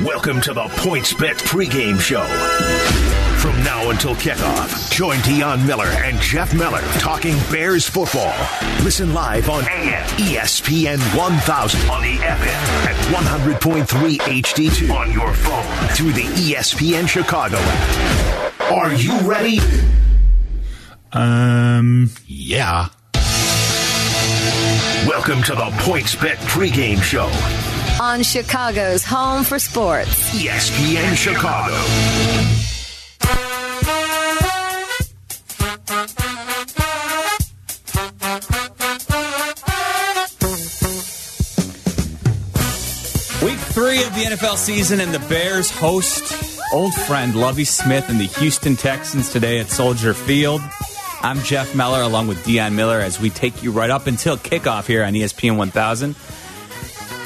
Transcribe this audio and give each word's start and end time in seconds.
Welcome 0.00 0.40
to 0.42 0.52
the 0.52 0.64
PointsBet 0.64 1.36
pregame 1.42 2.00
show. 2.00 2.24
From 3.38 3.56
now 3.62 3.90
until 3.90 4.16
kickoff, 4.16 4.90
join 4.90 5.18
Dionne 5.18 5.64
Miller 5.64 5.86
and 5.86 6.18
Jeff 6.20 6.52
Miller 6.54 6.80
talking 6.98 7.34
Bears 7.52 7.88
football. 7.88 8.34
Listen 8.82 9.14
live 9.14 9.48
on 9.48 9.62
AM, 9.68 10.04
ESPN 10.18 10.98
1000 11.16 11.90
on 11.90 12.02
the 12.02 12.16
FM 12.16 12.86
at 12.88 12.96
100.3 13.14 14.18
HD2 14.18 14.92
on 14.92 15.12
your 15.12 15.32
phone 15.34 15.88
through 15.94 16.12
the 16.12 16.24
ESPN 16.24 17.06
Chicago 17.06 17.58
app. 17.58 18.60
Are 18.72 18.92
you 18.94 19.16
ready? 19.20 19.60
Um, 21.12 22.10
yeah. 22.26 22.88
Welcome 25.06 25.42
to 25.44 25.54
the 25.54 25.70
PointsBet 25.84 26.36
pregame 26.48 27.00
show. 27.02 27.28
On 28.02 28.20
Chicago's 28.24 29.04
home 29.04 29.44
for 29.44 29.60
sports. 29.60 30.34
ESPN 30.34 31.14
Chicago. 31.14 31.72
Week 43.46 43.56
three 43.70 44.02
of 44.02 44.12
the 44.16 44.34
NFL 44.34 44.56
season, 44.56 44.98
and 44.98 45.14
the 45.14 45.24
Bears 45.28 45.70
host 45.70 46.56
old 46.72 46.92
friend 46.92 47.36
Lovie 47.36 47.62
Smith 47.62 48.08
and 48.08 48.18
the 48.18 48.24
Houston 48.24 48.74
Texans 48.74 49.30
today 49.30 49.60
at 49.60 49.70
Soldier 49.70 50.12
Field. 50.12 50.60
I'm 51.20 51.38
Jeff 51.42 51.76
Meller 51.76 52.02
along 52.02 52.26
with 52.26 52.44
Dionne 52.44 52.74
Miller 52.74 52.98
as 52.98 53.20
we 53.20 53.30
take 53.30 53.62
you 53.62 53.70
right 53.70 53.90
up 53.90 54.08
until 54.08 54.36
kickoff 54.36 54.88
here 54.88 55.04
on 55.04 55.12
ESPN 55.12 55.56
1000. 55.56 56.16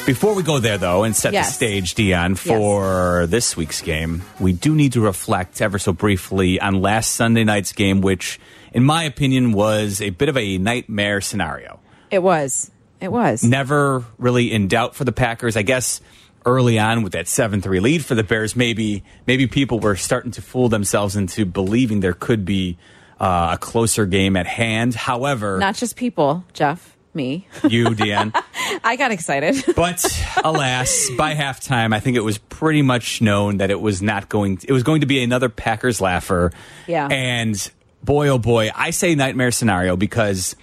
Before 0.07 0.37
we 0.37 0.45
go 0.45 0.61
there, 0.61 0.79
though, 0.79 1.03
and 1.03 1.17
set 1.17 1.33
the 1.33 1.43
stage, 1.43 1.95
Dion, 1.95 2.37
for 2.37 3.27
this 3.27 3.57
week's 3.57 3.83
game, 3.83 4.23
we 4.39 4.53
do 4.53 4.73
need 4.73 4.93
to 4.93 5.01
reflect 5.01 5.61
ever 5.61 5.81
so 5.81 5.93
briefly 5.93 6.61
on 6.61 6.81
last 6.81 7.17
Sunday 7.17 7.43
night's 7.43 7.73
game, 7.73 8.01
which, 8.01 8.39
in 8.73 8.85
my 8.85 9.03
opinion, 9.03 9.51
was 9.53 10.01
a 10.01 10.11
bit 10.11 10.29
of 10.29 10.37
a 10.37 10.59
nightmare 10.59 11.21
scenario 11.21 11.81
It 12.09 12.23
was. 12.23 12.71
It 13.01 13.11
was. 13.11 13.43
never 13.43 14.05
really 14.17 14.53
in 14.53 14.69
doubt 14.69 14.95
for 14.95 15.03
the 15.03 15.11
Packers. 15.13 15.57
I 15.57 15.63
guess 15.63 16.01
early 16.47 16.79
on 16.79 17.03
with 17.03 17.13
that 17.15 17.27
7-3 17.27 17.83
lead 17.83 18.05
for 18.05 18.15
the 18.15 18.23
Bears, 18.23 18.55
maybe 18.55 19.03
maybe 19.27 19.49
people 19.49 19.81
were 19.81 19.97
starting 19.97 20.31
to 20.33 20.41
fool 20.41 20.69
themselves 20.69 21.17
into 21.17 21.45
believing 21.45 21.99
there 21.99 22.13
could 22.15 22.45
be 22.45 22.79
uh, 23.21 23.51
a 23.55 23.59
closer 23.59 24.07
game 24.07 24.37
at 24.37 24.47
hand. 24.47 24.95
However, 24.95 25.59
Not 25.59 25.75
just 25.75 25.97
people, 25.97 26.45
Jeff, 26.53 26.96
me. 27.17 27.49
you, 27.69 27.95
Dan. 27.95 28.33
I 28.85 28.97
got 28.97 29.11
excited. 29.11 29.65
But 29.77 30.05
alas, 30.45 31.09
by 31.19 31.35
halftime, 31.35 31.95
I 31.95 32.01
think 32.01 32.17
it 32.17 32.21
was 32.21 32.39
pretty 32.39 32.83
much 32.83 33.21
known 33.21 33.59
that 33.59 33.71
it 33.71 33.81
was 33.81 34.01
not 34.01 34.29
going. 34.29 34.61
it 34.67 34.73
was 34.73 34.83
going 34.83 35.01
to 35.01 35.07
be 35.07 35.23
another 35.23 35.49
Packers 35.49 36.01
laugher. 36.01 36.53
Yeah. 36.87 37.09
And 37.11 37.71
boy, 38.03 38.29
oh 38.29 38.39
boy, 38.39 38.71
I 38.75 38.91
say 38.91 39.15
nightmare 39.15 39.51
scenario 39.51 39.97
because 39.97 40.55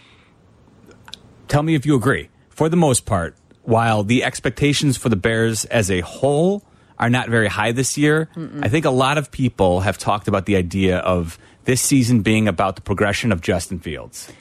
tell 1.47 1.63
me 1.63 1.75
if 1.75 1.85
you 1.85 1.95
agree. 1.95 2.29
For 2.49 2.69
the 2.69 2.77
most 2.77 3.05
part, 3.05 3.35
while 3.63 4.03
the 4.03 4.23
expectations 4.23 4.95
for 4.97 5.09
the 5.09 5.15
Bears 5.15 5.65
as 5.65 5.89
a 5.89 6.01
whole 6.01 6.63
are 6.99 7.09
not 7.09 7.29
very 7.29 7.47
high 7.47 7.71
this 7.71 7.97
year, 7.97 8.29
I 8.61 8.69
think 8.69 8.85
a 8.85 8.91
lot 8.91 9.17
of 9.17 9.31
people 9.31 9.81
have 9.81 9.97
talked 9.97 10.27
about 10.27 10.45
the 10.45 10.55
idea 10.55 10.99
of 10.99 11.37
this 11.65 11.81
season 11.81 12.21
being 12.21 12.47
about 12.47 12.75
the 12.75 12.81
progression 12.81 13.31
of 13.31 13.41
Justin 13.41 13.79
Fields. 13.79 14.31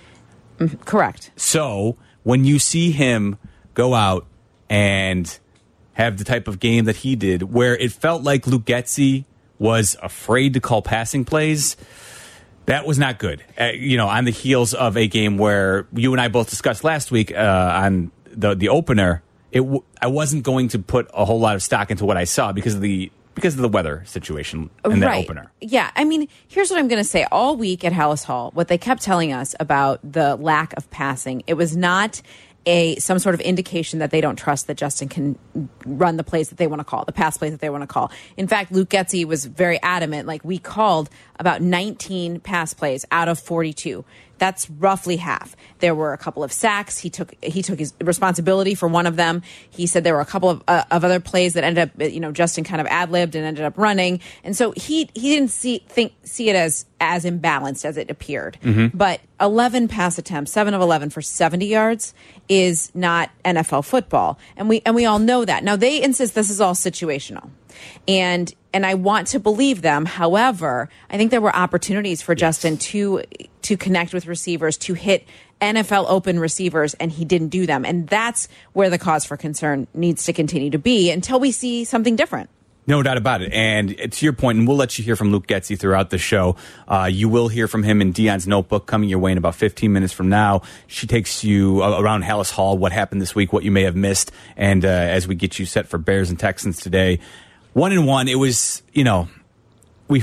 Correct. 0.84 1.30
So 1.36 1.96
when 2.22 2.44
you 2.44 2.58
see 2.58 2.90
him 2.92 3.38
go 3.74 3.94
out 3.94 4.26
and 4.68 5.38
have 5.94 6.18
the 6.18 6.24
type 6.24 6.48
of 6.48 6.58
game 6.60 6.84
that 6.86 6.96
he 6.96 7.16
did, 7.16 7.42
where 7.42 7.76
it 7.76 7.92
felt 7.92 8.22
like 8.22 8.46
Luke 8.46 8.64
Getsy 8.64 9.24
was 9.58 9.96
afraid 10.02 10.54
to 10.54 10.60
call 10.60 10.82
passing 10.82 11.24
plays, 11.24 11.76
that 12.66 12.86
was 12.86 12.98
not 12.98 13.18
good. 13.18 13.44
Uh, 13.60 13.66
you 13.74 13.96
know, 13.96 14.08
on 14.08 14.24
the 14.24 14.30
heels 14.30 14.72
of 14.74 14.96
a 14.96 15.06
game 15.06 15.36
where 15.36 15.86
you 15.92 16.12
and 16.12 16.20
I 16.20 16.28
both 16.28 16.48
discussed 16.48 16.84
last 16.84 17.10
week 17.10 17.32
uh, 17.32 17.72
on 17.84 18.10
the 18.26 18.54
the 18.54 18.68
opener, 18.68 19.22
it 19.50 19.60
w- 19.60 19.82
I 20.00 20.06
wasn't 20.06 20.44
going 20.44 20.68
to 20.68 20.78
put 20.78 21.10
a 21.12 21.24
whole 21.24 21.40
lot 21.40 21.54
of 21.56 21.62
stock 21.62 21.90
into 21.90 22.04
what 22.04 22.16
I 22.16 22.24
saw 22.24 22.52
because 22.52 22.74
of 22.74 22.80
the 22.80 23.10
because 23.34 23.54
of 23.54 23.60
the 23.60 23.68
weather 23.68 24.02
situation 24.06 24.70
in 24.84 25.00
that 25.00 25.06
right. 25.06 25.24
opener. 25.24 25.50
Yeah. 25.60 25.90
I 25.96 26.04
mean, 26.04 26.28
here's 26.48 26.70
what 26.70 26.78
I'm 26.78 26.88
going 26.88 27.02
to 27.02 27.08
say. 27.08 27.26
All 27.32 27.56
week 27.56 27.84
at 27.84 27.92
Halas 27.92 28.24
Hall, 28.24 28.50
what 28.54 28.68
they 28.68 28.78
kept 28.78 29.02
telling 29.02 29.32
us 29.32 29.54
about 29.58 30.00
the 30.02 30.36
lack 30.36 30.74
of 30.76 30.90
passing, 30.90 31.42
it 31.46 31.54
was 31.54 31.76
not 31.76 32.20
a 32.66 32.96
some 32.96 33.18
sort 33.18 33.34
of 33.34 33.40
indication 33.40 33.98
that 33.98 34.10
they 34.10 34.20
don't 34.20 34.36
trust 34.36 34.66
that 34.68 34.76
Justin 34.76 35.08
can 35.08 35.38
run 35.84 36.16
the 36.16 36.24
plays 36.24 36.48
that 36.50 36.58
they 36.58 36.66
want 36.66 36.80
to 36.80 36.84
call, 36.84 37.04
the 37.04 37.12
pass 37.12 37.36
plays 37.36 37.50
that 37.50 37.60
they 37.60 37.70
want 37.70 37.82
to 37.82 37.86
call. 37.86 38.10
In 38.36 38.46
fact, 38.46 38.72
Luke 38.72 38.88
Getsy 38.88 39.24
was 39.24 39.44
very 39.44 39.80
adamant. 39.82 40.28
Like 40.28 40.44
we 40.44 40.58
called 40.58 41.10
about 41.38 41.60
19 41.60 42.40
pass 42.40 42.74
plays 42.74 43.04
out 43.10 43.28
of 43.28 43.38
42. 43.38 44.04
That's 44.42 44.68
roughly 44.68 45.18
half. 45.18 45.54
There 45.78 45.94
were 45.94 46.12
a 46.12 46.18
couple 46.18 46.42
of 46.42 46.52
sacks. 46.52 46.98
He 46.98 47.10
took 47.10 47.32
he 47.44 47.62
took 47.62 47.78
his 47.78 47.94
responsibility 48.02 48.74
for 48.74 48.88
one 48.88 49.06
of 49.06 49.14
them. 49.14 49.42
He 49.70 49.86
said 49.86 50.02
there 50.02 50.14
were 50.14 50.20
a 50.20 50.26
couple 50.26 50.50
of, 50.50 50.64
uh, 50.66 50.82
of 50.90 51.04
other 51.04 51.20
plays 51.20 51.54
that 51.54 51.62
ended 51.62 51.90
up, 51.90 52.12
you 52.12 52.18
know, 52.18 52.32
Justin 52.32 52.64
kind 52.64 52.80
of 52.80 52.88
ad 52.88 53.12
libbed 53.12 53.36
and 53.36 53.44
ended 53.44 53.64
up 53.64 53.78
running. 53.78 54.18
And 54.42 54.56
so 54.56 54.72
he 54.72 55.08
he 55.14 55.32
didn't 55.32 55.52
see 55.52 55.84
think 55.88 56.14
see 56.24 56.50
it 56.50 56.56
as 56.56 56.86
as 57.00 57.24
imbalanced 57.24 57.84
as 57.84 57.96
it 57.96 58.10
appeared. 58.10 58.58
But 58.92 59.20
11 59.40 59.86
pass 59.86 60.18
attempts, 60.18 60.50
seven 60.50 60.74
of 60.74 60.80
11 60.80 61.10
for 61.10 61.22
70 61.22 61.64
yards, 61.64 62.12
is 62.48 62.90
not 62.96 63.30
NFL 63.44 63.84
football, 63.84 64.40
and 64.56 64.68
we 64.68 64.82
and 64.84 64.96
we 64.96 65.04
all 65.06 65.20
know 65.20 65.44
that. 65.44 65.62
Now 65.62 65.76
they 65.76 66.02
insist 66.02 66.34
this 66.34 66.50
is 66.50 66.60
all 66.60 66.74
situational, 66.74 67.48
and 68.08 68.52
and 68.72 68.86
I 68.86 68.94
want 68.94 69.28
to 69.28 69.40
believe 69.40 69.82
them. 69.82 70.06
However, 70.06 70.88
I 71.10 71.16
think 71.16 71.30
there 71.30 71.40
were 71.40 71.54
opportunities 71.54 72.22
for 72.22 72.34
Justin 72.34 72.78
to 72.78 73.22
to 73.62 73.76
connect 73.76 74.12
with 74.12 74.26
receivers, 74.26 74.76
to 74.78 74.94
hit 74.94 75.26
NFL 75.60 76.06
open 76.08 76.38
receivers, 76.38 76.94
and 76.94 77.12
he 77.12 77.24
didn't 77.24 77.48
do 77.48 77.66
them. 77.66 77.84
And 77.84 78.08
that's 78.08 78.48
where 78.72 78.90
the 78.90 78.98
cause 78.98 79.24
for 79.24 79.36
concern 79.36 79.86
needs 79.94 80.24
to 80.24 80.32
continue 80.32 80.70
to 80.70 80.78
be 80.78 81.10
until 81.10 81.38
we 81.38 81.52
see 81.52 81.84
something 81.84 82.16
different. 82.16 82.50
No 82.84 83.00
doubt 83.00 83.16
about 83.16 83.42
it. 83.42 83.52
And 83.52 83.96
to 84.12 84.26
your 84.26 84.32
point, 84.32 84.58
and 84.58 84.66
we'll 84.66 84.76
let 84.76 84.98
you 84.98 85.04
hear 85.04 85.14
from 85.14 85.30
Luke 85.30 85.46
Getsy 85.46 85.78
throughout 85.78 86.10
the 86.10 86.18
show. 86.18 86.56
Uh, 86.88 87.08
you 87.10 87.28
will 87.28 87.46
hear 87.46 87.68
from 87.68 87.84
him 87.84 88.00
in 88.00 88.10
Dion's 88.10 88.48
notebook 88.48 88.86
coming 88.86 89.08
your 89.08 89.20
way 89.20 89.30
in 89.30 89.38
about 89.38 89.54
15 89.54 89.92
minutes 89.92 90.12
from 90.12 90.28
now. 90.28 90.62
She 90.88 91.06
takes 91.06 91.44
you 91.44 91.80
uh, 91.80 92.00
around 92.00 92.24
Halas 92.24 92.50
Hall, 92.50 92.76
what 92.76 92.90
happened 92.90 93.22
this 93.22 93.36
week, 93.36 93.52
what 93.52 93.62
you 93.62 93.70
may 93.70 93.82
have 93.82 93.94
missed, 93.94 94.32
and 94.56 94.84
uh, 94.84 94.88
as 94.88 95.28
we 95.28 95.36
get 95.36 95.60
you 95.60 95.66
set 95.66 95.86
for 95.86 95.96
Bears 95.96 96.28
and 96.28 96.38
Texans 96.38 96.80
today. 96.80 97.20
One 97.72 97.92
and 97.92 98.06
one, 98.06 98.28
it 98.28 98.34
was, 98.34 98.82
you 98.92 99.04
know, 99.04 99.28
we 100.08 100.22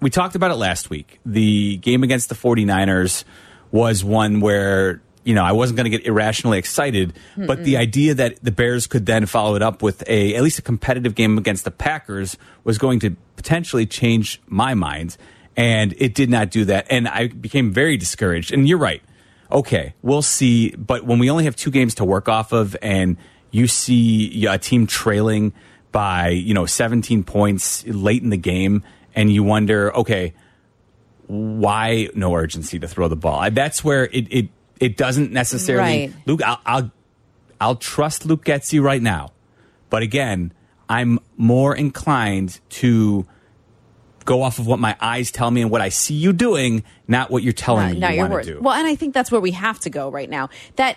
we 0.00 0.10
talked 0.10 0.34
about 0.34 0.50
it 0.50 0.56
last 0.56 0.90
week. 0.90 1.18
The 1.24 1.78
game 1.78 2.02
against 2.02 2.28
the 2.28 2.34
49ers 2.34 3.24
was 3.70 4.04
one 4.04 4.40
where 4.40 5.00
you 5.24 5.34
know 5.34 5.42
I 5.42 5.52
wasn't 5.52 5.78
going 5.78 5.90
to 5.90 5.96
get 5.96 6.06
irrationally 6.06 6.58
excited, 6.58 7.14
but 7.36 7.64
the 7.64 7.78
idea 7.78 8.14
that 8.14 8.42
the 8.44 8.52
Bears 8.52 8.86
could 8.86 9.06
then 9.06 9.24
follow 9.24 9.54
it 9.54 9.62
up 9.62 9.82
with 9.82 10.06
a 10.08 10.34
at 10.34 10.42
least 10.42 10.58
a 10.58 10.62
competitive 10.62 11.14
game 11.14 11.38
against 11.38 11.64
the 11.64 11.70
Packers 11.70 12.36
was 12.64 12.76
going 12.76 13.00
to 13.00 13.16
potentially 13.36 13.86
change 13.86 14.42
my 14.46 14.74
mind, 14.74 15.16
and 15.56 15.94
it 15.96 16.14
did 16.14 16.28
not 16.28 16.50
do 16.50 16.66
that, 16.66 16.86
and 16.90 17.08
I 17.08 17.28
became 17.28 17.72
very 17.72 17.96
discouraged. 17.96 18.52
And 18.52 18.68
you're 18.68 18.78
right. 18.78 19.02
Okay, 19.50 19.94
we'll 20.02 20.22
see, 20.22 20.70
but 20.76 21.04
when 21.04 21.18
we 21.18 21.30
only 21.30 21.44
have 21.44 21.56
two 21.56 21.70
games 21.70 21.94
to 21.96 22.04
work 22.04 22.28
off 22.28 22.52
of, 22.52 22.76
and 22.82 23.16
you 23.50 23.66
see 23.68 24.46
a 24.46 24.58
team 24.58 24.86
trailing 24.86 25.52
by 25.94 26.28
you 26.30 26.52
know 26.52 26.66
17 26.66 27.22
points 27.22 27.86
late 27.86 28.20
in 28.20 28.30
the 28.30 28.36
game 28.36 28.82
and 29.14 29.32
you 29.32 29.44
wonder 29.44 29.94
okay 29.96 30.34
why 31.28 32.08
no 32.16 32.34
urgency 32.34 32.80
to 32.80 32.88
throw 32.88 33.06
the 33.06 33.14
ball 33.16 33.48
that's 33.52 33.84
where 33.84 34.06
it 34.06 34.26
it, 34.30 34.48
it 34.80 34.96
doesn't 34.96 35.30
necessarily 35.32 36.08
Right. 36.08 36.12
luke 36.26 36.42
I'll, 36.44 36.60
I'll 36.66 36.90
i'll 37.60 37.76
trust 37.76 38.26
luke 38.26 38.44
getsy 38.44 38.82
right 38.82 39.00
now 39.00 39.30
but 39.88 40.02
again 40.02 40.52
i'm 40.88 41.20
more 41.36 41.76
inclined 41.76 42.58
to 42.70 43.24
go 44.24 44.42
off 44.42 44.58
of 44.58 44.66
what 44.66 44.80
my 44.80 44.96
eyes 45.00 45.30
tell 45.30 45.50
me 45.50 45.62
and 45.62 45.70
what 45.70 45.80
i 45.80 45.90
see 45.90 46.14
you 46.14 46.32
doing 46.32 46.82
not 47.06 47.30
what 47.30 47.44
you're 47.44 47.52
telling 47.52 47.92
me 47.92 47.98
not 48.00 48.14
you 48.14 48.20
want 48.20 48.32
to 48.42 48.54
do 48.54 48.60
Well, 48.60 48.74
and 48.74 48.86
I 48.88 48.96
think 48.96 49.14
that's 49.14 49.30
where 49.30 49.40
we 49.40 49.52
have 49.52 49.78
to 49.80 49.90
go 49.90 50.10
right 50.10 50.28
now. 50.28 50.48
That 50.76 50.96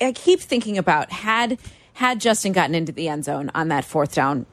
I 0.00 0.12
keep 0.12 0.40
thinking 0.40 0.78
about 0.78 1.12
had 1.12 1.58
had 1.94 2.20
Justin 2.20 2.52
gotten 2.52 2.74
into 2.74 2.92
the 2.92 3.08
end 3.08 3.24
zone 3.24 3.50
on 3.54 3.68
that 3.68 3.84
fourth 3.84 4.14
down, 4.14 4.46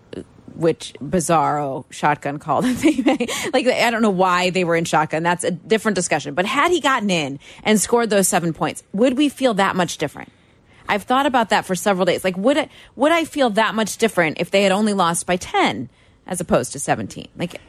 which 0.55 0.93
bizarro 1.01 1.85
shotgun 1.91 2.39
call 2.39 2.61
that 2.63 2.77
they 2.77 3.01
made. 3.01 3.29
Like 3.53 3.65
I 3.67 3.89
don't 3.91 4.01
know 4.01 4.09
why 4.09 4.49
they 4.49 4.63
were 4.63 4.75
in 4.75 4.85
shotgun. 4.85 5.23
That's 5.23 5.43
a 5.43 5.51
different 5.51 5.95
discussion. 5.95 6.33
But 6.33 6.45
had 6.45 6.71
he 6.71 6.81
gotten 6.81 7.09
in 7.09 7.39
and 7.63 7.79
scored 7.79 8.09
those 8.09 8.27
seven 8.27 8.53
points, 8.53 8.83
would 8.93 9.17
we 9.17 9.29
feel 9.29 9.53
that 9.55 9.75
much 9.75 9.97
different? 9.97 10.31
I've 10.87 11.03
thought 11.03 11.27
about 11.27 11.49
that 11.49 11.65
for 11.65 11.75
several 11.75 12.05
days. 12.05 12.23
Like, 12.23 12.35
would 12.35 12.67
would 12.95 13.11
I 13.11 13.23
feel 13.23 13.51
that 13.51 13.75
much 13.75 13.97
different 13.97 14.39
if 14.39 14.49
they 14.49 14.63
had 14.63 14.71
only 14.71 14.93
lost 14.93 15.25
by 15.27 15.37
ten 15.37 15.89
as 16.25 16.41
opposed 16.41 16.71
to 16.73 16.79
seventeen? 16.79 17.27
Like, 17.37 17.61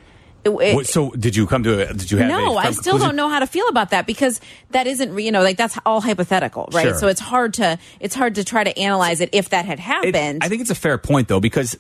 it, 0.45 0.51
it- 0.51 0.87
so 0.87 1.11
did 1.11 1.37
you 1.37 1.47
come 1.47 1.63
to 1.65 1.89
a 1.91 1.93
did 1.93 2.11
you 2.11 2.19
have 2.19 2.29
no, 2.29 2.57
I 2.57 2.71
still 2.73 2.99
don't 2.99 3.17
know 3.17 3.29
how 3.29 3.41
to 3.41 3.47
feel 3.47 3.69
about 3.69 3.91
that 3.91 4.07
because 4.07 4.41
that 4.71 4.87
isn't, 4.87 5.19
you 5.19 5.31
know, 5.33 5.43
like 5.43 5.57
that's 5.57 5.79
all 5.85 6.01
hypothetical, 6.01 6.69
right? 6.73 6.89
Sure. 6.89 6.99
So 6.99 7.09
it's 7.09 7.21
hard 7.21 7.55
to 7.55 7.79
it's 8.01 8.15
hard 8.15 8.37
to 8.37 8.45
try 8.45 8.65
to 8.65 8.77
analyze 8.79 9.21
it 9.21 9.31
if 9.33 9.51
that 9.51 9.65
had 9.67 9.79
It- 9.79 9.83
happened. 9.83 10.43
I 10.43 10.49
think 10.49 10.61
it's 10.63 10.71
a 10.71 10.75
fair 10.75 10.99
point 10.99 11.29
though 11.29 11.41
because 11.41 11.77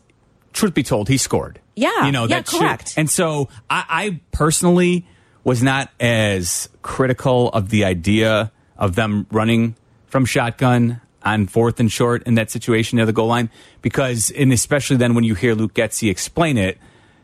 truth 0.52 0.74
be 0.74 0.82
told, 0.82 1.08
he 1.08 1.16
scored. 1.16 1.60
Yeah, 1.76 2.06
you 2.06 2.12
know 2.12 2.22
yeah, 2.24 2.36
that 2.40 2.48
should- 2.48 2.60
correct. 2.60 2.94
and 2.96 3.08
so 3.08 3.48
I, 3.70 3.84
I 3.88 4.20
personally 4.32 5.06
was 5.44 5.62
not 5.62 5.90
as 5.98 6.68
critical 6.82 7.48
of 7.50 7.70
the 7.70 7.84
idea 7.86 8.52
of 8.76 8.94
them 8.94 9.26
running 9.30 9.74
from 10.06 10.26
shotgun 10.26 11.00
on 11.22 11.46
fourth 11.46 11.80
and 11.80 11.90
short 11.90 12.22
in 12.24 12.34
that 12.34 12.50
situation 12.50 12.96
near 12.96 13.06
the 13.06 13.12
goal 13.12 13.28
line 13.28 13.48
because, 13.82 14.30
and 14.30 14.52
especially 14.52 14.96
then 14.96 15.14
when 15.14 15.24
you 15.24 15.34
hear 15.34 15.54
Luke 15.54 15.72
Getsy 15.74 16.10
explain 16.10 16.58
it, 16.58 16.78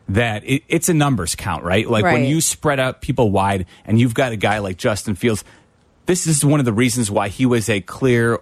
that 0.09 0.43
it, 0.45 0.63
it's 0.67 0.89
a 0.89 0.93
numbers 0.93 1.35
count, 1.35 1.63
right? 1.63 1.87
Like 1.89 2.03
when 2.13 2.25
you 2.25 2.41
spread 2.41 2.79
out 2.79 3.01
people 3.01 3.31
wide 3.31 3.65
and 3.85 3.99
you've 3.99 4.13
got 4.13 4.31
a 4.31 4.37
guy 4.37 4.59
like 4.59 4.77
Justin 4.77 5.15
Fields, 5.15 5.43
this 6.05 6.27
is 6.27 6.43
one 6.45 6.59
of 6.59 6.65
the 6.65 6.73
reasons 6.73 7.11
why 7.11 7.27
he 7.27 7.45
was 7.45 7.69
a 7.69 7.81
clear 7.81 8.39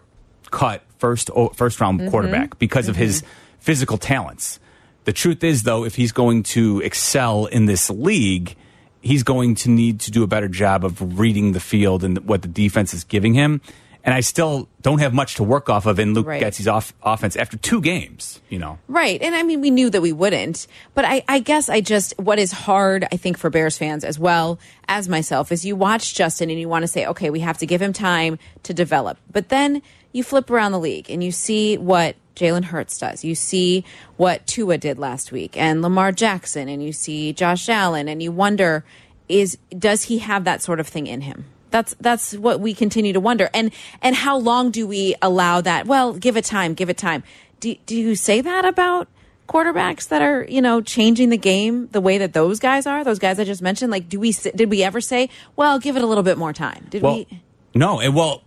cut 0.51 0.83
first 0.99 1.29
first 1.55 1.81
round 1.81 1.99
Mm-hmm. 1.99 2.09
quarterback 2.11 2.59
because 2.59 2.87
of 2.87 2.95
his 2.95 3.23
physical 3.59 3.97
talents. 3.97 4.59
The 5.05 5.13
truth 5.13 5.43
is, 5.43 5.63
though, 5.63 5.83
if 5.85 5.95
he's 5.95 6.11
going 6.11 6.43
to 6.43 6.81
excel 6.81 7.45
in 7.45 7.65
this 7.67 7.89
league, 7.89 8.55
he's 9.01 9.23
going 9.23 9.55
to 9.55 9.69
need 9.69 9.99
to 10.01 10.11
do 10.11 10.23
a 10.23 10.27
better 10.27 10.47
job 10.47 10.83
of 10.83 11.19
reading 11.19 11.51
the 11.51 11.59
field 11.59 12.03
and 12.03 12.17
what 12.27 12.41
the 12.41 12.47
defense 12.47 12.93
is 12.93 13.03
giving 13.03 13.33
him. 13.35 13.61
And 14.05 14.13
I 14.13 14.19
still 14.19 14.69
don't 14.83 14.99
have 14.99 15.15
much 15.15 15.33
to 15.35 15.43
work 15.43 15.67
off 15.67 15.87
of 15.87 15.99
in 15.99 16.13
Luke 16.13 16.27
Right. 16.27 16.39
Getsy's 16.41 16.67
off- 16.67 16.93
offense 17.01 17.35
after 17.35 17.57
two 17.57 17.81
games. 17.81 18.39
You 18.49 18.59
know, 18.59 18.77
Right. 18.87 19.19
And 19.19 19.33
I 19.33 19.41
mean, 19.41 19.61
we 19.61 19.71
knew 19.71 19.89
that 19.89 19.99
we 20.01 20.13
wouldn't. 20.13 20.67
But 20.93 21.05
I, 21.05 21.23
I 21.27 21.39
guess 21.39 21.69
I 21.69 21.81
just, 21.81 22.13
what 22.19 22.37
is 22.37 22.51
hard, 22.51 23.07
I 23.11 23.17
think, 23.17 23.37
for 23.39 23.49
Bears 23.49 23.79
fans 23.79 24.03
as 24.03 24.19
well 24.19 24.59
as 24.87 25.09
myself, 25.09 25.51
is 25.51 25.65
you 25.65 25.75
watch 25.75 26.13
Justin 26.13 26.51
and 26.51 26.59
you 26.59 26.69
want 26.69 26.83
to 26.83 26.87
say, 26.87 27.05
okay, 27.07 27.31
we 27.31 27.39
have 27.39 27.57
to 27.57 27.65
give 27.65 27.81
him 27.81 27.93
time 27.93 28.37
to 28.61 28.75
develop. 28.75 29.17
But 29.31 29.49
then 29.49 29.81
you 30.11 30.23
flip 30.23 30.51
around 30.51 30.71
the 30.71 30.79
league 30.79 31.09
and 31.09 31.23
you 31.23 31.31
see 31.31 31.75
what 31.75 32.15
Jalen 32.35 32.65
Hurts 32.65 32.99
does. 32.99 33.23
You 33.23 33.33
see 33.33 33.83
what 34.17 34.45
Tua 34.45 34.77
did 34.77 34.99
last 34.99 35.31
week 35.31 35.57
and 35.57 35.81
Lamar 35.81 36.11
Jackson 36.11 36.69
and 36.69 36.83
you 36.83 36.93
see 36.93 37.33
Josh 37.33 37.67
Allen 37.69 38.07
and 38.07 38.21
you 38.21 38.31
wonder, 38.31 38.85
is, 39.27 39.57
does 39.77 40.03
he 40.03 40.19
have 40.19 40.43
that 40.43 40.61
sort 40.61 40.79
of 40.79 40.87
thing 40.87 41.07
in 41.07 41.21
him? 41.21 41.45
That's 41.75 41.93
that's 41.99 42.33
what 42.33 42.61
we 42.61 42.73
continue 42.73 43.11
to 43.11 43.19
wonder. 43.19 43.49
And 43.53 43.69
and 44.01 44.15
how 44.15 44.37
long 44.37 44.71
do 44.71 44.87
we 44.87 45.13
allow 45.21 45.59
that? 45.59 45.87
Well, 45.87 46.13
give 46.13 46.37
it 46.37 46.45
time, 46.45 46.73
give 46.73 46.89
it 46.89 46.97
time. 46.97 47.21
Do 47.59 47.75
do 47.85 47.97
you 47.97 48.15
say 48.15 48.39
that 48.39 48.63
about 48.63 49.09
quarterbacks 49.49 50.07
that 50.07 50.21
are, 50.21 50.45
you 50.47 50.61
know, 50.61 50.79
changing 50.79 51.31
the 51.31 51.37
game 51.37 51.89
the 51.91 51.99
way 51.99 52.17
that 52.17 52.31
those 52.31 52.59
guys 52.61 52.87
are? 52.87 53.03
Those 53.03 53.19
guys 53.19 53.41
I 53.41 53.43
just 53.43 53.61
mentioned, 53.61 53.91
like 53.91 54.07
do 54.07 54.21
we 54.21 54.31
did 54.31 54.69
we 54.69 54.83
ever 54.83 55.01
say, 55.01 55.29
"Well, 55.57 55.77
give 55.77 55.97
it 55.97 56.01
a 56.01 56.07
little 56.07 56.23
bit 56.23 56.37
more 56.37 56.53
time." 56.53 56.87
Did 56.89 57.01
well, 57.01 57.15
we 57.15 57.41
no, 57.73 57.99
and 57.99 58.15
well, 58.15 58.45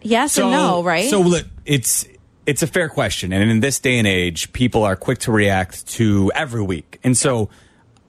Yes 0.00 0.38
and 0.38 0.50
no, 0.50 0.82
right? 0.82 1.10
So 1.10 1.20
look, 1.20 1.44
it's 1.66 2.08
it's 2.46 2.62
a 2.62 2.66
fair 2.66 2.88
question, 2.88 3.34
and 3.34 3.50
in 3.50 3.60
this 3.60 3.80
day 3.80 3.98
and 3.98 4.06
age, 4.06 4.50
people 4.54 4.82
are 4.82 4.96
quick 4.96 5.18
to 5.18 5.30
react 5.30 5.86
to 5.88 6.32
every 6.34 6.62
week, 6.62 7.00
and 7.04 7.18
so 7.18 7.50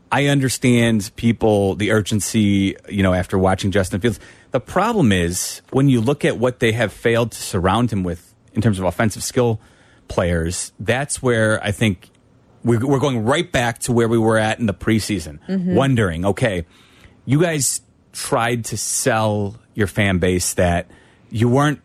I 0.10 0.28
understand 0.28 1.12
people 1.18 1.76
the 1.76 1.92
urgency. 1.92 2.78
You 2.88 3.04
know, 3.04 3.14
after 3.14 3.38
watching 3.38 3.72
Justin 3.72 4.00
Fields, 4.00 4.22
the 4.54 4.62
problem 4.62 5.12
is 5.12 5.62
when 5.72 5.90
you 5.90 6.00
look 6.00 6.24
at 6.24 6.38
what 6.38 6.60
they 6.60 6.72
have 6.72 6.94
failed 6.94 7.32
to 7.34 7.42
surround 7.42 7.92
him 7.92 8.04
with 8.04 8.34
in 8.54 8.62
terms 8.62 8.80
of 8.80 8.86
offensive 8.86 9.24
skill 9.24 9.60
players. 10.08 10.72
That's 10.80 11.22
where 11.22 11.62
I 11.64 11.72
think 11.72 12.10
we're, 12.64 12.86
we're 12.86 13.00
going 13.00 13.26
right 13.26 13.52
back 13.52 13.80
to 13.80 13.92
where 13.92 14.08
we 14.08 14.18
were 14.18 14.38
at 14.38 14.60
in 14.60 14.68
the 14.68 14.74
preseason, 14.74 15.40
mm-hmm. 15.48 15.76
wondering, 15.76 16.24
okay, 16.26 16.66
you 17.26 17.42
guys 17.42 17.82
tried 18.12 18.66
to 18.66 18.78
sell 18.78 19.56
your 19.74 19.88
fan 19.88 20.20
base 20.20 20.54
that 20.54 20.88
you 21.32 21.50
weren't 21.50 21.82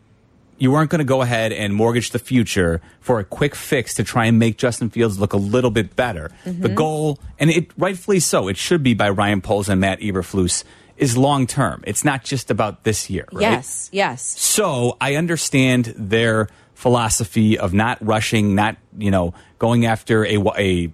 you 0.59 0.71
weren't 0.71 0.89
going 0.89 0.99
to 0.99 1.05
go 1.05 1.21
ahead 1.21 1.53
and 1.53 1.73
mortgage 1.73 2.11
the 2.11 2.19
future 2.19 2.81
for 2.99 3.19
a 3.19 3.23
quick 3.23 3.55
fix 3.55 3.95
to 3.95 4.03
try 4.03 4.25
and 4.25 4.37
make 4.37 4.57
Justin 4.57 4.89
Fields 4.89 5.17
look 5.17 5.31
a 5.31 5.37
little 5.37 5.71
bit 5.71 5.95
better. 5.95 6.31
The 6.43 6.51
mm-hmm. 6.51 6.75
goal, 6.75 7.19
and 7.39 7.49
it 7.49 7.71
rightfully 7.77 8.19
so, 8.19 8.49
it 8.49 8.57
should 8.57 8.83
be 8.83 8.93
by 8.93 9.09
Ryan 9.09 9.39
Poles 9.39 9.69
and 9.69 9.79
Matt 9.79 10.01
Eberflus, 10.01 10.65
is 10.99 11.17
long 11.17 11.47
term. 11.47 11.83
It's 11.87 12.03
not 12.05 12.23
just 12.23 12.51
about 12.51 12.83
this 12.83 13.09
year, 13.09 13.27
right? 13.31 13.41
Yes, 13.41 13.89
yes. 13.91 14.21
So 14.21 14.97
I 15.01 15.15
understand 15.15 15.85
their 15.97 16.49
philosophy 16.75 17.57
of 17.57 17.73
not 17.73 17.97
rushing, 18.05 18.53
not 18.53 18.77
you 18.97 19.09
know 19.09 19.33
going 19.57 19.85
after 19.85 20.25
a, 20.25 20.37
a 20.57 20.93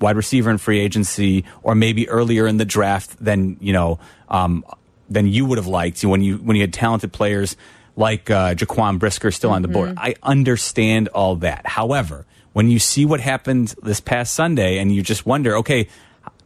wide 0.00 0.16
receiver 0.16 0.50
in 0.50 0.58
free 0.58 0.80
agency, 0.80 1.44
or 1.62 1.74
maybe 1.74 2.08
earlier 2.08 2.46
in 2.46 2.56
the 2.56 2.64
draft 2.64 3.22
than 3.22 3.56
you 3.60 3.72
know 3.72 4.00
um, 4.28 4.64
than 5.08 5.26
you 5.28 5.44
would 5.46 5.58
have 5.58 5.66
liked 5.66 6.02
when 6.04 6.22
you 6.22 6.38
when 6.38 6.56
you 6.56 6.62
had 6.62 6.72
talented 6.72 7.12
players 7.12 7.56
like 7.94 8.30
uh, 8.30 8.54
Jaquan 8.54 8.98
Brisker 8.98 9.30
still 9.30 9.50
on 9.50 9.60
the 9.60 9.68
board. 9.68 9.94
I 9.98 10.14
understand 10.22 11.08
all 11.08 11.36
that. 11.36 11.66
However, 11.66 12.24
when 12.54 12.70
you 12.70 12.78
see 12.78 13.04
what 13.04 13.20
happened 13.20 13.74
this 13.82 14.00
past 14.00 14.32
Sunday, 14.32 14.78
and 14.78 14.90
you 14.90 15.02
just 15.02 15.26
wonder, 15.26 15.58
okay. 15.58 15.88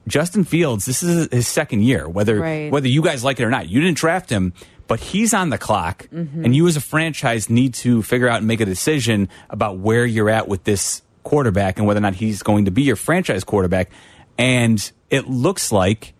Justin 0.08 0.44
Fields, 0.44 0.85
this 0.85 1.03
is 1.03 1.29
his 1.32 1.49
second 1.49 1.82
year. 1.82 2.08
Whether 2.08 2.41
Right. 2.41 2.70
whether 2.70 2.88
you 2.88 3.03
guys 3.03 3.25
like 3.25 3.41
it 3.41 3.44
or 3.44 3.50
not, 3.50 3.69
you 3.69 3.81
didn't 3.81 3.97
draft 3.97 4.31
him, 4.31 4.53
but 4.87 5.00
he's 5.00 5.35
on 5.35 5.50
the 5.50 5.58
clock, 5.58 6.08
mm-hmm. 6.12 6.44
and 6.44 6.55
you 6.55 6.67
as 6.69 6.76
a 6.76 6.81
franchise 6.81 7.50
need 7.50 7.75
to 7.75 8.03
figure 8.03 8.29
out 8.29 8.38
and 8.38 8.47
make 8.47 8.61
a 8.61 8.64
decision 8.64 9.29
about 9.50 9.79
where 9.79 10.06
you're 10.06 10.31
at 10.31 10.49
with 10.49 10.64
this 10.64 11.03
quarterback 11.25 11.79
and 11.79 11.87
whether 11.87 11.99
or 11.99 12.03
not 12.03 12.14
he's 12.14 12.43
going 12.43 12.67
to 12.67 12.70
be 12.70 12.82
your 12.82 12.94
franchise 12.97 13.43
quarterback. 13.43 13.91
And 14.38 14.91
it 15.11 15.26
looks 15.26 15.73
like, 15.73 16.14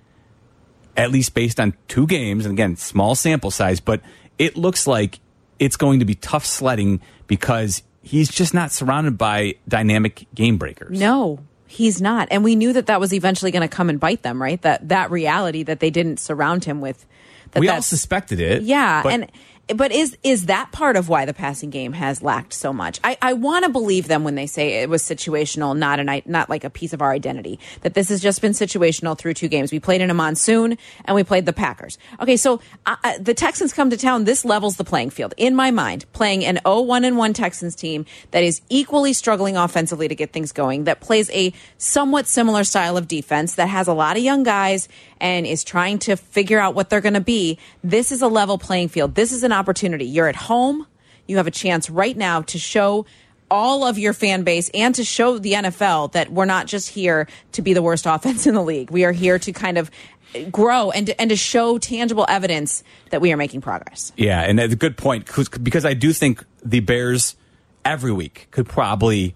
at 0.97 1.13
least 1.13 1.35
based 1.35 1.61
on 1.61 1.75
two 1.87 2.07
games, 2.07 2.45
and 2.45 2.53
again, 2.55 2.77
small 2.77 3.15
sample 3.15 3.51
size, 3.51 3.79
but 3.79 4.01
it 4.39 4.57
looks 4.57 4.87
like 4.87 5.21
it's 5.59 5.77
going 5.77 6.01
to 6.01 6.05
be 6.05 6.15
tough 6.15 6.45
sledding 6.45 7.01
because 7.27 7.83
he's 8.03 8.31
just 8.31 8.53
not 8.53 8.73
surrounded 8.73 9.17
by 9.17 9.55
dynamic 9.69 10.27
game 10.35 10.57
breakers. 10.59 10.99
No, 10.99 11.39
he's 11.67 12.01
not. 12.01 12.29
And 12.31 12.45
we 12.45 12.57
knew 12.57 12.73
that 12.73 12.87
that 12.87 13.01
was 13.01 13.13
eventually 13.13 13.51
going 13.51 13.69
to 13.69 13.75
come 13.75 13.91
and 13.91 14.01
bite 14.01 14.23
them, 14.23 14.41
right? 14.41 14.61
That 14.63 14.89
that 14.89 15.11
reality 15.11 15.63
that 15.65 15.81
they 15.81 15.91
didn't 15.91 16.19
surround 16.19 16.65
him 16.65 16.81
with. 16.81 17.07
That 17.53 17.61
we 17.61 17.69
all 17.69 17.83
suspected 17.83 18.41
it. 18.41 18.63
Yeah, 18.63 19.07
and 19.07 19.31
but 19.75 19.91
is 19.91 20.17
is 20.23 20.47
that 20.47 20.71
part 20.71 20.97
of 20.97 21.09
why 21.09 21.25
the 21.25 21.35
passing 21.35 21.71
game 21.71 21.93
has 21.93 22.23
lacked 22.23 22.53
so 22.53 22.73
much? 22.73 23.01
I, 23.03 23.19
I 23.21 23.33
want 23.33 23.65
to 23.65 23.71
believe 23.71 24.07
them 24.07 24.23
when 24.23 24.37
they 24.37 24.47
say 24.47 24.83
it 24.83 24.89
was 24.89 25.03
situational, 25.03 25.77
not 25.77 25.99
an 25.99 26.23
not 26.27 26.49
like 26.49 26.63
a 26.63 26.71
piece 26.71 26.93
of 26.93 27.03
our 27.03 27.11
identity. 27.11 27.59
That 27.81 27.95
this 27.95 28.09
has 28.11 28.21
just 28.21 28.41
been 28.41 28.53
situational 28.53 29.19
through 29.19 29.35
two 29.35 29.49
games. 29.49 29.73
We 29.73 29.81
played 29.81 30.01
in 30.01 30.11
a 30.11 30.15
monsoon 30.15 30.79
and 31.05 31.15
we 31.17 31.25
played 31.25 31.47
the 31.47 31.53
Packers. 31.53 31.99
Okay, 32.21 32.37
so 32.37 32.61
uh, 32.87 32.97
uh, 33.03 33.19
the 33.19 33.35
Texans 33.35 33.73
come 33.73 33.91
to 33.91 33.97
town. 33.97 34.25
This 34.25 34.45
levels 34.45 34.77
the 34.77 34.85
playing 34.85 35.11
field 35.11 35.35
in 35.37 35.57
my 35.57 35.73
mind. 35.73 36.05
Playing 36.13 36.45
an 36.45 36.61
0-1 36.65 37.05
and 37.05 37.17
1 37.17 37.33
Texans 37.33 37.75
team 37.75 38.07
that 38.31 38.45
is 38.45 38.61
equally 38.69 39.13
struggling 39.13 39.57
offensively 39.57 40.07
to 40.07 40.15
get 40.15 40.33
things 40.33 40.53
going. 40.53 40.85
That 40.85 41.01
plays 41.01 41.29
a 41.31 41.53
somewhat 41.79 42.29
similar 42.29 42.63
style 42.63 42.97
of 42.97 43.09
defense. 43.09 43.57
That 43.57 43.69
has 43.69 43.89
a 43.89 43.95
lot 43.95 44.17
of 44.17 44.23
young 44.23 44.45
guys 44.45 44.89
and 45.21 45.47
is 45.47 45.65
trying 45.65 45.99
to 46.01 46.17
figure 46.17 46.59
out 46.59 46.75
what 46.75 46.91
they're 46.91 47.01
going 47.01 47.15
to 47.15 47.21
be. 47.21 47.59
This 47.83 48.13
is 48.13 48.23
a 48.23 48.29
level 48.29 48.59
playing 48.59 48.89
field. 48.89 49.15
This 49.15 49.33
is 49.33 49.43
an 49.43 49.53
opportunity. 49.57 50.05
You're 50.05 50.29
at 50.29 50.37
home. 50.37 50.87
You 51.27 51.39
have 51.39 51.47
a 51.47 51.53
chance 51.53 51.91
right 51.91 52.17
now 52.17 52.43
to 52.43 52.59
show 52.59 53.07
all 53.51 53.85
of 53.85 53.99
your 53.99 54.13
fan 54.13 54.43
base 54.43 54.71
and 54.75 54.95
to 54.95 55.05
show 55.05 55.39
the 55.39 55.53
NFL 55.53 56.13
that 56.13 56.31
we're 56.31 56.45
not 56.45 56.67
just 56.67 56.89
here 56.89 57.29
to 57.53 57.63
be 57.63 57.73
the 57.75 57.83
worst 57.83 58.07
offense 58.07 58.47
in 58.47 58.55
the 58.55 58.63
league. 58.63 58.91
We 58.91 59.05
are 59.05 59.13
here 59.13 59.39
to 59.39 59.53
kind 59.53 59.79
of 59.79 59.91
grow 60.51 60.91
and 60.91 61.07
to, 61.07 61.21
and 61.21 61.31
to 61.31 61.37
show 61.37 61.79
tangible 61.79 62.27
evidence 62.29 62.83
that 63.11 63.21
we 63.21 63.33
are 63.33 63.37
making 63.37 63.61
progress. 63.61 64.13
Yeah, 64.17 64.41
and 64.41 64.59
that's 64.59 64.73
a 64.73 64.77
good 64.77 64.97
point 64.97 65.27
because 65.63 65.85
I 65.85 65.95
do 65.95 66.13
think 66.13 66.45
the 66.65 66.81
Bears 66.81 67.37
every 67.85 68.13
week 68.13 68.49
could 68.51 68.69
probably 68.69 69.35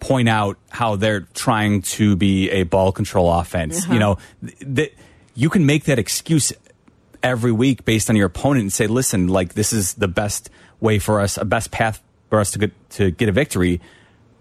point 0.00 0.28
out 0.28 0.56
how 0.70 0.96
they're 0.96 1.26
trying 1.34 1.82
to 1.82 2.14
be 2.16 2.50
a 2.50 2.62
ball 2.62 2.92
control 2.92 3.32
offense. 3.32 3.86
You 3.86 3.94
uh-huh. 3.94 3.98
know, 3.98 4.18
that 4.60 4.92
you 5.34 5.50
can 5.50 5.66
make 5.66 5.84
that 5.84 5.98
excuse 5.98 6.52
every 7.22 7.52
week 7.52 7.84
based 7.84 8.10
on 8.10 8.16
your 8.16 8.26
opponent 8.26 8.62
and 8.62 8.72
say, 8.72 8.86
"Listen, 8.86 9.28
like 9.28 9.54
this 9.54 9.72
is 9.72 9.94
the 9.94 10.08
best 10.08 10.50
way 10.80 10.98
for 10.98 11.20
us, 11.20 11.36
a 11.36 11.44
best 11.44 11.70
path 11.70 12.02
for 12.30 12.40
us 12.40 12.50
to 12.52 12.58
get 12.58 12.90
to 12.90 13.10
get 13.10 13.28
a 13.28 13.32
victory." 13.32 13.80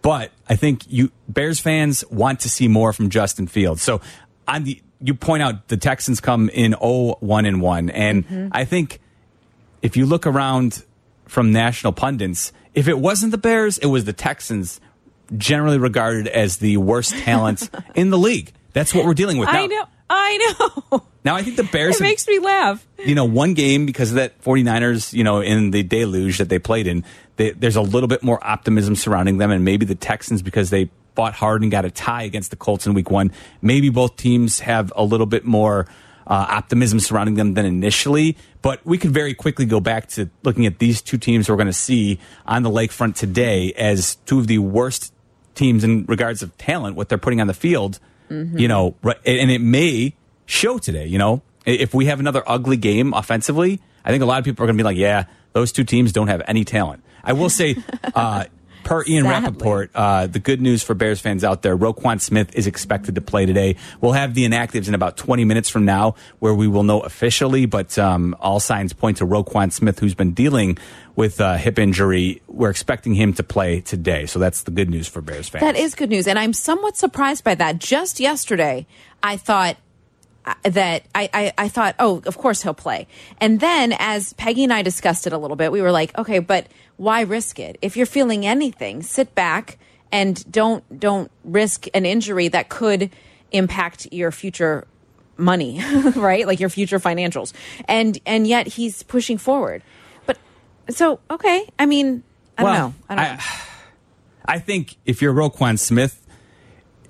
But 0.02 0.32
I 0.50 0.56
think 0.56 0.84
you 0.88 1.12
Bears 1.28 1.60
fans 1.60 2.04
want 2.10 2.42
to 2.42 2.50
see 2.50 2.68
more 2.68 2.94
from 2.94 3.10
Justin 3.10 3.48
Fields. 3.48 3.82
So 3.82 4.02
on 4.48 4.64
the 4.64 4.82
you 5.02 5.14
point 5.14 5.44
out 5.44 5.68
the 5.68 5.78
Texans 5.78 6.20
come 6.20 6.50
in 6.50 6.74
0-1 6.74 7.48
and 7.48 7.62
1 7.62 7.90
and 7.92 8.26
mm-hmm. 8.26 8.48
I 8.52 8.66
think 8.66 9.00
if 9.82 9.96
you 9.96 10.06
look 10.06 10.26
around 10.26 10.84
from 11.26 11.52
national 11.52 11.94
pundits, 11.94 12.52
if 12.74 12.88
it 12.88 12.98
wasn't 12.98 13.32
the 13.32 13.38
Bears, 13.38 13.78
it 13.78 13.88
was 13.88 14.06
the 14.06 14.14
Texans, 14.14 14.80
generally 15.36 15.78
regarded 15.78 16.28
as 16.28 16.58
the 16.58 16.78
worst 16.78 17.12
talents 17.18 17.70
in 17.96 18.10
the 18.10 18.18
league. 18.18 18.54
That's 18.74 18.94
what 18.94 19.06
we're 19.06 19.14
dealing 19.14 19.38
with 19.38 19.48
now. 19.52 19.64
I 19.64 19.68
know. 19.68 19.86
I 20.10 20.56
know. 20.92 21.04
Now 21.28 21.36
I 21.36 21.44
think 21.44 21.58
the 21.58 21.64
Bears 21.64 21.96
it 21.96 22.00
have- 22.00 22.10
makes 22.10 22.26
me 22.26 22.40
laugh. 22.40 22.88
you 23.06 23.14
know, 23.14 23.26
one 23.26 23.54
game 23.54 23.86
because 23.86 24.12
of 24.12 24.16
that 24.16 24.42
49ers, 24.42 25.12
you 25.12 25.26
know, 25.26 25.42
in 25.42 25.72
the 25.72 25.84
deluge 25.84 26.38
that 26.38 26.48
they 26.48 26.58
played 26.58 26.88
in, 26.88 27.04
they, 27.36 27.52
there's 27.52 27.76
a 27.76 27.82
little 27.82 28.08
bit 28.08 28.24
more 28.24 28.40
optimism 28.42 28.96
surrounding 28.96 29.38
them. 29.38 29.52
And 29.52 29.66
maybe 29.66 29.86
the 29.86 29.94
Texans, 29.94 30.42
because 30.42 30.70
they 30.70 30.90
fought 31.16 31.34
hard 31.34 31.64
and 31.64 31.70
got 31.70 31.84
a 31.84 31.92
tie 31.92 32.24
against 32.24 32.50
the 32.50 32.56
Colts 32.56 32.88
in 32.88 32.94
week 32.94 33.12
one, 33.12 33.34
maybe 33.62 33.90
both 33.90 34.16
teams 34.16 34.62
have 34.62 34.94
a 34.96 35.04
little 35.04 35.26
bit 35.26 35.44
more 35.44 35.86
uh, 36.28 36.46
optimism 36.50 37.00
surrounding 37.02 37.36
them 37.36 37.56
than 37.56 37.66
initially. 37.66 38.38
But 38.62 38.86
we 38.86 38.98
could 38.98 39.12
very 39.12 39.34
quickly 39.34 39.66
go 39.66 39.82
back 39.82 40.08
to 40.12 40.30
looking 40.44 40.66
at 40.66 40.80
these 40.80 41.02
two 41.02 41.18
teams 41.18 41.50
we're 41.50 41.58
going 41.58 41.68
to 41.68 41.74
see 41.74 42.20
on 42.46 42.64
the 42.64 42.70
lakefront 42.72 43.16
today 43.16 43.74
as 43.74 44.16
two 44.26 44.40
of 44.40 44.48
the 44.48 44.60
worst 44.60 45.14
teams 45.56 45.84
in 45.84 46.06
regards 46.06 46.42
of 46.42 46.58
talent, 46.58 46.96
what 46.96 47.10
they're 47.10 47.18
putting 47.18 47.42
on 47.42 47.48
the 47.48 47.54
field. 47.54 48.00
You 48.30 48.68
know, 48.70 48.96
and 49.04 49.52
it 49.52 49.60
may 49.62 50.14
show 50.48 50.80
today. 50.80 51.06
You 51.06 51.20
know, 51.20 51.44
if 51.66 51.94
we 51.94 52.08
have 52.08 52.20
another 52.20 52.42
ugly 52.48 52.78
game 52.78 53.14
offensively, 53.14 53.80
I 54.04 54.10
think 54.10 54.24
a 54.24 54.26
lot 54.26 54.40
of 54.40 54.46
people 54.46 54.64
are 54.64 54.68
going 54.68 54.78
to 54.78 54.82
be 54.82 54.86
like, 54.86 54.98
"Yeah, 54.98 55.26
those 55.54 55.72
two 55.72 55.84
teams 55.84 56.12
don't 56.12 56.30
have 56.30 56.42
any 56.48 56.66
talent." 56.66 57.04
I 57.24 57.34
will 57.34 57.50
say, 57.50 57.76
uh, 58.16 58.46
per 58.86 59.04
Ian 59.06 59.26
Sadly. 59.26 59.52
Rappaport, 59.52 59.90
uh, 59.94 60.28
the 60.28 60.40
good 60.40 60.62
news 60.62 60.82
for 60.82 60.94
Bears 60.94 61.20
fans 61.20 61.44
out 61.44 61.62
there: 61.62 61.78
Roquan 61.78 62.22
Smith 62.22 62.56
is 62.56 62.68
expected 62.68 63.16
to 63.16 63.22
play 63.22 63.46
today. 63.46 63.76
We'll 64.00 64.14
have 64.14 64.34
the 64.34 64.46
inactives 64.46 64.88
in 64.88 64.96
about 64.96 65.18
20 65.18 65.44
minutes 65.44 65.70
from 65.70 65.86
now, 65.86 66.16
where 66.40 66.54
we 66.54 66.68
will 66.68 66.84
know 66.84 67.02
officially. 67.02 67.66
But 67.66 68.00
um, 68.00 68.36
all 68.40 68.60
signs 68.60 68.94
point 68.94 69.18
to 69.18 69.26
Roquan 69.26 69.72
Smith, 69.72 70.00
who's 70.00 70.16
been 70.16 70.34
dealing 70.34 70.78
with 71.18 71.42
uh, 71.42 71.58
hip 71.58 71.78
injury. 71.78 72.42
We're 72.48 72.70
expecting 72.70 73.14
him 73.14 73.34
to 73.34 73.44
play 73.44 73.82
today, 73.82 74.26
so 74.26 74.40
that's 74.40 74.64
the 74.64 74.72
good 74.72 74.90
news 74.90 75.08
for 75.08 75.22
Bears 75.22 75.50
fans. 75.50 75.64
That 75.64 75.76
is 75.76 75.94
good 75.94 76.10
news. 76.10 76.28
And 76.28 76.40
I'm 76.40 76.54
somewhat 76.54 76.96
surprised 76.96 77.44
by 77.44 77.56
that. 77.56 77.80
Just 77.80 78.22
yesterday, 78.22 78.88
I 79.22 79.36
thought 79.36 79.76
Uh, 80.48 80.54
that 80.64 81.04
I, 81.14 81.30
I, 81.34 81.54
I 81.58 81.68
thought, 81.68 81.96
oh, 82.00 82.22
of 82.26 82.38
course 82.38 82.64
he'll 82.64 82.74
play. 82.74 83.06
And 83.42 83.60
then 83.60 83.94
as 84.00 84.32
Peggy 84.32 84.64
and 84.64 84.72
I 84.72 84.82
discussed 84.82 85.28
it 85.28 85.34
a 85.34 85.38
little 85.38 85.58
bit, 85.58 85.74
we 85.74 85.82
were 85.82 85.92
like, 85.92 86.18
okay, 86.18 86.40
but 86.40 86.68
why 86.96 87.20
risk 87.22 87.60
it? 87.60 87.78
If 87.82 87.98
you're 87.98 88.06
feeling 88.06 88.46
anything, 88.46 89.04
sit 89.04 89.36
back 89.36 89.78
and 90.10 90.50
don't 90.50 91.00
don't 91.02 91.30
risk 91.44 91.88
an 91.94 92.06
injury 92.06 92.48
that 92.48 92.70
could 92.70 93.10
impact 93.52 94.08
your 94.14 94.32
future 94.32 94.88
money, 95.36 95.82
right? 96.16 96.48
Like 96.48 96.62
your 96.62 96.70
future 96.70 96.98
financials. 97.00 97.52
And 97.86 98.18
and 98.26 98.48
yet 98.48 98.68
he's 98.68 99.04
pushing 99.04 99.38
forward. 99.38 99.84
But 100.26 100.38
so 100.90 101.20
okay, 101.30 101.68
I 101.78 101.86
mean, 101.88 102.24
I 102.58 102.64
don't 102.64 102.74
know. 102.74 102.94
I 103.10 103.16
don't 103.16 103.26
I- 103.26 103.36
know. 103.36 103.42
I 104.46 104.60
think 104.60 104.96
if 105.06 105.22
you're 105.22 105.34
Roquan 105.34 105.78
Smith, 105.78 106.26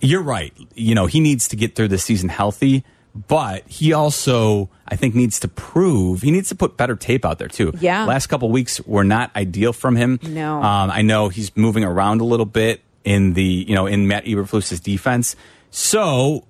you're 0.02 0.24
right. 0.24 0.56
You 0.74 0.96
know, 0.96 1.06
he 1.06 1.20
needs 1.20 1.48
to 1.50 1.56
get 1.56 1.76
through 1.76 1.90
the 1.90 2.00
season 2.00 2.30
healthy, 2.30 2.84
but 3.28 3.68
he 3.68 3.94
also, 3.94 4.70
I 4.88 4.96
think, 4.96 5.16
needs 5.16 5.40
to 5.42 5.48
prove 5.48 6.22
he 6.22 6.32
needs 6.32 6.50
to 6.50 6.56
put 6.56 6.78
better 6.78 6.96
tape 6.96 7.26
out 7.26 7.40
there 7.40 7.48
too. 7.48 7.74
Yeah. 7.80 8.06
Last 8.06 8.28
couple 8.28 8.50
weeks 8.50 8.80
were 8.82 9.04
not 9.04 9.36
ideal 9.36 9.74
from 9.74 9.96
him. 9.96 10.20
No. 10.24 10.58
Um, 10.62 10.92
I 10.92 11.02
know 11.02 11.30
he's 11.30 11.56
moving 11.56 11.84
around 11.84 12.22
a 12.22 12.26
little 12.26 12.46
bit 12.46 12.82
in 13.04 13.34
the, 13.34 13.44
you 13.44 13.74
know, 13.76 13.88
in 13.88 14.08
Matt 14.08 14.26
Eberflus's 14.26 14.80
defense. 14.80 15.36
So 15.72 16.46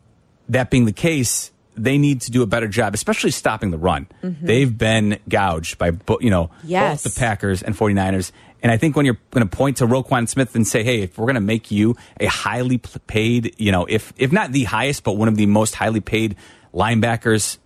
that 0.50 0.70
being 0.70 0.86
the 0.86 0.94
case, 0.94 1.52
they 1.76 1.98
need 1.98 2.22
to 2.22 2.32
do 2.32 2.42
a 2.42 2.48
better 2.48 2.68
job, 2.68 2.94
especially 2.94 3.32
stopping 3.32 3.72
the 3.72 3.78
run. 3.78 4.08
They've 4.22 4.76
been 4.76 5.20
gouged 5.30 5.78
by, 5.78 5.92
you 6.20 6.30
know. 6.30 6.50
Yes. 6.64 7.04
both 7.04 7.14
the 7.14 7.20
Packers 7.20 7.62
and 7.62 7.76
49ers. 7.76 8.32
And 8.64 8.72
I 8.72 8.78
think 8.78 8.96
when 8.96 9.06
you're 9.06 9.20
going 9.32 9.48
to 9.48 9.56
point 9.56 9.78
to 9.78 9.86
Roquan 9.86 10.28
Smith 10.28 10.56
and 10.56 10.68
say, 10.68 10.84
hey, 10.84 11.02
if 11.04 11.18
we're 11.18 11.26
going 11.26 11.36
to 11.36 11.42
make 11.42 11.70
you 11.70 11.96
a 12.20 12.26
highly 12.26 12.80
paid, 12.80 13.54
you 13.60 13.72
know, 13.72 13.86
if, 13.86 14.14
if 14.18 14.32
not 14.32 14.52
the 14.52 14.64
highest, 14.64 15.04
but 15.04 15.14
one 15.14 15.28
of 15.28 15.36
the 15.36 15.46
most 15.46 15.76
highly 15.76 16.02
paid 16.02 16.36
linebackers 16.74 17.58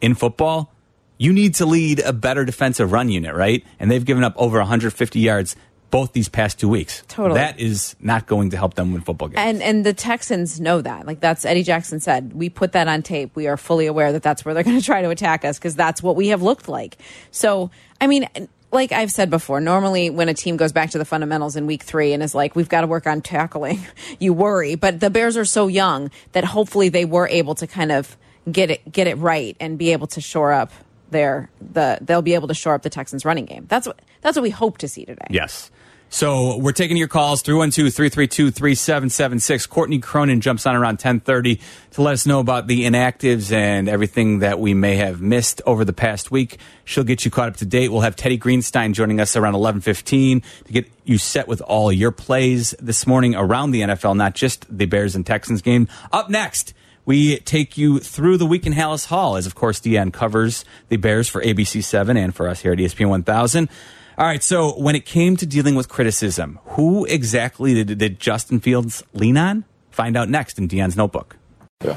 in 0.00 0.14
football, 0.14 0.72
you 1.18 1.32
need 1.32 1.54
to 1.56 1.66
lead 1.66 2.00
a 2.00 2.12
better 2.12 2.44
defensive 2.44 2.92
run 2.92 3.08
unit, 3.08 3.34
right? 3.34 3.64
And 3.78 3.90
they've 3.90 4.04
given 4.04 4.24
up 4.24 4.34
over 4.36 4.58
150 4.58 5.18
yards 5.18 5.56
both 5.90 6.12
these 6.12 6.28
past 6.28 6.58
two 6.58 6.68
weeks. 6.68 7.02
Totally. 7.08 7.38
That 7.38 7.60
is 7.60 7.96
not 8.00 8.26
going 8.26 8.50
to 8.50 8.56
help 8.56 8.74
them 8.74 8.92
win 8.92 9.02
football 9.02 9.28
games. 9.28 9.38
And 9.38 9.62
and 9.62 9.86
the 9.86 9.92
Texans 9.92 10.60
know 10.60 10.80
that. 10.82 11.06
Like 11.06 11.20
that's 11.20 11.44
Eddie 11.44 11.62
Jackson 11.62 12.00
said. 12.00 12.32
We 12.32 12.48
put 12.48 12.72
that 12.72 12.88
on 12.88 13.02
tape. 13.02 13.34
We 13.34 13.46
are 13.46 13.56
fully 13.56 13.86
aware 13.86 14.12
that 14.12 14.22
that's 14.22 14.44
where 14.44 14.52
they're 14.52 14.62
going 14.64 14.78
to 14.78 14.84
try 14.84 15.02
to 15.02 15.10
attack 15.10 15.44
us 15.44 15.58
because 15.58 15.74
that's 15.74 16.02
what 16.02 16.16
we 16.16 16.28
have 16.28 16.42
looked 16.42 16.68
like. 16.68 16.98
So 17.30 17.70
I 18.00 18.08
mean, 18.08 18.28
like 18.72 18.92
I've 18.92 19.12
said 19.12 19.30
before, 19.30 19.60
normally 19.60 20.10
when 20.10 20.28
a 20.28 20.34
team 20.34 20.56
goes 20.56 20.72
back 20.72 20.90
to 20.90 20.98
the 20.98 21.04
fundamentals 21.04 21.56
in 21.56 21.66
week 21.66 21.82
three 21.82 22.12
and 22.12 22.22
is 22.22 22.34
like, 22.34 22.56
we've 22.56 22.68
got 22.68 22.82
to 22.82 22.86
work 22.86 23.06
on 23.06 23.22
tackling, 23.22 23.84
you 24.18 24.32
worry. 24.32 24.74
But 24.74 25.00
the 25.00 25.10
Bears 25.10 25.36
are 25.36 25.44
so 25.44 25.66
young 25.66 26.10
that 26.32 26.44
hopefully 26.44 26.88
they 26.88 27.04
were 27.04 27.28
able 27.28 27.54
to 27.56 27.66
kind 27.66 27.92
of 27.92 28.16
get 28.50 28.70
it 28.70 28.92
get 28.92 29.06
it 29.06 29.16
right 29.16 29.56
and 29.60 29.78
be 29.78 29.92
able 29.92 30.06
to 30.08 30.20
shore 30.20 30.52
up 30.52 30.72
their 31.10 31.48
the 31.60 31.98
they'll 32.00 32.22
be 32.22 32.34
able 32.34 32.48
to 32.48 32.54
shore 32.54 32.74
up 32.74 32.82
the 32.82 32.90
Texans 32.90 33.24
running 33.24 33.44
game. 33.44 33.66
That's 33.68 33.86
what 33.86 34.00
that's 34.22 34.36
what 34.36 34.42
we 34.42 34.50
hope 34.50 34.78
to 34.78 34.88
see 34.88 35.04
today. 35.04 35.26
Yes. 35.30 35.70
So 36.08 36.56
we're 36.58 36.70
taking 36.70 36.96
your 36.96 37.08
calls 37.08 37.42
312-332-3776. 37.42 39.68
Courtney 39.68 39.98
Cronin 39.98 40.40
jumps 40.40 40.64
on 40.64 40.76
around 40.76 40.94
1030 40.94 41.60
to 41.90 42.02
let 42.02 42.14
us 42.14 42.26
know 42.26 42.38
about 42.38 42.68
the 42.68 42.84
inactives 42.84 43.50
and 43.50 43.88
everything 43.88 44.38
that 44.38 44.60
we 44.60 44.72
may 44.72 44.94
have 44.96 45.20
missed 45.20 45.60
over 45.66 45.84
the 45.84 45.92
past 45.92 46.30
week. 46.30 46.58
She'll 46.84 47.02
get 47.02 47.24
you 47.24 47.32
caught 47.32 47.48
up 47.48 47.56
to 47.56 47.66
date. 47.66 47.90
We'll 47.90 48.02
have 48.02 48.14
Teddy 48.14 48.38
Greenstein 48.38 48.92
joining 48.92 49.20
us 49.20 49.34
around 49.34 49.54
1115 49.54 50.44
to 50.66 50.72
get 50.72 50.88
you 51.04 51.18
set 51.18 51.48
with 51.48 51.60
all 51.62 51.90
your 51.90 52.12
plays 52.12 52.72
this 52.78 53.04
morning 53.04 53.34
around 53.34 53.72
the 53.72 53.80
NFL, 53.80 54.16
not 54.16 54.36
just 54.36 54.64
the 54.74 54.86
Bears 54.86 55.16
and 55.16 55.26
Texans 55.26 55.60
game. 55.60 55.88
Up 56.12 56.30
next, 56.30 56.72
we 57.06 57.38
take 57.38 57.78
you 57.78 58.00
through 58.00 58.36
the 58.36 58.44
week 58.44 58.66
in 58.66 58.74
Halas 58.74 59.06
Hall, 59.06 59.36
as 59.36 59.46
of 59.46 59.54
course 59.54 59.80
Dionne 59.80 60.12
covers 60.12 60.64
the 60.88 60.96
Bears 60.96 61.28
for 61.28 61.40
ABC 61.40 61.82
7 61.82 62.16
and 62.16 62.34
for 62.34 62.48
us 62.48 62.60
here 62.60 62.72
at 62.72 62.78
ESPN 62.78 63.08
1000. 63.08 63.70
All 64.18 64.26
right, 64.26 64.42
so 64.42 64.78
when 64.78 64.96
it 64.96 65.06
came 65.06 65.36
to 65.36 65.46
dealing 65.46 65.74
with 65.74 65.88
criticism, 65.88 66.58
who 66.64 67.04
exactly 67.04 67.74
did, 67.74 67.98
did 67.98 68.18
Justin 68.18 68.60
Fields 68.60 69.02
lean 69.14 69.36
on? 69.36 69.64
Find 69.90 70.16
out 70.16 70.28
next 70.28 70.58
in 70.58 70.68
Dionne's 70.68 70.96
notebook. 70.96 71.36
Yeah. 71.84 71.96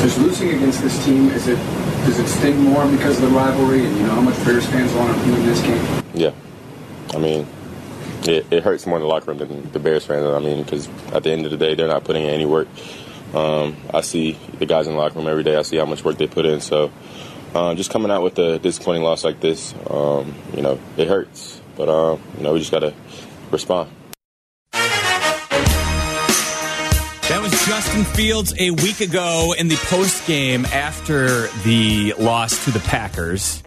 Does 0.00 0.18
losing 0.18 0.50
against 0.50 0.82
this 0.82 1.04
team 1.04 1.30
is 1.30 1.48
it 1.48 1.56
does 2.04 2.18
it 2.18 2.28
sting 2.28 2.60
more 2.60 2.86
because 2.90 3.16
of 3.16 3.30
the 3.30 3.36
rivalry 3.36 3.86
and 3.86 3.96
you 3.96 4.02
know 4.02 4.14
how 4.14 4.20
much 4.20 4.36
Bears 4.44 4.66
fans 4.66 4.92
want 4.92 5.16
to 5.16 5.32
win 5.32 5.46
this 5.46 5.62
game? 5.62 6.02
Yeah, 6.12 6.32
I 7.14 7.18
mean, 7.18 7.46
it, 8.28 8.46
it 8.50 8.62
hurts 8.62 8.86
more 8.86 8.98
in 8.98 9.02
the 9.02 9.08
locker 9.08 9.32
room 9.32 9.38
than 9.38 9.72
the 9.72 9.78
Bears 9.78 10.04
fans. 10.04 10.26
I 10.26 10.38
mean, 10.40 10.62
because 10.62 10.88
at 11.14 11.22
the 11.22 11.30
end 11.30 11.46
of 11.46 11.50
the 11.50 11.56
day, 11.56 11.74
they're 11.74 11.88
not 11.88 12.04
putting 12.04 12.24
in 12.24 12.28
any 12.28 12.44
work. 12.44 12.68
Um, 13.34 13.76
I 13.92 14.00
see 14.02 14.38
the 14.58 14.66
guys 14.66 14.86
in 14.86 14.92
the 14.92 14.98
locker 14.98 15.18
room 15.18 15.26
every 15.26 15.42
day. 15.42 15.56
I 15.56 15.62
see 15.62 15.76
how 15.76 15.86
much 15.86 16.04
work 16.04 16.18
they 16.18 16.26
put 16.26 16.46
in. 16.46 16.60
So, 16.60 16.92
um, 17.54 17.76
just 17.76 17.90
coming 17.90 18.10
out 18.10 18.22
with 18.22 18.38
a 18.38 18.58
disappointing 18.58 19.02
loss 19.02 19.24
like 19.24 19.40
this, 19.40 19.74
um, 19.90 20.34
you 20.54 20.62
know, 20.62 20.78
it 20.96 21.08
hurts. 21.08 21.60
But 21.76 21.88
um, 21.88 22.20
you 22.36 22.44
know, 22.44 22.52
we 22.52 22.60
just 22.60 22.70
gotta 22.70 22.94
respond. 23.50 23.90
That 27.28 27.40
was 27.42 27.52
Justin 27.66 28.04
Fields 28.04 28.54
a 28.58 28.70
week 28.70 29.00
ago 29.00 29.54
in 29.58 29.68
the 29.68 29.76
post 29.76 30.26
game 30.26 30.66
after 30.66 31.48
the 31.64 32.14
loss 32.18 32.64
to 32.66 32.70
the 32.70 32.80
Packers. 32.80 33.62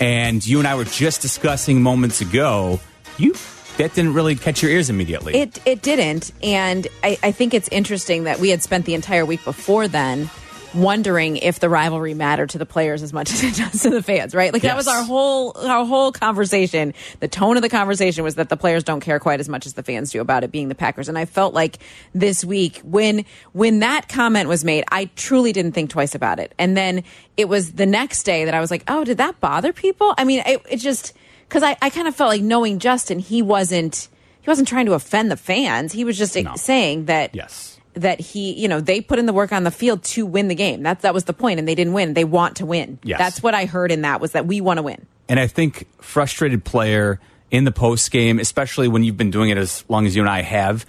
And 0.00 0.46
you 0.46 0.60
and 0.60 0.66
I 0.66 0.76
were 0.76 0.84
just 0.84 1.20
discussing 1.20 1.82
moments 1.82 2.20
ago. 2.20 2.80
You 3.18 3.34
that 3.80 3.94
didn't 3.94 4.14
really 4.14 4.36
catch 4.36 4.62
your 4.62 4.70
ears 4.70 4.90
immediately. 4.90 5.34
It 5.34 5.60
it 5.64 5.82
didn't, 5.82 6.32
and 6.42 6.86
I, 7.02 7.18
I 7.22 7.32
think 7.32 7.54
it's 7.54 7.68
interesting 7.68 8.24
that 8.24 8.38
we 8.38 8.50
had 8.50 8.62
spent 8.62 8.84
the 8.86 8.94
entire 8.94 9.24
week 9.24 9.44
before 9.44 9.88
then 9.88 10.30
wondering 10.74 11.36
if 11.36 11.58
the 11.58 11.68
rivalry 11.68 12.14
mattered 12.14 12.50
to 12.50 12.58
the 12.58 12.66
players 12.66 13.02
as 13.02 13.12
much 13.12 13.32
as 13.32 13.42
it 13.42 13.56
does 13.56 13.82
to 13.82 13.90
the 13.90 14.02
fans, 14.02 14.34
right? 14.34 14.52
Like 14.52 14.62
that 14.62 14.76
was 14.76 14.86
our 14.86 15.02
whole 15.02 15.56
our 15.56 15.84
whole 15.84 16.12
conversation. 16.12 16.94
The 17.20 17.28
tone 17.28 17.56
of 17.56 17.62
the 17.62 17.68
conversation 17.68 18.24
was 18.24 18.36
that 18.36 18.48
the 18.48 18.56
players 18.56 18.84
don't 18.84 19.00
care 19.00 19.18
quite 19.18 19.40
as 19.40 19.48
much 19.48 19.66
as 19.66 19.74
the 19.74 19.82
fans 19.82 20.10
do 20.12 20.20
about 20.20 20.44
it 20.44 20.52
being 20.52 20.68
the 20.68 20.74
Packers. 20.74 21.08
And 21.08 21.18
I 21.18 21.24
felt 21.24 21.54
like 21.54 21.78
this 22.14 22.44
week 22.44 22.80
when 22.84 23.24
when 23.52 23.80
that 23.80 24.08
comment 24.08 24.48
was 24.48 24.64
made, 24.64 24.84
I 24.90 25.06
truly 25.16 25.52
didn't 25.52 25.72
think 25.72 25.90
twice 25.90 26.14
about 26.14 26.38
it. 26.38 26.54
And 26.58 26.76
then 26.76 27.04
it 27.36 27.48
was 27.48 27.72
the 27.72 27.86
next 27.86 28.22
day 28.24 28.44
that 28.44 28.54
I 28.54 28.60
was 28.60 28.70
like, 28.70 28.84
oh, 28.88 29.04
did 29.04 29.18
that 29.18 29.40
bother 29.40 29.72
people? 29.72 30.14
I 30.18 30.24
mean, 30.24 30.42
it, 30.46 30.62
it 30.68 30.76
just 30.76 31.14
because 31.50 31.62
I, 31.62 31.76
I 31.82 31.90
kind 31.90 32.08
of 32.08 32.14
felt 32.16 32.28
like 32.30 32.40
knowing 32.42 32.78
Justin, 32.78 33.18
he 33.18 33.42
wasn't 33.42 34.08
he 34.40 34.48
wasn't 34.48 34.68
trying 34.68 34.86
to 34.86 34.94
offend 34.94 35.30
the 35.30 35.36
fans. 35.36 35.92
He 35.92 36.04
was 36.04 36.16
just 36.16 36.34
No. 36.36 36.54
saying 36.56 37.04
that 37.06 37.34
Yes. 37.34 37.78
that 37.94 38.20
he, 38.20 38.52
you 38.54 38.68
know, 38.68 38.80
they 38.80 39.00
put 39.02 39.18
in 39.18 39.26
the 39.26 39.32
work 39.34 39.52
on 39.52 39.64
the 39.64 39.70
field 39.70 40.02
to 40.04 40.24
win 40.24 40.48
the 40.48 40.54
game. 40.54 40.82
That 40.84 41.00
that 41.02 41.12
was 41.12 41.24
the 41.24 41.32
point, 41.34 41.58
and 41.58 41.68
they 41.68 41.74
didn't 41.74 41.92
win. 41.92 42.14
They 42.14 42.24
want 42.24 42.56
to 42.56 42.66
win. 42.66 42.98
Yes. 43.02 43.18
That's 43.18 43.42
what 43.42 43.52
I 43.54 43.66
heard 43.66 43.92
in 43.92 44.02
that 44.02 44.20
was 44.20 44.32
that 44.32 44.46
we 44.46 44.60
want 44.62 44.78
to 44.78 44.82
win. 44.82 45.06
And 45.28 45.38
I 45.38 45.46
think 45.48 45.86
frustrated 46.02 46.64
player 46.64 47.20
in 47.50 47.64
the 47.64 47.72
post 47.72 48.10
game, 48.12 48.38
especially 48.38 48.88
when 48.88 49.02
you've 49.04 49.16
been 49.18 49.30
doing 49.32 49.50
it 49.50 49.58
as 49.58 49.84
long 49.88 50.06
as 50.06 50.14
you 50.16 50.22
and 50.22 50.30
I 50.30 50.42
have, 50.42 50.86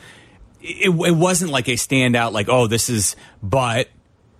it, 0.61 0.89
it 0.89 1.15
wasn't 1.15 1.51
like 1.51 1.67
a 1.67 1.71
standout, 1.73 2.31
like, 2.33 2.47
oh, 2.49 2.67
this 2.67 2.87
is, 2.89 3.15
but 3.41 3.87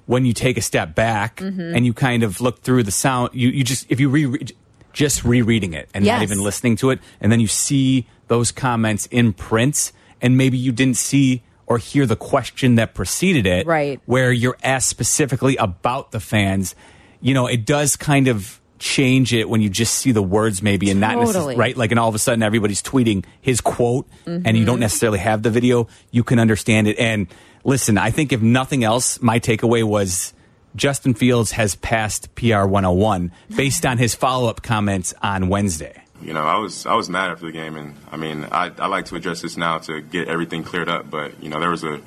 when 0.06 0.24
you 0.26 0.34
take 0.34 0.58
a 0.58 0.62
step 0.62 0.94
back 0.96 1.38
Mm-hmm. 1.38 1.76
and 1.76 1.86
you 1.86 1.94
kind 1.94 2.22
of 2.24 2.40
look 2.42 2.62
through 2.62 2.84
the 2.84 2.92
sound, 2.92 3.32
you, 3.34 3.50
you 3.50 3.64
just, 3.64 3.88
if 3.90 4.00
you 4.00 4.10
reread, 4.10 4.54
just 4.94 5.24
rereading 5.24 5.74
it 5.74 5.90
and 5.94 6.06
not 6.06 6.22
even 6.22 6.42
listening 6.42 6.76
to 6.78 6.90
it, 6.92 7.00
and 7.20 7.32
then 7.32 7.40
you 7.40 7.48
see 7.48 8.08
those 8.28 8.52
comments 8.52 9.08
in 9.08 9.34
print, 9.34 9.92
and 10.22 10.38
maybe 10.38 10.58
you 10.58 10.72
didn't 10.72 10.98
see 10.98 11.44
or 11.68 11.78
hear 11.78 12.06
the 12.06 12.16
question 12.16 12.76
that 12.76 12.94
preceded 12.94 13.46
it, 13.46 13.66
Right. 13.66 14.00
where 14.06 14.32
you're 14.32 14.58
asked 14.64 14.90
specifically 14.90 15.56
about 15.58 16.12
the 16.12 16.20
fans, 16.20 16.76
you 17.22 17.34
know, 17.34 17.48
it 17.48 17.66
does 17.66 17.96
kind 17.96 18.28
of 18.28 18.60
change 18.80 19.32
it 19.32 19.48
when 19.48 19.62
you 19.62 19.70
just 19.70 19.94
see 19.94 20.12
the 20.12 20.24
words 20.24 20.64
maybe 20.64 20.90
and 20.90 21.00
not 21.00 21.16
necessarily 21.16 21.56
right? 21.56 21.78
Like 21.78 21.92
and 21.92 22.00
all 22.00 22.10
of 22.10 22.16
a 22.16 22.20
sudden 22.20 22.42
everybody's 22.42 22.82
tweeting 22.82 23.24
his 23.40 23.62
quote 23.62 24.10
mm-hmm. 24.26 24.42
and 24.44 24.58
you 24.58 24.66
don't 24.66 24.80
necessarily 24.80 25.20
have 25.20 25.44
the 25.44 25.52
video. 25.52 25.88
You 26.10 26.24
can 26.24 26.40
understand 26.40 26.88
it. 26.88 26.98
And 26.98 27.28
listen 27.64 27.98
i 27.98 28.10
think 28.12 28.34
if 28.34 28.42
nothing 28.42 28.84
else 28.84 29.22
my 29.22 29.40
takeaway 29.40 29.84
was 29.84 30.34
justin 30.76 31.14
fields 31.14 31.52
has 31.52 31.76
passed 31.76 32.34
pr 32.36 32.66
101 32.66 33.32
based 33.56 33.86
on 33.86 33.98
his 33.98 34.16
follow-up 34.16 34.62
comments 34.62 35.14
on 35.22 35.50
wednesday 35.50 36.02
you 36.24 36.34
know, 36.34 36.44
I 36.44 36.58
was 36.58 36.86
I 36.86 36.94
was 36.96 37.10
mad 37.10 37.32
after 37.32 37.48
the 37.48 37.52
game, 37.52 37.76
and 37.76 37.96
I 38.12 38.18
mean, 38.18 38.46
I, 38.52 38.72
I 38.78 38.88
like 38.88 39.06
to 39.06 39.16
address 39.16 39.42
this 39.42 39.58
now 39.58 39.80
to 39.80 40.02
get 40.02 40.28
everything 40.28 40.64
cleared 40.64 40.90
up. 40.90 41.10
But 41.10 41.42
you 41.42 41.50
know, 41.50 41.60
there 41.60 41.70
was 41.70 41.84
a 41.84 42.00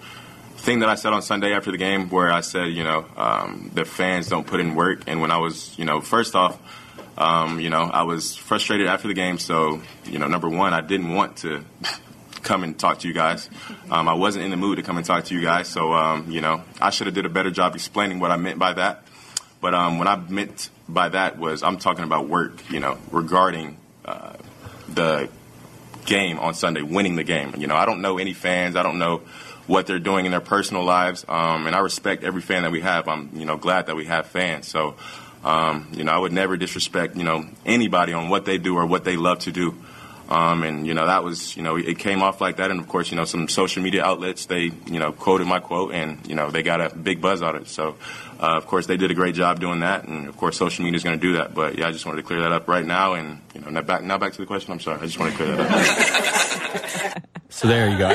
thing 0.56 0.80
that 0.80 0.88
I 0.88 0.94
said 0.94 1.12
on 1.12 1.22
Sunday 1.22 1.52
after 1.52 1.70
the 1.70 1.78
game 1.78 2.08
where 2.08 2.30
I 2.30 2.40
said, 2.40 2.68
you 2.68 2.84
know, 2.84 3.04
um, 3.16 3.70
the 3.74 3.84
fans 3.84 4.28
don't 4.28 4.46
put 4.46 4.60
in 4.60 4.74
work, 4.74 5.02
and 5.06 5.20
when 5.20 5.30
I 5.30 5.38
was, 5.38 5.76
you 5.78 5.84
know, 5.84 6.00
first 6.00 6.36
off, 6.36 6.58
um, 7.18 7.60
you 7.60 7.70
know, 7.70 7.82
I 7.82 8.02
was 8.02 8.36
frustrated 8.36 8.86
after 8.86 9.08
the 9.08 9.14
game. 9.14 9.38
So, 9.38 9.80
you 10.04 10.18
know, 10.18 10.28
number 10.28 10.48
one, 10.48 10.72
I 10.72 10.80
didn't 10.80 11.12
want 11.14 11.38
to 11.38 11.64
come 12.44 12.62
and 12.62 12.78
talk 12.78 13.00
to 13.00 13.08
you 13.08 13.14
guys. 13.14 13.48
Um, 13.90 14.08
I 14.08 14.14
wasn't 14.14 14.44
in 14.44 14.50
the 14.50 14.56
mood 14.56 14.76
to 14.76 14.82
come 14.82 14.96
and 14.96 15.04
talk 15.04 15.24
to 15.24 15.34
you 15.34 15.40
guys. 15.40 15.68
So, 15.68 15.92
um, 15.92 16.30
you 16.30 16.40
know, 16.40 16.62
I 16.80 16.90
should 16.90 17.06
have 17.06 17.14
did 17.14 17.26
a 17.26 17.30
better 17.30 17.50
job 17.50 17.74
explaining 17.74 18.20
what 18.20 18.30
I 18.30 18.36
meant 18.36 18.58
by 18.58 18.74
that. 18.74 19.02
But 19.60 19.74
um, 19.74 19.98
what 19.98 20.06
I 20.06 20.16
meant 20.16 20.68
by 20.88 21.08
that 21.08 21.38
was 21.38 21.62
I'm 21.62 21.78
talking 21.78 22.04
about 22.04 22.28
work, 22.28 22.70
you 22.70 22.80
know, 22.80 22.98
regarding 23.10 23.78
uh, 24.04 24.34
the 24.88 25.28
game 26.04 26.38
on 26.38 26.54
Sunday, 26.54 26.82
winning 26.82 27.16
the 27.16 27.24
game. 27.24 27.54
You 27.56 27.66
know, 27.66 27.74
I 27.74 27.86
don't 27.86 28.02
know 28.02 28.18
any 28.18 28.34
fans. 28.34 28.76
I 28.76 28.82
don't 28.82 28.98
know 28.98 29.22
what 29.66 29.86
they're 29.86 29.98
doing 29.98 30.26
in 30.26 30.30
their 30.30 30.42
personal 30.42 30.84
lives, 30.84 31.24
um, 31.26 31.66
and 31.66 31.74
I 31.74 31.78
respect 31.78 32.22
every 32.22 32.42
fan 32.42 32.64
that 32.64 32.70
we 32.72 32.82
have. 32.82 33.08
I'm, 33.08 33.30
you 33.34 33.46
know, 33.46 33.56
glad 33.56 33.86
that 33.86 33.96
we 33.96 34.04
have 34.04 34.26
fans. 34.26 34.68
So, 34.68 34.96
um, 35.42 35.88
you 35.92 36.04
know, 36.04 36.12
I 36.12 36.18
would 36.18 36.32
never 36.32 36.58
disrespect, 36.58 37.16
you 37.16 37.24
know, 37.24 37.46
anybody 37.64 38.12
on 38.12 38.28
what 38.28 38.44
they 38.44 38.58
do 38.58 38.76
or 38.76 38.84
what 38.84 39.04
they 39.04 39.16
love 39.16 39.38
to 39.40 39.52
do. 39.52 39.74
Um, 40.28 40.62
and 40.62 40.86
you 40.86 40.94
know 40.94 41.06
that 41.06 41.22
was 41.22 41.54
you 41.56 41.62
know 41.62 41.76
it 41.76 41.98
came 41.98 42.22
off 42.22 42.40
like 42.40 42.56
that, 42.56 42.70
and 42.70 42.80
of 42.80 42.88
course 42.88 43.10
you 43.10 43.16
know 43.16 43.24
some 43.24 43.46
social 43.48 43.82
media 43.82 44.02
outlets 44.02 44.46
they 44.46 44.70
you 44.86 44.98
know 44.98 45.12
quoted 45.12 45.46
my 45.46 45.60
quote, 45.60 45.92
and 45.92 46.26
you 46.26 46.34
know 46.34 46.50
they 46.50 46.62
got 46.62 46.80
a 46.80 46.94
big 46.94 47.20
buzz 47.20 47.42
out 47.42 47.56
of 47.56 47.62
it. 47.62 47.68
So 47.68 47.96
uh, 48.40 48.56
of 48.56 48.66
course 48.66 48.86
they 48.86 48.96
did 48.96 49.10
a 49.10 49.14
great 49.14 49.34
job 49.34 49.60
doing 49.60 49.80
that, 49.80 50.04
and 50.04 50.26
of 50.26 50.36
course 50.36 50.56
social 50.56 50.84
media 50.84 50.96
is 50.96 51.04
going 51.04 51.18
to 51.18 51.26
do 51.26 51.34
that. 51.34 51.54
But 51.54 51.76
yeah, 51.76 51.88
I 51.88 51.92
just 51.92 52.06
wanted 52.06 52.22
to 52.22 52.26
clear 52.26 52.40
that 52.42 52.52
up 52.52 52.68
right 52.68 52.86
now, 52.86 53.14
and 53.14 53.40
you 53.54 53.60
know 53.60 53.68
now 53.68 53.82
back 53.82 54.02
now 54.02 54.16
back 54.16 54.32
to 54.32 54.38
the 54.38 54.46
question. 54.46 54.72
I'm 54.72 54.80
sorry, 54.80 55.00
I 55.00 55.04
just 55.06 55.18
want 55.18 55.32
to 55.32 55.36
clear 55.36 55.56
that 55.56 57.14
up. 57.14 57.22
So 57.54 57.68
there 57.68 57.88
you 57.88 57.96
go. 57.96 58.08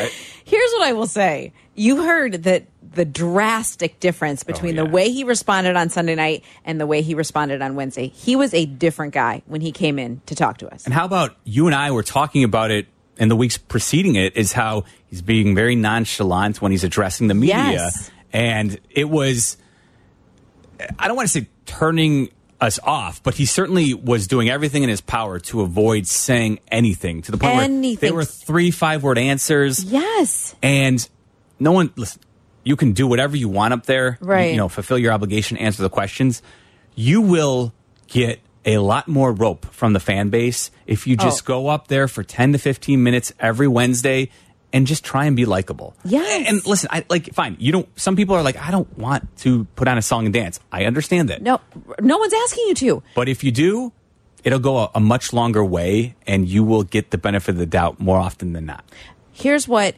Here's 0.44 0.72
what 0.74 0.82
I 0.82 0.92
will 0.92 1.08
say. 1.08 1.54
You 1.74 2.04
heard 2.04 2.44
that 2.44 2.66
the 2.94 3.06
drastic 3.06 4.00
difference 4.00 4.44
oh, 4.44 4.48
between 4.52 4.78
Oh, 4.80 4.84
yeah. 4.84 4.88
the 4.90 4.94
way 4.96 5.12
he 5.12 5.24
responded 5.24 5.76
on 5.76 5.90
Sunday 5.90 6.16
night 6.16 6.44
and 6.66 6.80
the 6.80 6.88
way 6.88 7.02
he 7.02 7.14
responded 7.14 7.62
on 7.62 7.76
Wednesday. 7.76 8.08
He 8.08 8.36
was 8.36 8.54
a 8.54 8.66
different 8.66 9.14
guy 9.14 9.44
when 9.46 9.62
he 9.62 9.72
came 9.72 10.00
in 10.00 10.22
to 10.26 10.36
talk 10.36 10.58
to 10.60 10.74
us. 10.74 10.86
And 10.86 10.94
how 10.94 11.06
about 11.06 11.36
you 11.44 11.68
and 11.68 11.76
I 11.76 11.92
were 11.92 12.04
talking 12.04 12.44
about 12.44 12.72
it 12.72 12.88
in 13.18 13.28
the 13.28 13.36
weeks 13.36 13.58
preceding 13.58 14.16
it 14.16 14.36
is 14.38 14.54
how 14.54 14.86
he's 15.08 15.22
being 15.22 15.54
very 15.54 15.76
nonchalant 15.76 16.62
when 16.62 16.72
he's 16.72 16.84
addressing 16.84 17.28
the 17.28 17.34
media. 17.34 17.56
Yes. 17.72 18.10
And 18.32 18.80
it 18.90 19.10
was, 19.10 19.58
I 20.98 21.08
don't 21.08 21.18
want 21.18 21.28
to 21.30 21.42
say 21.42 21.48
turning 21.66 22.30
us 22.62 22.80
off, 22.84 23.22
but 23.24 23.36
he 23.36 23.46
certainly 23.46 23.94
was 23.94 24.28
doing 24.28 24.50
everything 24.50 24.84
in 24.84 24.90
his 24.90 25.02
power 25.02 25.40
to 25.40 25.62
avoid 25.62 26.08
saying 26.08 26.60
anything 26.70 27.22
to 27.24 27.32
the 27.32 27.38
point 27.38 27.56
where 27.56 27.64
Anything. 27.66 28.08
they 28.10 28.12
were 28.12 28.26
three 28.26 28.72
five 28.72 29.04
word 29.04 29.18
answers. 29.18 29.84
Yes. 29.84 30.56
And 30.62 31.08
no 31.60 31.72
one, 31.72 31.92
listen, 31.96 32.22
you 32.64 32.76
can 32.76 32.92
do 32.94 33.08
whatever 33.08 33.36
you 33.38 33.50
want 33.50 33.74
up 33.74 33.86
there. 33.86 34.18
Right. 34.22 34.52
You 34.52 34.58
know, 34.58 34.70
fulfill 34.70 34.98
your 34.98 35.12
obligation, 35.14 35.58
answer 35.58 35.82
the 35.82 35.90
questions. 35.90 36.42
You 36.96 37.22
will 37.22 37.74
get 38.08 38.40
a 38.66 38.78
lot 38.80 39.08
more 39.08 39.32
rope 39.32 39.66
from 39.72 39.94
the 39.94 40.00
fan 40.00 40.30
base 40.30 40.70
if 40.86 41.08
you 41.08 41.16
just 41.16 41.44
Oh. 41.44 41.48
go 41.48 41.68
up 41.68 41.88
there 41.88 42.08
for 42.08 42.24
10 42.24 42.52
to 42.54 42.58
15 42.58 43.02
minutes 43.02 43.32
every 43.40 43.68
Wednesday 43.68 44.30
and 44.74 44.86
just 44.86 45.04
try 45.04 45.26
and 45.26 45.36
be 45.36 45.46
likable. 45.46 45.96
Yeah. 46.04 46.22
And 46.48 46.64
listen, 46.68 46.90
I 46.92 47.04
like 47.10 47.34
fine. 47.34 47.56
You 47.60 47.72
don't 47.72 47.88
some 48.00 48.16
people 48.16 48.36
are 48.36 48.44
like 48.44 48.58
I 48.58 48.70
don't 48.70 48.96
want 48.98 49.36
to 49.40 49.64
put 49.76 49.88
on 49.88 49.98
a 49.98 50.02
song 50.02 50.26
and 50.26 50.34
dance. 50.34 50.60
I 50.72 50.86
understand 50.86 51.30
that. 51.30 51.42
No, 51.42 51.60
no 52.02 52.18
one's 52.18 52.34
asking 52.34 52.66
you 52.68 52.76
to. 52.76 53.04
But 53.16 53.30
if 53.30 53.44
you 53.44 53.52
do, 53.52 53.94
it'll 54.44 54.60
go 54.60 54.78
a, 54.78 54.90
a 54.96 55.00
much 55.00 55.34
longer 55.34 55.64
way 55.66 56.16
and 56.28 56.48
you 56.48 56.64
will 56.64 56.84
get 56.84 57.10
the 57.12 57.18
benefit 57.18 57.52
of 57.52 57.58
the 57.58 57.66
doubt 57.66 58.00
more 58.00 58.18
often 58.20 58.54
than 58.54 58.66
not. 58.66 58.84
here's 59.32 59.68
what 59.68 59.96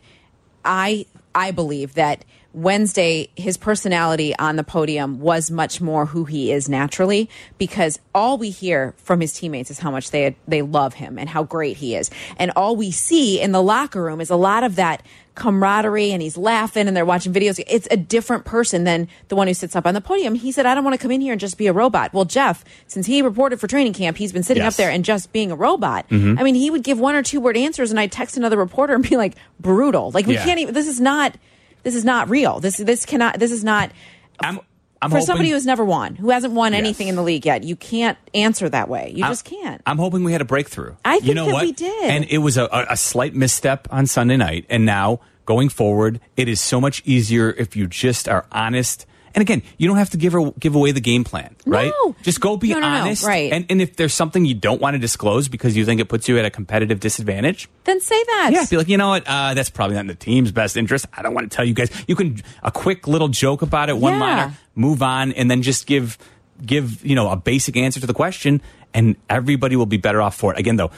I 0.63 1.05
I 1.33 1.51
believe 1.51 1.95
that 1.95 2.23
Wednesday 2.53 3.29
his 3.35 3.55
personality 3.57 4.35
on 4.37 4.55
the 4.57 4.63
podium 4.63 5.19
was 5.19 5.49
much 5.49 5.79
more 5.79 6.05
who 6.05 6.25
he 6.25 6.51
is 6.51 6.67
naturally 6.67 7.29
because 7.57 7.99
all 8.13 8.37
we 8.37 8.49
hear 8.49 8.93
from 8.97 9.21
his 9.21 9.33
teammates 9.33 9.71
is 9.71 9.79
how 9.79 9.89
much 9.89 10.11
they 10.11 10.35
they 10.47 10.61
love 10.61 10.93
him 10.95 11.17
and 11.17 11.29
how 11.29 11.43
great 11.43 11.77
he 11.77 11.95
is. 11.95 12.09
And 12.37 12.51
all 12.55 12.75
we 12.75 12.91
see 12.91 13.39
in 13.41 13.51
the 13.53 13.61
locker 13.63 14.03
room 14.03 14.19
is 14.19 14.29
a 14.29 14.35
lot 14.35 14.63
of 14.63 14.75
that 14.75 15.01
camaraderie 15.33 16.11
and 16.11 16.21
he's 16.21 16.35
laughing 16.37 16.89
and 16.89 16.95
they're 16.95 17.05
watching 17.05 17.31
videos. 17.33 17.63
It's 17.67 17.87
a 17.89 17.95
different 17.95 18.43
person 18.43 18.83
than 18.83 19.07
the 19.29 19.35
one 19.37 19.47
who 19.47 19.53
sits 19.53 19.77
up 19.77 19.85
on 19.87 19.93
the 19.93 20.01
podium. 20.01 20.35
He 20.35 20.51
said 20.51 20.65
I 20.65 20.75
don't 20.75 20.83
want 20.83 20.93
to 20.93 21.01
come 21.01 21.11
in 21.11 21.21
here 21.21 21.31
and 21.31 21.39
just 21.39 21.57
be 21.57 21.67
a 21.67 21.73
robot. 21.73 22.13
Well 22.13 22.25
Jeff 22.25 22.65
since 22.85 23.05
he 23.07 23.21
reported 23.21 23.59
for 23.61 23.67
training 23.67 23.93
camp 23.93 24.17
he's 24.17 24.33
been 24.33 24.43
sitting 24.43 24.61
Yes. 24.63 24.73
up 24.73 24.77
there 24.77 24.89
and 24.91 25.05
just 25.05 25.31
being 25.31 25.51
a 25.51 25.55
robot. 25.55 26.07
Mm-hmm. 26.09 26.37
I 26.37 26.43
mean 26.43 26.55
he 26.55 26.69
would 26.69 26.83
give 26.83 26.99
one 26.99 27.15
or 27.15 27.23
two 27.23 27.39
word 27.39 27.55
answers 27.55 27.91
and 27.91 27.99
I'd 27.99 28.11
text 28.11 28.35
another 28.35 28.57
reporter 28.57 28.93
and 28.93 29.07
be 29.09 29.15
like 29.15 29.35
brutal. 29.59 30.11
Like 30.11 30.27
we 30.27 30.33
Yeah. 30.33 30.43
can't 30.43 30.59
even 30.59 30.73
this 30.73 30.87
is 30.89 30.99
not 30.99 31.35
this 31.83 31.95
is 31.95 32.03
not 32.05 32.29
real 32.29 32.59
this 32.59 32.77
this 32.77 33.05
cannot 33.05 33.39
this 33.39 33.51
is 33.51 33.63
not 33.63 33.91
I'm 34.39 34.59
I'm 35.03 35.09
for 35.09 35.15
hoping- 35.17 35.25
somebody 35.25 35.49
who's 35.49 35.65
never 35.65 35.83
won 35.83 36.15
who 36.15 36.29
hasn't 36.29 36.53
won 36.53 36.73
Yes. 36.73 36.79
anything 36.79 37.07
in 37.07 37.15
the 37.15 37.23
league 37.23 37.45
yet 37.45 37.63
you 37.63 37.75
can't 37.75 38.17
answer 38.35 38.69
that 38.69 38.87
way 38.89 39.11
you 39.15 39.23
just 39.23 39.45
can't 39.45 39.81
I'm 39.85 39.97
hoping 39.97 40.23
we 40.23 40.31
had 40.31 40.41
a 40.41 40.45
breakthrough. 40.45 40.95
I 41.03 41.15
you 41.15 41.21
think 41.21 41.35
know 41.35 41.45
that 41.45 41.53
what? 41.53 41.63
we 41.65 41.71
did. 41.71 42.03
And 42.03 42.25
it 42.29 42.37
was 42.39 42.57
a, 42.57 42.67
a 42.89 42.95
slight 42.97 43.33
misstep 43.33 43.87
on 43.91 44.05
Sunday 44.05 44.37
night. 44.37 44.65
And 44.69 44.85
now 44.85 45.19
going 45.45 45.69
forward, 45.69 46.19
it 46.37 46.47
is 46.47 46.61
so 46.61 46.79
much 46.79 47.01
easier 47.03 47.49
if 47.49 47.75
you 47.75 47.87
just 47.87 48.29
are 48.29 48.45
honest. 48.51 49.05
And 49.33 49.41
again, 49.41 49.61
you 49.77 49.87
don't 49.87 49.97
have 49.97 50.09
to 50.11 50.17
give 50.17 50.33
her, 50.33 50.51
give 50.59 50.75
away 50.75 50.91
the 50.91 51.01
game 51.01 51.23
plan, 51.23 51.55
right? 51.65 51.91
No. 52.03 52.15
Just 52.21 52.41
go 52.41 52.57
be 52.57 52.69
No, 52.69 52.79
no, 52.79 52.89
no. 52.89 53.01
honest. 53.01 53.23
Right. 53.25 53.51
And, 53.51 53.65
and 53.69 53.81
if 53.81 53.95
there's 53.95 54.13
something 54.13 54.43
you 54.45 54.53
don't 54.55 54.81
want 54.81 54.93
to 54.95 54.99
disclose 54.99 55.47
because 55.47 55.75
you 55.77 55.85
think 55.85 56.01
it 56.01 56.09
puts 56.09 56.27
you 56.27 56.37
at 56.37 56.45
a 56.45 56.49
competitive 56.49 56.99
disadvantage, 56.99 57.69
then 57.85 57.99
say 58.01 58.21
that 58.23 58.49
yeah, 58.53 58.65
be 58.69 58.77
like, 58.77 58.87
you 58.89 58.97
know 58.97 59.09
what? 59.09 59.23
Uh, 59.27 59.53
that's 59.53 59.69
probably 59.69 59.95
not 59.95 60.01
in 60.01 60.07
the 60.07 60.15
team's 60.15 60.51
best 60.51 60.75
interest. 60.77 61.05
I 61.13 61.21
don't 61.21 61.33
want 61.33 61.49
to 61.49 61.55
tell 61.55 61.65
you 61.65 61.73
guys. 61.73 61.89
You 62.07 62.15
can 62.15 62.41
a 62.63 62.71
quick 62.71 63.07
little 63.07 63.27
joke 63.29 63.61
about 63.61 63.89
it, 63.89 63.97
one 63.97 64.13
Yeah. 64.13 64.19
liner, 64.19 64.53
move 64.75 65.01
on, 65.01 65.31
and 65.33 65.49
then 65.49 65.61
just 65.61 65.87
give 65.87 66.17
give 66.65 67.03
you 67.05 67.15
know 67.15 67.29
a 67.29 67.35
basic 67.35 67.75
answer 67.77 67.99
to 67.99 68.07
the 68.07 68.13
question, 68.13 68.61
and 68.93 69.15
everybody 69.29 69.75
will 69.75 69.85
be 69.85 69.97
better 69.97 70.21
off 70.21 70.35
for 70.35 70.53
it. 70.53 70.59
Again, 70.59 70.75
though, 70.75 70.91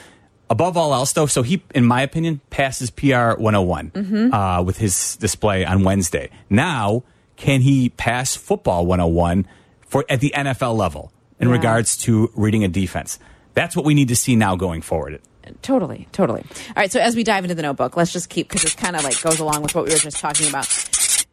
above 0.50 0.76
all 0.76 0.92
else, 0.92 1.12
though, 1.12 1.26
so 1.26 1.42
he, 1.42 1.62
in 1.74 1.84
my 1.84 2.02
opinion, 2.02 2.40
passes 2.50 2.90
PR 2.90 3.32
101 3.38 3.90
Mm-hmm. 3.92 4.34
uh, 4.34 4.62
with 4.62 4.76
his 4.78 5.16
display 5.16 5.64
on 5.64 5.84
Wednesday. 5.84 6.30
Now, 6.50 7.02
can 7.36 7.60
he 7.60 7.88
pass 7.90 8.36
football 8.36 8.86
101 8.86 9.46
for 9.86 10.04
at 10.08 10.20
the 10.20 10.32
NFL 10.36 10.76
level 10.76 11.12
in 11.40 11.48
Yeah. 11.48 11.54
regards 11.54 11.96
to 11.98 12.30
reading 12.34 12.64
a 12.64 12.68
defense? 12.68 13.18
That's 13.54 13.76
what 13.76 13.84
we 13.84 13.94
need 13.94 14.08
to 14.08 14.16
see 14.16 14.34
now 14.36 14.56
going 14.56 14.82
forward. 14.82 15.20
Totally, 15.62 16.08
totally. 16.12 16.40
All 16.68 16.74
right, 16.76 16.90
so 16.90 16.98
as 17.00 17.14
we 17.14 17.22
dive 17.22 17.44
into 17.44 17.54
the 17.54 17.62
notebook, 17.62 17.96
let's 17.96 18.12
just 18.12 18.30
keep 18.30 18.48
because 18.48 18.64
it 18.64 18.76
kind 18.78 18.96
of 18.96 19.04
like 19.04 19.20
goes 19.22 19.40
along 19.40 19.62
with 19.62 19.74
what 19.74 19.84
we 19.84 19.90
were 19.90 19.98
just 19.98 20.18
talking 20.18 20.48
about. 20.48 20.66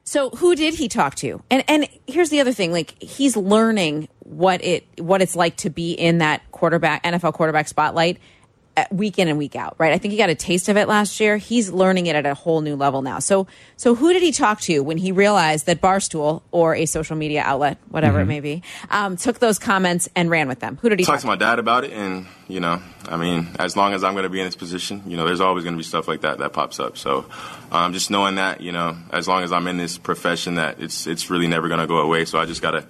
So, 0.04 0.30
who 0.32 0.54
did 0.56 0.74
he 0.74 0.90
talk 0.90 1.16
to? 1.16 1.42
And 1.50 1.64
and 1.70 1.88
here's 2.08 2.30
the 2.30 2.42
other 2.42 2.52
thing: 2.52 2.74
like 2.74 3.02
he's 3.02 3.38
learning 3.38 4.10
what 4.20 4.62
it 4.64 4.86
what 5.00 5.22
it's 5.22 5.36
like 5.38 5.56
to 5.58 5.70
be 5.70 5.94
in 5.94 6.18
that 6.18 6.42
quarterback 6.52 7.04
NFL 7.04 7.34
quarterback 7.34 7.70
spotlight 7.70 8.18
week 8.92 9.20
in 9.20 9.28
and 9.28 9.38
week 9.38 9.56
out, 9.56 9.76
right? 9.78 9.94
I 9.94 9.98
think 9.98 10.12
he 10.12 10.18
got 10.18 10.30
a 10.30 10.36
taste 10.36 10.70
of 10.70 10.78
it 10.78 10.88
last 10.88 11.20
year. 11.20 11.38
He's 11.38 11.72
learning 11.72 12.08
it 12.08 12.16
at 12.16 12.26
a 12.26 12.34
whole 12.34 12.62
new 12.62 12.76
level 12.76 13.02
now. 13.02 13.20
So, 13.20 13.48
so 13.78 13.96
who 13.96 14.14
did 14.14 14.22
he 14.22 14.32
talk 14.32 14.62
to 14.62 14.80
when 14.82 14.98
he 14.98 15.12
realized 15.12 15.66
that 15.66 15.82
Barstool 15.82 16.42
or 16.52 16.76
a 16.76 16.86
social 16.86 17.16
media 17.16 17.42
outlet, 17.46 17.78
whatever 17.90 18.22
it 18.22 18.26
may 18.26 18.40
be, 18.40 18.64
um, 18.90 19.18
took 19.18 19.40
those 19.40 19.60
comments 19.60 20.10
and 20.16 20.30
ran 20.30 20.48
with 20.48 20.60
them? 20.60 20.78
Who 20.82 20.90
did 20.90 21.00
he 21.00 21.06
talked 21.06 21.18
talk 21.18 21.22
to 21.22 21.28
my 21.28 21.36
dad 21.36 21.60
about 21.60 21.84
it, 21.84 21.92
and 21.92 22.26
you 22.48 22.60
know, 22.60 22.82
I 23.08 23.18
mean, 23.18 23.50
as 23.60 23.78
long 23.78 23.94
as 23.94 24.04
I'm 24.04 24.14
going 24.14 24.24
to 24.24 24.30
be 24.30 24.40
in 24.40 24.46
this 24.46 24.56
position, 24.56 25.04
you 25.08 25.18
know, 25.18 25.26
there's 25.26 25.42
always 25.42 25.64
going 25.64 25.74
to 25.74 25.78
be 25.78 25.84
stuff 25.84 26.08
like 26.08 26.22
that 26.22 26.40
that 26.40 26.54
pops 26.54 26.80
up. 26.80 26.98
So, 26.98 27.26
um, 27.72 27.94
just 27.94 28.12
knowing 28.12 28.36
that, 28.36 28.62
you 28.62 28.72
know, 28.72 28.98
as 29.12 29.28
long 29.28 29.44
as 29.44 29.52
I'm 29.52 29.68
in 29.68 29.78
this 29.78 29.98
profession, 29.98 30.56
that 30.56 30.80
it's 30.80 31.08
it's 31.08 31.30
really 31.30 31.48
never 31.48 31.68
going 31.68 31.80
to 31.80 31.88
go 31.88 31.98
away. 31.98 32.26
So 32.26 32.40
I 32.40 32.46
just 32.46 32.62
got 32.62 32.72
to 32.72 32.86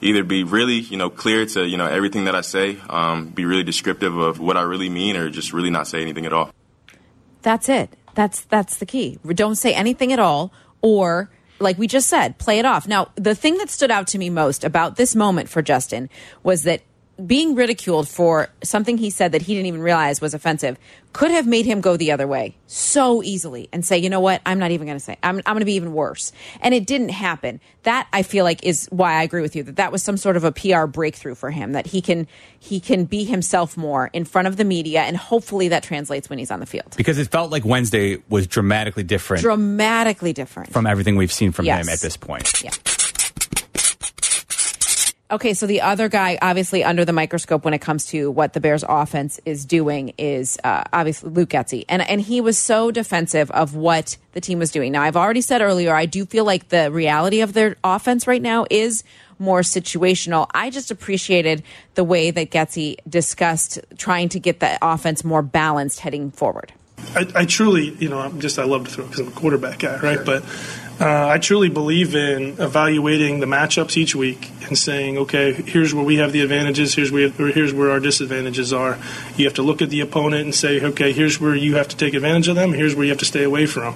either 0.00 0.24
be 0.24 0.44
really, 0.44 0.74
you 0.74 0.96
know, 0.96 1.10
clear 1.10 1.46
to 1.46 1.66
you 1.66 1.76
know 1.76 1.86
everything 1.86 2.24
that 2.24 2.34
I 2.34 2.40
say, 2.40 2.78
um, 2.88 3.28
be 3.28 3.44
really 3.44 3.64
descriptive 3.64 4.16
of 4.16 4.38
what 4.38 4.56
I 4.56 4.62
really 4.62 4.88
mean, 4.88 5.16
or 5.16 5.30
just 5.30 5.52
really 5.52 5.70
not 5.70 5.86
say 5.86 6.02
anything 6.02 6.26
at 6.26 6.32
all. 6.32 6.50
That's 7.42 7.68
it. 7.68 7.90
That's 8.14 8.42
that's 8.42 8.78
the 8.78 8.86
key. 8.86 9.18
Don't 9.26 9.56
say 9.56 9.74
anything 9.74 10.12
at 10.12 10.18
all 10.18 10.52
or 10.82 11.30
like 11.58 11.78
we 11.78 11.86
just 11.86 12.08
said, 12.08 12.38
play 12.38 12.58
it 12.58 12.64
off. 12.64 12.86
Now, 12.86 13.10
the 13.14 13.34
thing 13.34 13.56
that 13.58 13.70
stood 13.70 13.90
out 13.90 14.06
to 14.08 14.18
me 14.18 14.30
most 14.30 14.64
about 14.64 14.96
this 14.96 15.14
moment 15.14 15.48
for 15.48 15.62
Justin 15.62 16.10
was 16.42 16.64
that 16.64 16.82
being 17.24 17.54
ridiculed 17.54 18.08
for 18.08 18.48
something 18.62 18.98
he 18.98 19.08
said 19.08 19.32
that 19.32 19.42
he 19.42 19.54
didn't 19.54 19.66
even 19.66 19.80
realize 19.80 20.20
was 20.20 20.34
offensive 20.34 20.76
could 21.14 21.30
have 21.30 21.46
made 21.46 21.64
him 21.64 21.80
go 21.80 21.96
the 21.96 22.12
other 22.12 22.26
way 22.26 22.54
so 22.66 23.22
easily 23.22 23.70
and 23.72 23.86
say, 23.86 23.96
you 23.96 24.10
know 24.10 24.20
what, 24.20 24.42
I'm 24.44 24.58
not 24.58 24.70
even 24.70 24.86
going 24.86 24.98
to 24.98 25.02
say, 25.02 25.16
I'm, 25.22 25.36
I'm 25.46 25.54
going 25.54 25.60
to 25.60 25.64
be 25.64 25.72
even 25.76 25.94
worse. 25.94 26.30
And 26.60 26.74
it 26.74 26.86
didn't 26.86 27.08
happen. 27.08 27.58
That 27.84 28.06
I 28.12 28.22
feel 28.22 28.44
like 28.44 28.62
is 28.64 28.86
why 28.90 29.14
I 29.14 29.22
agree 29.22 29.40
with 29.40 29.56
you 29.56 29.62
that 29.62 29.76
that 29.76 29.92
was 29.92 30.02
some 30.02 30.18
sort 30.18 30.36
of 30.36 30.44
a 30.44 30.52
PR 30.52 30.84
breakthrough 30.84 31.34
for 31.34 31.50
him 31.50 31.72
that 31.72 31.86
he 31.86 32.02
can 32.02 32.26
he 32.58 32.80
can 32.80 33.04
be 33.06 33.24
himself 33.24 33.78
more 33.78 34.10
in 34.12 34.26
front 34.26 34.46
of 34.46 34.58
the 34.58 34.64
media 34.64 35.00
and 35.02 35.16
hopefully 35.16 35.68
that 35.68 35.82
translates 35.82 36.28
when 36.28 36.38
he's 36.38 36.50
on 36.50 36.60
the 36.60 36.66
field. 36.66 36.92
Because 36.98 37.16
it 37.16 37.30
felt 37.30 37.50
like 37.50 37.64
Wednesday 37.64 38.22
was 38.28 38.46
dramatically 38.46 39.04
different 39.04 39.42
Dramatically 39.42 40.34
different. 40.34 40.70
from 40.72 40.86
everything 40.86 41.16
we've 41.16 41.32
seen 41.32 41.50
from 41.50 41.64
Yes. 41.64 41.86
him 41.86 41.88
at 41.92 42.00
this 42.00 42.18
point. 42.18 42.62
Yeah. 42.62 42.72
Okay, 45.28 45.54
so 45.54 45.66
the 45.66 45.80
other 45.80 46.08
guy, 46.08 46.38
obviously 46.40 46.84
under 46.84 47.04
the 47.04 47.12
microscope 47.12 47.64
when 47.64 47.74
it 47.74 47.80
comes 47.80 48.06
to 48.06 48.30
what 48.30 48.52
the 48.52 48.60
Bears' 48.60 48.84
offense 48.88 49.40
is 49.44 49.64
doing, 49.64 50.12
is 50.18 50.56
uh, 50.62 50.84
obviously 50.92 51.30
Luke 51.30 51.48
Getsy, 51.48 51.84
and 51.88 52.00
and 52.00 52.20
he 52.20 52.40
was 52.40 52.56
so 52.56 52.92
defensive 52.92 53.50
of 53.50 53.74
what 53.74 54.18
the 54.32 54.40
team 54.40 54.60
was 54.60 54.70
doing. 54.70 54.92
Now, 54.92 55.02
I've 55.02 55.16
already 55.16 55.40
said 55.40 55.62
earlier, 55.62 55.92
I 55.92 56.06
do 56.06 56.26
feel 56.26 56.44
like 56.44 56.68
the 56.68 56.92
reality 56.92 57.40
of 57.40 57.54
their 57.54 57.76
offense 57.82 58.28
right 58.28 58.40
now 58.40 58.66
is 58.70 59.02
more 59.40 59.62
situational. 59.62 60.48
I 60.54 60.70
just 60.70 60.92
appreciated 60.92 61.64
the 61.94 62.04
way 62.04 62.30
that 62.30 62.50
Getsy 62.52 62.96
discussed 63.08 63.80
trying 63.98 64.28
to 64.30 64.38
get 64.38 64.60
the 64.60 64.78
offense 64.80 65.24
more 65.24 65.42
balanced 65.42 66.00
heading 66.00 66.30
forward. 66.30 66.72
I, 67.14 67.26
I 67.34 67.44
truly, 67.44 67.90
you 67.98 68.08
know, 68.08 68.20
I'm 68.20 68.40
just 68.40 68.58
I 68.58 68.64
love 68.64 68.84
to 68.84 68.90
throw 68.90 69.04
because 69.04 69.20
I'm 69.20 69.28
a 69.28 69.32
quarterback 69.32 69.80
guy, 69.80 69.98
right? 69.98 70.24
But 70.24 70.44
uh, 70.98 71.28
I 71.28 71.38
truly 71.38 71.68
believe 71.68 72.14
in 72.14 72.58
evaluating 72.58 73.40
the 73.40 73.46
matchups 73.46 73.98
each 73.98 74.14
week 74.14 74.50
and 74.66 74.78
saying, 74.78 75.18
okay, 75.18 75.52
here's 75.52 75.92
where 75.92 76.04
we 76.04 76.16
have 76.16 76.32
the 76.32 76.40
advantages, 76.40 76.94
here's 76.94 77.12
where 77.12 77.28
here's 77.28 77.74
where 77.74 77.90
our 77.90 78.00
disadvantages 78.00 78.72
are. 78.72 78.98
You 79.36 79.44
have 79.44 79.54
to 79.54 79.62
look 79.62 79.82
at 79.82 79.90
the 79.90 80.00
opponent 80.00 80.44
and 80.44 80.54
say, 80.54 80.80
okay, 80.80 81.12
here's 81.12 81.38
where 81.38 81.54
you 81.54 81.76
have 81.76 81.88
to 81.88 81.96
take 81.96 82.14
advantage 82.14 82.48
of 82.48 82.56
them, 82.56 82.72
here's 82.72 82.94
where 82.94 83.04
you 83.04 83.10
have 83.10 83.18
to 83.18 83.26
stay 83.26 83.42
away 83.42 83.66
from. 83.66 83.94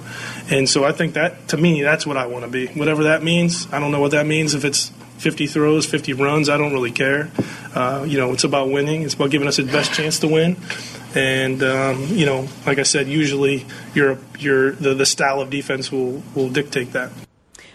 And 0.51 0.69
so 0.69 0.83
I 0.83 0.91
think 0.91 1.15
that 1.15 1.47
to 1.49 1.57
me, 1.57 1.81
that's 1.81 2.05
what 2.05 2.17
I 2.17 2.27
want 2.27 2.45
to 2.45 2.51
be. 2.51 2.67
Whatever 2.67 3.03
that 3.05 3.23
means, 3.23 3.67
I 3.73 3.79
don't 3.79 3.91
know 3.91 4.01
what 4.01 4.11
that 4.11 4.27
means. 4.27 4.53
If 4.53 4.63
it's 4.63 4.91
50 5.17 5.47
throws, 5.47 5.87
50 5.87 6.13
runs, 6.13 6.49
I 6.49 6.57
don't 6.57 6.73
really 6.73 6.91
care. 6.91 7.31
Uh, 7.73 8.05
you 8.07 8.17
know, 8.17 8.33
it's 8.33 8.43
about 8.43 8.69
winning. 8.69 9.01
It's 9.03 9.15
about 9.15 9.31
giving 9.31 9.47
us 9.47 9.57
the 9.57 9.63
best 9.63 9.93
chance 9.93 10.19
to 10.19 10.27
win. 10.27 10.57
And 11.15 11.61
um, 11.63 12.05
you 12.07 12.25
know, 12.25 12.47
like 12.65 12.79
I 12.79 12.83
said, 12.83 13.07
usually 13.07 13.65
your 13.93 14.17
your 14.39 14.71
the, 14.71 14.93
the 14.93 15.05
style 15.05 15.41
of 15.41 15.49
defense 15.49 15.91
will 15.91 16.23
will 16.35 16.49
dictate 16.49 16.93
that. 16.93 17.11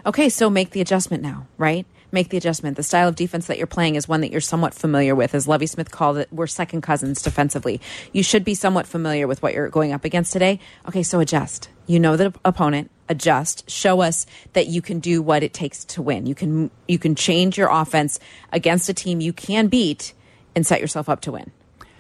Okay, 0.04 0.28
so 0.28 0.48
make 0.48 0.70
the 0.70 0.80
adjustment 0.80 1.22
now, 1.22 1.46
right? 1.58 1.84
Make 2.12 2.28
the 2.28 2.36
adjustment. 2.36 2.76
The 2.76 2.84
style 2.84 3.08
of 3.08 3.16
defense 3.16 3.48
that 3.48 3.58
you're 3.58 3.66
playing 3.66 3.96
is 3.96 4.08
one 4.08 4.20
that 4.20 4.30
you're 4.30 4.40
somewhat 4.40 4.72
familiar 4.72 5.14
with. 5.14 5.34
As 5.34 5.48
Lovie 5.48 5.66
Smith 5.66 5.90
called 5.90 6.16
it, 6.18 6.28
we're 6.32 6.46
second 6.46 6.82
cousins 6.82 7.20
defensively. 7.20 7.80
You 8.12 8.22
should 8.22 8.44
be 8.44 8.54
somewhat 8.54 8.86
familiar 8.86 9.26
with 9.26 9.42
what 9.42 9.52
you're 9.52 9.68
going 9.68 9.92
up 9.92 10.04
against 10.04 10.32
today. 10.32 10.60
Okay, 10.88 11.02
so 11.02 11.18
adjust. 11.18 11.68
You 11.86 11.98
know 11.98 12.16
the 12.16 12.32
opponent. 12.44 12.90
Adjust. 13.08 13.68
Show 13.68 14.00
us 14.00 14.26
that 14.52 14.68
you 14.68 14.80
can 14.80 15.00
do 15.00 15.20
what 15.20 15.42
it 15.42 15.52
takes 15.52 15.84
to 15.86 16.02
win. 16.02 16.26
You 16.26 16.34
can 16.34 16.70
you 16.86 16.98
can 16.98 17.16
change 17.16 17.58
your 17.58 17.68
offense 17.70 18.20
against 18.52 18.88
a 18.88 18.94
team 18.94 19.20
you 19.20 19.32
can 19.32 19.66
beat 19.66 20.14
and 20.54 20.64
set 20.64 20.80
yourself 20.80 21.08
up 21.08 21.20
to 21.22 21.32
win. 21.32 21.50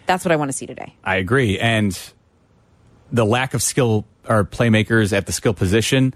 That's 0.06 0.24
what 0.24 0.32
I 0.32 0.36
want 0.36 0.50
to 0.50 0.56
see 0.56 0.66
today. 0.66 0.94
I 1.04 1.16
agree. 1.16 1.58
And 1.58 1.98
the 3.12 3.24
lack 3.24 3.54
of 3.54 3.62
skill 3.62 4.04
or 4.28 4.44
playmakers 4.44 5.12
at 5.16 5.26
the 5.26 5.32
skill 5.32 5.54
position, 5.54 6.14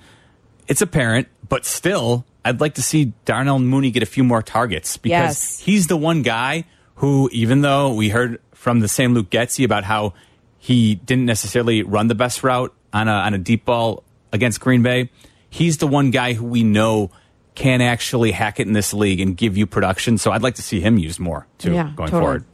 it's 0.68 0.83
apparent, 0.83 1.29
but 1.48 1.64
still, 1.64 2.24
I'd 2.44 2.61
like 2.61 2.74
to 2.74 2.83
see 2.83 3.12
Darnell 3.24 3.59
Mooney 3.59 3.90
get 3.90 4.03
a 4.03 4.07
few 4.07 4.24
more 4.24 4.42
targets 4.42 4.96
because 4.96 5.11
Yes. 5.11 5.61
he's 5.61 5.87
the 5.87 5.96
one 5.96 6.22
guy 6.22 6.64
who, 6.96 7.29
even 7.33 7.61
though 7.62 7.94
we 7.94 8.09
heard 8.09 8.40
from 8.53 8.81
the 8.81 8.88
same 8.88 9.14
Luke 9.14 9.31
Getsy 9.31 9.64
about 9.64 9.85
how 9.85 10.14
he 10.59 10.94
didn't 10.96 11.26
necessarily 11.26 11.83
run 11.83 12.09
the 12.09 12.14
best 12.14 12.42
route 12.42 12.74
on 12.92 13.09
a, 13.09 13.12
on 13.12 13.35
a 13.35 13.38
deep 13.38 13.64
ball 13.64 14.03
against 14.33 14.61
Green 14.61 14.83
Bay, 14.83 15.11
he's 15.48 15.79
the 15.79 15.87
one 15.87 16.11
guy 16.11 16.33
who 16.35 16.44
we 16.44 16.62
know 16.62 17.11
can 17.55 17.81
actually 17.81 18.31
hack 18.33 18.61
it 18.61 18.66
in 18.66 18.72
this 18.72 18.92
league 18.94 19.20
and 19.20 19.37
give 19.37 19.57
you 19.57 19.66
production. 19.66 20.18
So 20.18 20.31
I'd 20.31 20.42
like 20.42 20.55
to 20.57 20.62
see 20.62 20.81
him 20.81 20.98
used 20.98 21.18
more 21.20 21.46
too 21.59 21.72
Yeah, 21.72 21.92
going 21.96 22.11
totally. 22.11 22.20
forward. 22.20 22.44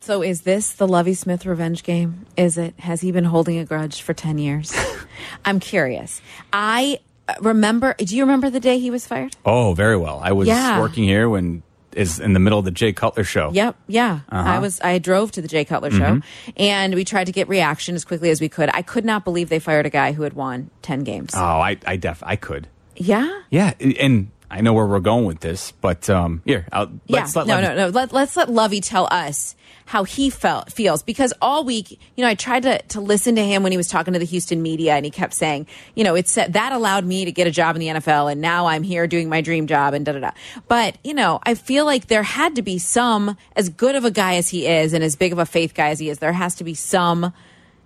So 0.00 0.22
is 0.22 0.42
this 0.42 0.72
the 0.72 0.88
Lovie 0.88 1.12
Smith 1.14 1.44
revenge 1.44 1.82
game? 1.82 2.24
Is 2.36 2.56
it? 2.56 2.78
Has 2.80 3.02
he 3.02 3.12
been 3.12 3.24
holding 3.24 3.58
a 3.58 3.64
grudge 3.66 4.00
for 4.00 4.14
10 4.14 4.38
years? 4.38 4.74
I'm 5.44 5.60
curious. 5.60 6.22
I 6.50 7.00
uh, 7.28 7.34
remember, 7.40 7.94
do 7.98 8.16
you 8.16 8.22
remember 8.22 8.48
the 8.48 8.60
day 8.60 8.78
he 8.78 8.90
was 8.90 9.06
fired? 9.06 9.36
Oh, 9.44 9.74
very 9.74 9.98
well. 9.98 10.18
I 10.22 10.32
was 10.32 10.48
Yeah. 10.48 10.80
working 10.80 11.04
here 11.04 11.28
when 11.28 11.62
is 11.92 12.20
in 12.20 12.32
the 12.32 12.38
middle 12.40 12.58
of 12.58 12.64
the 12.64 12.70
Jay 12.70 12.92
Cutler 12.94 13.24
show. 13.24 13.50
Yep, 13.52 13.76
yeah. 13.86 14.20
Uh-huh. 14.30 14.48
I 14.50 14.58
was 14.60 14.80
I 14.80 14.98
drove 14.98 15.30
to 15.32 15.42
the 15.42 15.48
Jay 15.48 15.64
Cutler 15.66 15.90
show 15.90 15.98
Mm-hmm. 15.98 16.50
and 16.56 16.94
we 16.94 17.04
tried 17.04 17.24
to 17.24 17.32
get 17.32 17.48
reaction 17.48 17.94
as 17.94 18.04
quickly 18.06 18.30
as 18.30 18.40
we 18.40 18.48
could. 18.48 18.70
I 18.72 18.80
could 18.82 19.04
not 19.04 19.24
believe 19.24 19.48
they 19.50 19.58
fired 19.58 19.84
a 19.84 19.90
guy 19.90 20.12
who 20.12 20.22
had 20.22 20.32
won 20.32 20.70
10 20.82 21.00
games. 21.00 21.32
Oh, 21.34 21.38
I 21.40 21.76
I 21.86 21.96
def 21.96 22.22
I 22.24 22.36
could. 22.36 22.66
yeah? 22.96 23.28
Yeah, 23.50 23.74
and 23.80 24.30
I 24.50 24.62
know 24.62 24.72
where 24.72 24.86
we're 24.86 25.00
going 25.00 25.26
with 25.26 25.40
this, 25.40 25.72
but 25.72 26.08
um, 26.08 26.42
here, 26.44 26.66
I'll, 26.72 26.90
let's 27.08 27.34
yeah. 27.34 27.42
let 27.42 27.46
no, 27.46 27.54
Levy- 27.54 27.66
no, 27.66 27.74
no. 27.74 27.88
Let, 27.88 28.12
let's 28.12 28.36
let 28.36 28.48
Lovie 28.48 28.80
tell 28.80 29.06
us 29.10 29.54
how 29.86 30.04
he 30.04 30.30
felt 30.30 30.72
feels 30.72 31.02
because 31.02 31.32
all 31.40 31.64
week, 31.64 31.98
you 32.16 32.22
know, 32.22 32.28
I 32.28 32.34
tried 32.34 32.62
to 32.62 32.80
to 32.80 33.00
listen 33.00 33.36
to 33.36 33.44
him 33.44 33.62
when 33.62 33.72
he 33.72 33.78
was 33.78 33.88
talking 33.88 34.12
to 34.14 34.18
the 34.18 34.24
Houston 34.24 34.62
media, 34.62 34.94
and 34.94 35.04
he 35.04 35.10
kept 35.10 35.34
saying, 35.34 35.66
you 35.94 36.04
know, 36.04 36.14
it's 36.14 36.34
that 36.34 36.72
allowed 36.72 37.04
me 37.04 37.26
to 37.26 37.32
get 37.32 37.46
a 37.46 37.50
job 37.50 37.76
in 37.76 37.80
the 37.80 37.88
NFL, 37.88 38.32
and 38.32 38.40
now 38.40 38.66
I'm 38.66 38.82
here 38.82 39.06
doing 39.06 39.28
my 39.28 39.42
dream 39.42 39.66
job, 39.66 39.92
and 39.92 40.06
da 40.06 40.12
da 40.12 40.20
da. 40.20 40.30
But 40.66 40.96
you 41.04 41.12
know, 41.12 41.40
I 41.42 41.54
feel 41.54 41.84
like 41.84 42.06
there 42.06 42.22
had 42.22 42.54
to 42.56 42.62
be 42.62 42.78
some, 42.78 43.36
as 43.54 43.68
good 43.68 43.96
of 43.96 44.04
a 44.04 44.10
guy 44.10 44.36
as 44.36 44.48
he 44.48 44.66
is, 44.66 44.94
and 44.94 45.04
as 45.04 45.14
big 45.14 45.32
of 45.32 45.38
a 45.38 45.46
faith 45.46 45.74
guy 45.74 45.90
as 45.90 45.98
he 45.98 46.08
is, 46.08 46.18
there 46.18 46.32
has 46.32 46.54
to 46.56 46.64
be 46.64 46.74
some 46.74 47.34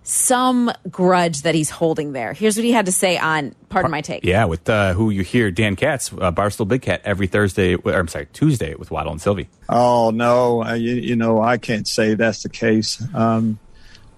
some 0.03 0.71
grudge 0.89 1.41
that 1.43 1.55
he's 1.55 1.69
holding 1.69 2.11
there. 2.11 2.33
Here's 2.33 2.55
what 2.55 2.65
he 2.65 2.71
had 2.71 2.85
to 2.85 2.91
say 2.91 3.17
on 3.17 3.55
Pardon 3.69 3.89
My 3.89 4.01
Take. 4.01 4.23
Yeah, 4.23 4.45
with 4.45 4.69
uh, 4.69 4.93
who 4.93 5.09
you 5.09 5.23
hear, 5.23 5.49
Dan 5.49 5.75
Katz, 5.75 6.11
uh, 6.13 6.31
Barstool 6.31 6.67
Big 6.67 6.81
Cat, 6.81 7.01
every 7.05 7.27
Thursday, 7.27 7.75
or 7.75 7.93
I'm 7.93 8.07
sorry, 8.07 8.27
Tuesday 8.33 8.75
with 8.75 8.91
Waddle 8.91 9.13
and 9.13 9.21
Silvy. 9.21 9.49
Oh 9.69 10.11
no, 10.11 10.61
I, 10.61 10.75
you, 10.75 10.95
you 10.95 11.15
know 11.15 11.41
I 11.41 11.57
can't 11.57 11.87
say 11.87 12.15
that's 12.15 12.43
the 12.43 12.49
case. 12.49 13.01
Um, 13.13 13.59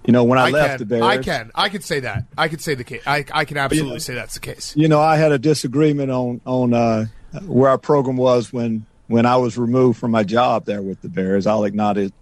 you 0.04 0.12
know 0.12 0.24
when 0.24 0.38
I, 0.38 0.48
I 0.48 0.50
left 0.50 0.68
can. 0.68 0.78
the 0.78 0.86
Bears, 0.86 1.02
I 1.02 1.18
can. 1.18 1.50
I 1.54 1.68
can 1.68 1.80
say 1.82 2.00
that. 2.00 2.24
I 2.36 2.48
can 2.48 2.58
say 2.58 2.74
the 2.74 2.84
case. 2.84 3.02
I, 3.06 3.24
I 3.32 3.44
can 3.44 3.56
absolutely 3.56 4.00
say 4.00 4.14
that's 4.14 4.34
the 4.34 4.40
case. 4.40 4.74
You 4.76 4.88
know 4.88 5.00
I 5.00 5.16
had 5.16 5.32
a 5.32 5.38
disagreement 5.38 6.10
on 6.10 6.40
on 6.44 6.74
uh, 6.74 7.06
where 7.44 7.70
our 7.70 7.78
program 7.78 8.16
was 8.16 8.52
when 8.52 8.86
when 9.08 9.26
I 9.26 9.36
was 9.36 9.56
removed 9.56 9.98
from 9.98 10.10
my 10.10 10.24
job 10.24 10.64
there 10.64 10.82
with 10.82 11.00
the 11.00 11.08
Bears. 11.08 11.46
I'll 11.46 11.64
acknowledge, 11.64 12.12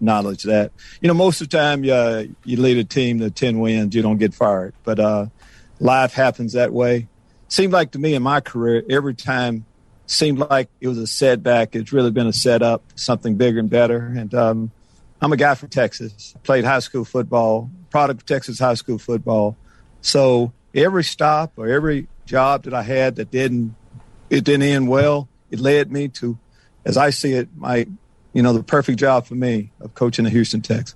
that. 0.43 0.71
You 1.01 1.07
know 1.07 1.13
most 1.13 1.41
of 1.41 1.49
the 1.49 1.57
time 1.57 1.83
uh, 1.89 2.23
you 2.43 2.57
lead 2.57 2.77
a 2.77 2.83
team 2.83 3.19
to 3.19 3.31
ten 3.31 3.59
wins, 3.59 3.95
you 3.95 4.01
don't 4.01 4.17
get 4.17 4.33
fired, 4.33 4.73
but 4.83 4.99
uh, 4.99 5.27
life 5.79 6.13
happens 6.13 6.53
that 6.53 6.71
way. 6.71 7.07
Seemed 7.47 7.73
like 7.73 7.91
to 7.91 7.99
me 7.99 8.13
in 8.15 8.23
my 8.23 8.41
career 8.41 8.83
every 8.89 9.13
time 9.13 9.65
seemed 10.07 10.39
like 10.39 10.69
it 10.81 10.87
was 10.87 10.97
a 10.97 11.07
setback. 11.07 11.75
It's 11.75 11.91
really 11.91 12.11
been 12.11 12.27
a 12.27 12.33
setup, 12.33 12.83
something 12.95 13.35
bigger 13.35 13.59
and 13.59 13.69
better. 13.69 13.97
And 13.97 14.33
um, 14.33 14.71
I'm 15.21 15.33
a 15.33 15.37
guy 15.37 15.55
from 15.55 15.69
Texas. 15.69 16.35
Played 16.43 16.65
high 16.65 16.79
school 16.79 17.05
football, 17.05 17.69
product 17.89 18.21
of 18.21 18.25
Texas 18.25 18.59
high 18.59 18.75
school 18.75 18.97
football. 18.97 19.57
So 20.01 20.51
every 20.73 21.03
stop 21.03 21.53
or 21.57 21.67
every 21.67 22.07
job 22.25 22.63
that 22.63 22.73
I 22.73 22.83
had 22.83 23.15
that 23.15 23.31
didn't 23.31 23.75
it 24.29 24.43
didn't 24.43 24.63
end 24.63 24.87
well, 24.87 25.29
it 25.51 25.59
led 25.59 25.91
me 25.91 26.07
to, 26.09 26.37
as 26.85 26.97
I 26.97 27.09
see 27.09 27.33
it, 27.33 27.49
my 27.55 27.87
you 28.33 28.41
know 28.41 28.53
the 28.53 28.63
perfect 28.63 28.99
job 28.99 29.25
for 29.25 29.35
me 29.35 29.71
of 29.81 29.93
coaching 29.95 30.25
the 30.25 30.31
Houston 30.31 30.61
Texans. 30.61 30.95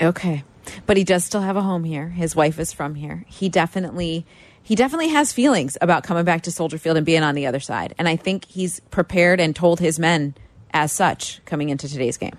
Okay. 0.00 0.44
But 0.86 0.96
he 0.96 1.04
does 1.04 1.24
still 1.24 1.40
have 1.40 1.56
a 1.56 1.62
home 1.62 1.84
here. 1.84 2.08
His 2.08 2.36
wife 2.36 2.58
is 2.58 2.72
from 2.72 2.94
here. 2.94 3.24
He 3.26 3.48
definitely 3.48 4.26
he 4.62 4.74
definitely 4.74 5.08
has 5.08 5.32
feelings 5.32 5.78
about 5.80 6.04
coming 6.04 6.24
back 6.24 6.42
to 6.42 6.52
Soldier 6.52 6.78
Field 6.78 6.96
and 6.96 7.06
being 7.06 7.22
on 7.22 7.34
the 7.34 7.46
other 7.46 7.60
side. 7.60 7.94
And 7.98 8.06
I 8.06 8.16
think 8.16 8.44
he's 8.44 8.80
prepared 8.90 9.40
and 9.40 9.56
told 9.56 9.80
his 9.80 9.98
men 9.98 10.34
as 10.72 10.92
such 10.92 11.42
coming 11.46 11.70
into 11.70 11.88
today's 11.88 12.18
game. 12.18 12.36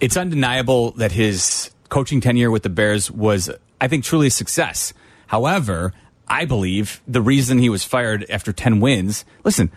It's 0.00 0.16
undeniable 0.16 0.92
that 0.92 1.12
his 1.12 1.70
coaching 1.90 2.20
tenure 2.20 2.50
with 2.50 2.62
the 2.62 2.70
Bears 2.70 3.10
was, 3.10 3.50
I 3.80 3.88
think, 3.88 4.04
truly 4.04 4.28
a 4.28 4.30
success. 4.30 4.94
However, 5.26 5.92
I 6.26 6.46
believe 6.46 7.02
the 7.06 7.20
reason 7.20 7.58
he 7.58 7.68
was 7.68 7.84
fired 7.84 8.24
after 8.30 8.52
10 8.52 8.80
wins, 8.80 9.24
listen, 9.44 9.70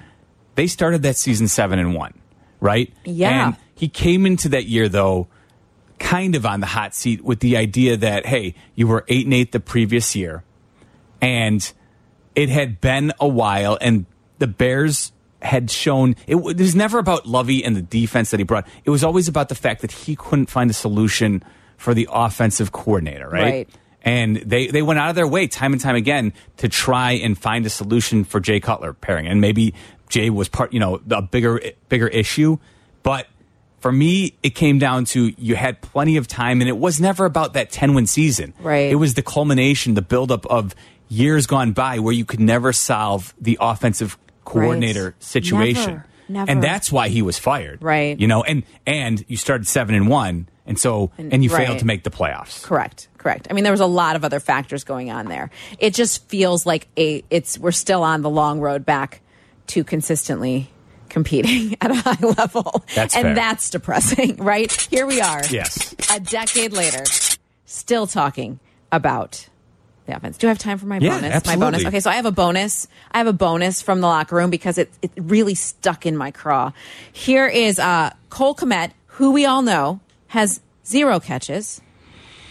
they 0.60 0.67
started 0.67 1.04
that 1.04 1.15
season 1.15 1.48
7 1.48 1.80
and 1.80 1.95
1, 1.95 2.13
right? 2.60 2.93
Yeah. 3.06 3.48
And 3.48 3.56
he 3.76 3.88
came 3.88 4.26
into 4.26 4.50
that 4.50 4.65
year, 4.65 4.89
though, 4.89 5.30
kind 6.00 6.36
of 6.36 6.45
on 6.45 6.60
the 6.60 6.65
hot 6.65 6.93
seat 6.93 7.24
with 7.24 7.39
the 7.39 7.56
idea 7.56 7.95
that, 7.95 8.26
hey, 8.26 8.56
you 8.76 8.86
were 8.86 9.06
8 9.08 9.26
and 9.26 9.34
8 9.34 9.54
the 9.54 9.62
previous 9.62 10.17
year, 10.17 10.43
and 11.22 11.72
it 12.36 12.50
had 12.50 12.82
been 12.82 13.13
a 13.22 13.28
while, 13.28 13.78
and 13.80 14.06
the 14.39 14.48
Bears 14.48 15.13
had 15.41 15.72
shown 15.72 16.17
it, 16.28 16.36
it 16.36 16.58
was 16.58 16.76
never 16.76 17.00
about 17.00 17.26
Lovie 17.26 17.63
and 17.63 17.74
the 17.74 17.82
defense 17.82 18.32
that 18.32 18.41
he 18.41 18.43
brought. 18.43 18.67
It 18.84 18.89
was 18.89 19.06
always 19.06 19.30
about 19.30 19.48
the 19.48 19.56
fact 19.56 19.80
that 19.80 19.93
he 19.93 20.17
couldn't 20.17 20.50
find 20.50 20.69
a 20.69 20.74
solution 20.74 21.41
for 21.78 21.93
the 21.93 22.10
offensive 22.12 22.74
coordinator, 22.74 23.30
right? 23.30 23.43
Right. 23.43 23.69
And 24.02 24.38
they, 24.38 24.67
they 24.67 24.82
went 24.82 25.00
out 25.00 25.10
of 25.10 25.15
their 25.15 25.28
way 25.28 25.48
time 25.48 25.74
and 25.74 25.82
time 25.82 25.95
again 25.95 26.34
to 26.58 26.69
try 26.69 27.13
and 27.13 27.38
find 27.38 27.65
a 27.65 27.69
solution 27.69 28.24
for 28.24 28.39
Jay 28.39 28.60
Cutler 28.60 28.93
pairing. 28.93 29.28
And 29.28 29.41
maybe 29.41 29.74
Jay 30.10 30.30
was 30.30 30.50
part, 30.50 30.74
you 30.74 30.80
know, 30.80 31.02
a 31.10 31.22
bigger 31.22 31.62
bigger 31.88 32.08
issue. 32.08 32.58
But 33.04 33.28
for 33.80 33.91
me, 33.91 34.34
it 34.43 34.52
came 34.56 34.78
down 34.80 35.06
to 35.06 35.34
you 35.38 35.56
had 35.56 35.82
plenty 35.82 36.17
of 36.17 36.28
time, 36.28 36.60
and 36.62 36.67
it 36.69 36.78
was 36.78 37.00
never 37.00 37.26
about 37.26 37.54
that 37.54 37.72
10 37.72 37.93
win 37.93 38.08
season. 38.08 38.54
Right. 38.60 38.91
It 38.91 38.95
was 38.95 39.13
the 39.13 39.22
culmination, 39.22 39.93
the 39.93 40.02
buildup 40.02 40.45
of 40.48 40.76
years 41.08 41.48
gone 41.48 41.72
by 41.72 42.00
where 42.00 42.13
you 42.13 42.26
could 42.26 42.39
never 42.41 42.74
solve 42.74 43.34
the 43.39 43.58
offensive 43.62 44.17
coordinator 44.45 45.06
Right. 45.06 45.24
situation. 45.24 45.91
Never. 45.93 46.06
Never. 46.28 46.52
And 46.52 46.62
that's 46.63 46.91
why 46.91 47.08
he 47.10 47.22
was 47.24 47.39
fired. 47.39 47.82
Right. 47.82 48.19
You 48.19 48.28
know, 48.28 48.43
and 48.43 48.63
and 48.86 49.24
you 49.28 49.38
started 49.38 49.65
seven 49.65 49.95
and 49.95 50.08
one, 50.08 50.48
and 50.67 50.78
so 50.78 51.10
and, 51.17 51.34
And- 51.34 51.43
you 51.43 51.50
right. 51.50 51.65
failed 51.65 51.80
to 51.80 51.86
make 51.86 52.04
the 52.04 52.12
playoffs. 52.12 52.62
Correct. 52.63 53.08
Correct. 53.17 53.48
I 53.50 53.54
mean, 53.54 53.63
there 53.63 53.74
was 53.74 53.80
a 53.82 53.86
lot 53.88 54.15
of 54.15 54.24
other 54.24 54.39
factors 54.39 54.84
going 54.84 55.10
on 55.10 55.26
there. 55.28 55.50
It 55.80 55.93
just 55.95 56.28
feels 56.30 56.65
like 56.67 56.88
a 56.98 57.24
it's 57.32 57.58
we're 57.58 57.72
still 57.72 58.04
on 58.04 58.22
the 58.22 58.30
long 58.30 58.60
road 58.60 58.86
back 58.86 59.22
to 59.69 59.84
consistently 59.84 60.69
competing 61.10 61.75
at 61.82 61.91
a 61.91 61.95
high 61.95 62.17
level. 62.38 62.84
That's 62.95 63.15
and 63.15 63.23
fair. 63.23 63.36
that's 63.36 63.69
depressing, 63.69 64.36
right? 64.43 64.71
Here 64.71 65.05
we 65.08 65.21
are. 65.21 65.41
Yes. 65.49 65.95
A 66.13 66.19
decade 66.19 66.73
later, 66.73 67.03
still 67.65 68.05
talking 68.08 68.60
about 68.91 69.47
the 70.05 70.15
offense. 70.15 70.38
Do 70.38 70.47
I 70.47 70.49
have 70.49 70.60
time 70.60 70.77
for 70.77 70.86
my 70.88 70.97
Yeah, 70.97 71.12
bonus? 71.19 71.34
absolutely. 71.36 71.60
My 71.60 71.65
bonus. 71.71 71.86
Okay, 71.86 71.99
so 71.99 72.10
I 72.10 72.15
have 72.15 72.25
a 72.25 72.32
bonus. 72.32 72.88
I 73.12 73.19
have 73.19 73.27
a 73.27 73.34
bonus 73.34 73.82
from 73.82 74.01
the 74.01 74.08
locker 74.08 74.36
room 74.36 74.49
because 74.49 74.77
it 74.77 74.91
it 75.01 75.12
really 75.17 75.55
stuck 75.55 76.05
in 76.05 76.17
my 76.17 76.32
craw. 76.32 76.71
Here 77.12 77.47
is 77.47 77.79
uh, 77.79 78.12
Cole 78.29 78.55
Kmet, 78.55 78.91
who 79.08 79.32
we 79.32 79.45
all 79.45 79.62
know 79.62 79.99
has 80.27 80.62
zero 80.86 81.19
catches, 81.19 81.82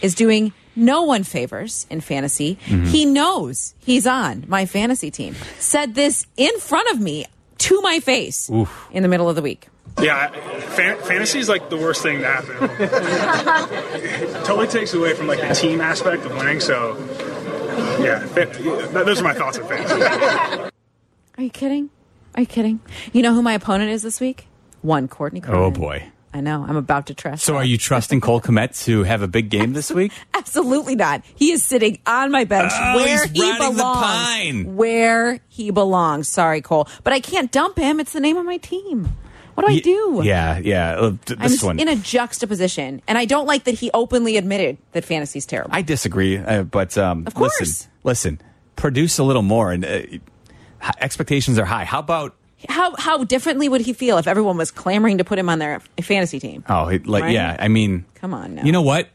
is 0.01 0.15
doing 0.15 0.53
no 0.75 1.03
one 1.03 1.23
favors 1.23 1.85
in 1.89 2.01
fantasy. 2.01 2.57
Mm-hmm. 2.65 2.85
He 2.85 3.05
knows 3.05 3.73
he's 3.79 4.05
on 4.07 4.45
my 4.47 4.65
fantasy 4.65 5.11
team. 5.11 5.35
Said 5.59 5.95
this 5.95 6.25
in 6.37 6.57
front 6.59 6.89
of 6.91 6.99
me 6.99 7.25
to 7.59 7.81
my 7.81 7.99
face 7.99 8.49
in 8.91 9.03
the 9.03 9.09
middle 9.09 9.29
of 9.29 9.35
the 9.35 9.41
week. 9.41 9.67
Yeah, 10.01 10.29
fan- 10.29 10.97
fantasy 10.99 11.39
is 11.39 11.49
like 11.49 11.69
the 11.69 11.75
worst 11.77 12.01
thing 12.01 12.19
to 12.19 12.25
happen. 12.25 12.55
totally 14.45 14.67
takes 14.67 14.93
away 14.93 15.13
from 15.13 15.27
like 15.27 15.41
the 15.41 15.53
team 15.53 15.81
aspect 15.81 16.25
of 16.25 16.31
winning. 16.37 16.59
So, 16.61 16.95
yeah, 18.01 18.19
fa- 18.27 18.45
those 18.93 19.19
are 19.19 19.23
my 19.23 19.33
thoughts 19.33 19.57
on 19.59 19.67
fantasy. 19.67 20.01
Are 21.37 21.43
you 21.43 21.49
kidding? 21.49 21.89
Are 22.35 22.41
you 22.41 22.47
kidding? 22.47 22.79
You 23.11 23.21
know 23.23 23.33
who 23.33 23.41
my 23.41 23.53
opponent 23.53 23.91
is 23.91 24.01
this 24.03 24.19
week? 24.21 24.47
One 24.81 25.07
Courtney. 25.09 25.41
Oh 25.47 25.71
boy. 25.71 26.09
I 26.33 26.41
know. 26.41 26.63
I'm 26.67 26.75
about 26.75 27.07
to 27.07 27.13
trust. 27.15 27.43
So 27.43 27.55
are 27.57 27.63
you 27.65 27.77
trusting 27.77 28.21
Cole 28.21 28.39
Kmet 28.39 28.83
to 28.85 29.03
have 29.03 29.21
a 29.23 29.27
big 29.27 29.49
game 29.49 29.73
this 29.73 29.89
week? 29.91 30.11
Absolutely 30.35 30.95
not. 30.95 31.23
He 31.35 31.51
is 31.51 31.63
sitting 31.63 31.99
on 32.05 32.31
my 32.31 32.43
bench 32.43 32.71
Oh, 32.75 32.95
where 32.97 33.25
he's 33.25 33.31
he 33.43 33.57
belongs. 33.57 33.81
pine. 33.81 34.75
Where 34.75 35.39
he 35.47 35.71
belongs. 35.71 36.27
Sorry, 36.27 36.61
Cole, 36.61 36.87
but 37.03 37.13
I 37.13 37.19
can't 37.19 37.51
dump 37.51 37.77
him. 37.77 37.99
It's 37.99 38.13
the 38.13 38.19
name 38.19 38.37
of 38.37 38.45
my 38.45 38.57
team. 38.57 39.09
What 39.55 39.67
do 39.67 39.73
I 39.73 39.79
do? 39.79 40.21
Yeah, 40.23 40.57
yeah. 40.59 40.91
Uh, 40.97 41.09
th- 41.25 41.37
I'm 41.39 41.49
This 41.49 41.61
one. 41.61 41.79
in 41.79 41.89
a 41.89 41.95
juxtaposition, 41.97 43.01
and 43.09 43.17
I 43.17 43.25
don't 43.25 43.45
like 43.45 43.65
that 43.65 43.73
he 43.73 43.91
openly 43.93 44.37
admitted 44.37 44.77
that 44.93 45.03
fantasy's 45.03 45.45
terrible. 45.45 45.71
I 45.73 45.81
disagree, 45.81 46.37
uh, 46.37 46.63
but 46.63 46.97
um, 46.97 47.25
Of 47.27 47.33
course. 47.33 47.59
listen, 47.59 47.91
listen. 48.05 48.41
Produce 48.77 49.17
a 49.17 49.23
little 49.25 49.41
more, 49.41 49.73
and 49.73 49.83
uh, 49.83 50.01
expectations 51.01 51.59
are 51.59 51.65
high. 51.65 51.83
How 51.85 51.99
about 51.99 52.35
how 52.67 52.95
how 52.97 53.23
differently 53.23 53.69
would 53.69 53.81
he 53.81 53.93
feel 53.93 54.17
if 54.17 54.27
everyone 54.27 54.57
was 54.57 54.71
clamoring 54.71 55.19
to 55.19 55.23
put 55.23 55.39
him 55.39 55.47
on 55.49 55.59
their 55.59 55.79
fantasy 56.01 56.39
team? 56.39 56.63
Oh, 56.67 56.87
he- 56.87 56.99
like 56.99 57.23
Right? 57.23 57.33
yeah. 57.33 57.55
I 57.59 57.67
mean, 57.67 58.05
Come 58.15 58.33
on 58.33 58.55
now. 58.55 58.63
You 58.63 58.71
know 58.71 58.81
what? 58.81 59.07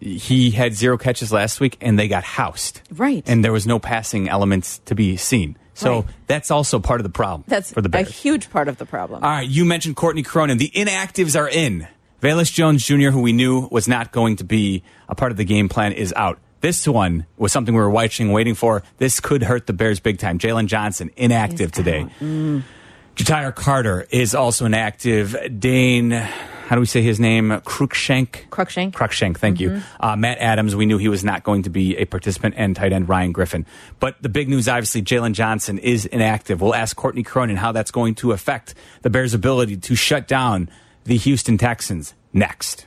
He 0.00 0.50
had 0.50 0.74
zero 0.74 0.98
catches 0.98 1.32
last 1.32 1.60
week, 1.60 1.78
and 1.80 1.98
they 1.98 2.08
got 2.08 2.24
housed. 2.24 2.82
Right. 2.94 3.22
And 3.26 3.42
there 3.42 3.52
was 3.52 3.66
no 3.66 3.78
passing 3.78 4.28
elements 4.28 4.80
to 4.86 4.94
be 4.94 5.16
seen. 5.16 5.56
So 5.72 5.94
Right. 6.00 6.04
that's 6.26 6.50
also 6.50 6.78
part 6.78 7.00
of 7.00 7.04
the 7.04 7.10
problem. 7.10 7.44
That's 7.48 7.72
for 7.72 7.80
the 7.80 7.88
a 7.88 7.90
Bears. 7.90 8.10
huge 8.14 8.50
part 8.50 8.68
of 8.68 8.76
the 8.76 8.84
problem. 8.86 9.24
All 9.24 9.30
right, 9.30 9.48
you 9.48 9.64
mentioned 9.64 9.96
Courtney 9.96 10.22
Cronin. 10.22 10.58
The 10.58 10.70
inactives 10.74 11.38
are 11.38 11.48
in. 11.48 11.88
Velus 12.22 12.52
Jones 12.52 12.84
Jr., 12.86 13.10
who 13.10 13.20
we 13.20 13.32
knew 13.32 13.66
was 13.70 13.88
not 13.88 14.12
going 14.12 14.36
to 14.36 14.44
be 14.44 14.82
a 15.08 15.14
part 15.14 15.30
of 15.32 15.36
the 15.38 15.44
game 15.44 15.68
plan, 15.68 15.92
is 15.92 16.12
out. 16.16 16.38
This 16.64 16.88
one 16.88 17.26
was 17.36 17.52
something 17.52 17.74
we 17.74 17.80
were 17.82 17.90
watching, 17.90 18.32
waiting 18.32 18.54
for. 18.54 18.82
This 18.96 19.20
could 19.20 19.42
hurt 19.42 19.66
the 19.66 19.74
Bears 19.74 20.00
big 20.00 20.18
time. 20.18 20.38
Jaylon 20.38 20.64
Johnson, 20.64 21.10
inactive 21.14 21.70
today. 21.72 22.06
Ja'Tyre 22.22 23.54
Carter 23.54 24.06
is 24.08 24.34
also 24.34 24.64
inactive. 24.64 25.36
Dane, 25.58 26.12
how 26.12 26.74
do 26.74 26.80
we 26.80 26.86
say 26.86 27.02
his 27.02 27.20
name? 27.20 27.50
Cruikshank? 27.50 28.48
Cruikshank. 28.48 28.92
Cruikshank, 28.92 29.36
thank 29.36 29.60
you. 29.60 29.82
Uh, 30.00 30.16
Matt 30.16 30.38
Adams, 30.38 30.74
we 30.74 30.86
knew 30.86 30.96
he 30.96 31.10
was 31.10 31.22
not 31.22 31.44
going 31.44 31.64
to 31.64 31.68
be 31.70 31.98
a 31.98 32.06
participant, 32.06 32.54
and 32.56 32.74
tight 32.74 32.94
end 32.94 33.10
Ryan 33.10 33.32
Griffin. 33.32 33.66
But 34.00 34.22
the 34.22 34.30
big 34.30 34.48
news, 34.48 34.66
obviously, 34.66 35.02
Jaylon 35.02 35.34
Johnson 35.34 35.76
is 35.76 36.06
inactive. 36.06 36.62
We'll 36.62 36.74
ask 36.74 36.96
Courtney 36.96 37.24
Cronin 37.24 37.56
how 37.56 37.72
that's 37.72 37.90
going 37.90 38.14
to 38.14 38.32
affect 38.32 38.72
the 39.02 39.10
Bears' 39.10 39.34
ability 39.34 39.76
to 39.76 39.94
shut 39.94 40.26
down 40.26 40.70
the 41.04 41.18
Houston 41.18 41.58
Texans 41.58 42.14
next. 42.32 42.86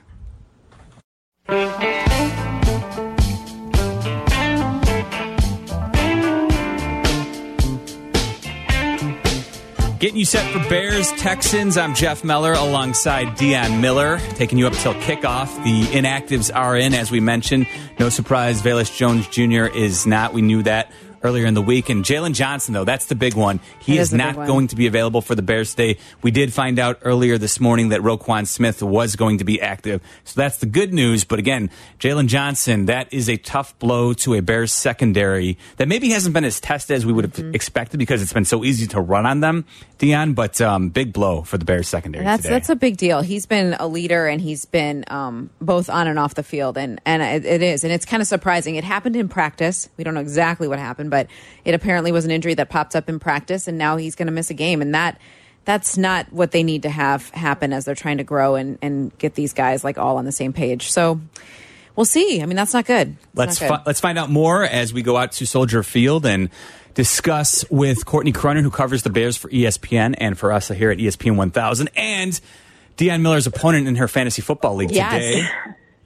Getting 10.00 10.18
you 10.20 10.26
set 10.26 10.52
for 10.54 10.60
Bears 10.70 11.12
Texans. 11.14 11.76
I'm 11.76 11.96
Jeff 11.96 12.24
Meller 12.24 12.54
alongside 12.54 13.30
Dionne 13.30 13.82
Miller, 13.82 14.20
taking 14.36 14.60
you 14.60 14.68
up 14.68 14.74
till 14.74 14.94
kickoff. 14.94 15.48
The 15.64 15.98
inactives 15.98 16.52
are 16.56 16.78
in, 16.78 16.94
as 16.94 17.10
we 17.10 17.20
mentioned. 17.20 17.66
No 17.98 18.10
surprise, 18.10 18.62
Velus 18.62 18.96
Jones 18.96 19.28
Jr. 19.28 19.66
is 19.66 20.06
not. 20.06 20.34
We 20.34 20.44
knew 20.44 20.62
that 20.64 20.92
earlier 21.28 21.46
in 21.46 21.54
the 21.54 21.62
week. 21.62 21.90
And 21.90 22.04
Jaylon 22.06 22.34
Johnson, 22.34 22.74
though, 22.74 22.86
that's 22.86 23.06
the 23.08 23.16
big 23.16 23.36
one. 23.36 23.60
He 23.80 23.98
is 23.98 24.08
is 24.08 24.14
not 24.14 24.36
going 24.48 24.68
to 24.68 24.76
be 24.76 24.88
available 24.88 25.22
for 25.22 25.36
the 25.36 25.42
Bears 25.42 25.72
today. 25.76 26.00
We 26.22 26.32
did 26.32 26.54
find 26.54 26.80
out 26.80 27.00
earlier 27.02 27.38
this 27.38 27.60
morning 27.60 27.90
that 27.90 28.00
Roquan 28.02 28.48
Smith 28.48 28.82
was 28.82 29.16
going 29.18 29.40
to 29.40 29.44
be 29.44 29.62
active. 29.62 30.02
So 30.24 30.40
that's 30.40 30.58
the 30.60 30.66
good 30.66 30.94
news. 30.94 31.26
But 31.26 31.40
again, 31.40 31.70
Jaylon 32.00 32.28
Johnson, 32.28 32.86
that 32.86 33.12
is 33.14 33.28
a 33.30 33.36
tough 33.38 33.78
blow 33.80 34.14
to 34.14 34.36
a 34.36 34.42
Bears 34.42 34.72
secondary 34.72 35.58
that 35.78 35.88
maybe 35.88 36.10
hasn't 36.12 36.34
been 36.34 36.46
as 36.46 36.60
tested 36.62 36.96
as 36.96 37.06
we 37.06 37.14
would 37.14 37.26
have 37.26 37.34
Mm-hmm. 37.38 37.54
expected 37.56 37.98
because 37.98 38.22
it's 38.22 38.34
been 38.34 38.46
so 38.46 38.64
easy 38.64 38.88
to 38.88 39.02
run 39.02 39.26
on 39.26 39.42
them, 39.42 39.66
Dion. 39.98 40.34
But 40.34 40.62
um, 40.62 40.90
big 40.90 41.12
blow 41.14 41.42
for 41.42 41.58
the 41.58 41.66
Bears 41.66 41.88
secondary 41.88 42.24
That's 42.24 42.44
today. 42.44 42.54
that's 42.56 42.70
a 42.70 42.76
big 42.76 42.96
deal. 42.98 43.22
He's 43.22 43.46
been 43.46 43.76
a 43.80 43.88
leader, 43.88 44.28
and 44.28 44.40
he's 44.40 44.64
been 44.66 45.04
um, 45.08 45.50
both 45.60 45.90
on 45.90 46.08
and 46.08 46.18
off 46.20 46.36
the 46.36 46.44
field, 46.44 46.78
and 46.78 47.02
and 47.06 47.22
it, 47.22 47.46
it 47.46 47.62
is, 47.62 47.84
and 47.84 47.92
it's 47.92 48.06
kind 48.06 48.22
of 48.22 48.28
surprising. 48.28 48.76
It 48.76 48.84
happened 48.86 49.16
in 49.18 49.28
practice. 49.28 49.90
We 49.98 50.04
don't 50.04 50.14
know 50.14 50.22
exactly 50.22 50.68
what 50.68 50.80
happened, 50.80 51.10
but 51.10 51.17
it 51.66 51.74
apparently 51.74 52.12
was 52.12 52.24
an 52.26 52.32
injury 52.32 52.54
that 52.54 52.70
popped 52.70 52.96
up 52.96 53.10
in 53.10 53.18
practice, 53.20 53.68
and 53.68 53.78
now 53.78 53.98
he's 53.98 54.14
going 54.16 54.28
to 54.28 54.32
miss 54.34 54.50
a 54.50 54.54
game, 54.54 54.82
and 54.82 54.94
that 54.94 55.20
that's 55.66 55.98
not 55.98 56.32
what 56.32 56.52
they 56.52 56.64
need 56.64 56.84
to 56.84 56.90
have 56.90 57.30
happen 57.32 57.74
as 57.74 57.84
they're 57.86 57.96
trying 57.96 58.18
to 58.20 58.24
grow 58.24 58.56
and 58.56 58.78
and 58.82 59.18
get 59.18 59.34
these 59.36 59.54
guys 59.54 59.84
like 59.84 59.98
all 59.98 60.18
on 60.18 60.26
the 60.26 60.32
same 60.32 60.54
page. 60.54 60.92
So 60.92 61.20
we'll 61.96 62.06
see. 62.06 62.42
I 62.42 62.46
mean, 62.46 62.56
that's 62.56 62.74
not 62.74 62.86
good. 62.86 63.10
It's 63.20 63.28
Let's 63.34 63.62
not 63.62 63.68
good. 63.70 63.76
fi- 63.78 63.84
let's 63.86 64.00
find 64.00 64.18
out 64.18 64.30
more 64.30 64.64
as 64.64 64.94
we 64.94 65.02
go 65.02 65.18
out 65.18 65.32
to 65.34 65.46
Soldier 65.46 65.84
Field 65.84 66.26
and 66.26 66.50
discuss 66.94 67.64
with 67.70 68.06
Courtney 68.06 68.32
Cronin, 68.32 68.64
who 68.64 68.72
covers 68.72 69.04
the 69.04 69.10
Bears 69.10 69.36
for 69.38 69.50
ESPN 69.50 70.16
and 70.18 70.38
for 70.38 70.52
us 70.52 70.70
here 70.70 70.90
at 70.90 70.98
ESPN 71.00 71.36
1000, 71.36 71.90
and 71.96 72.40
Dionne 72.98 73.22
Miller's 73.22 73.46
opponent 73.46 73.88
in 73.88 73.96
her 73.98 74.08
fantasy 74.08 74.42
football 74.42 74.76
league 74.76 74.90
Yes. 74.92 75.12
today. 75.14 75.48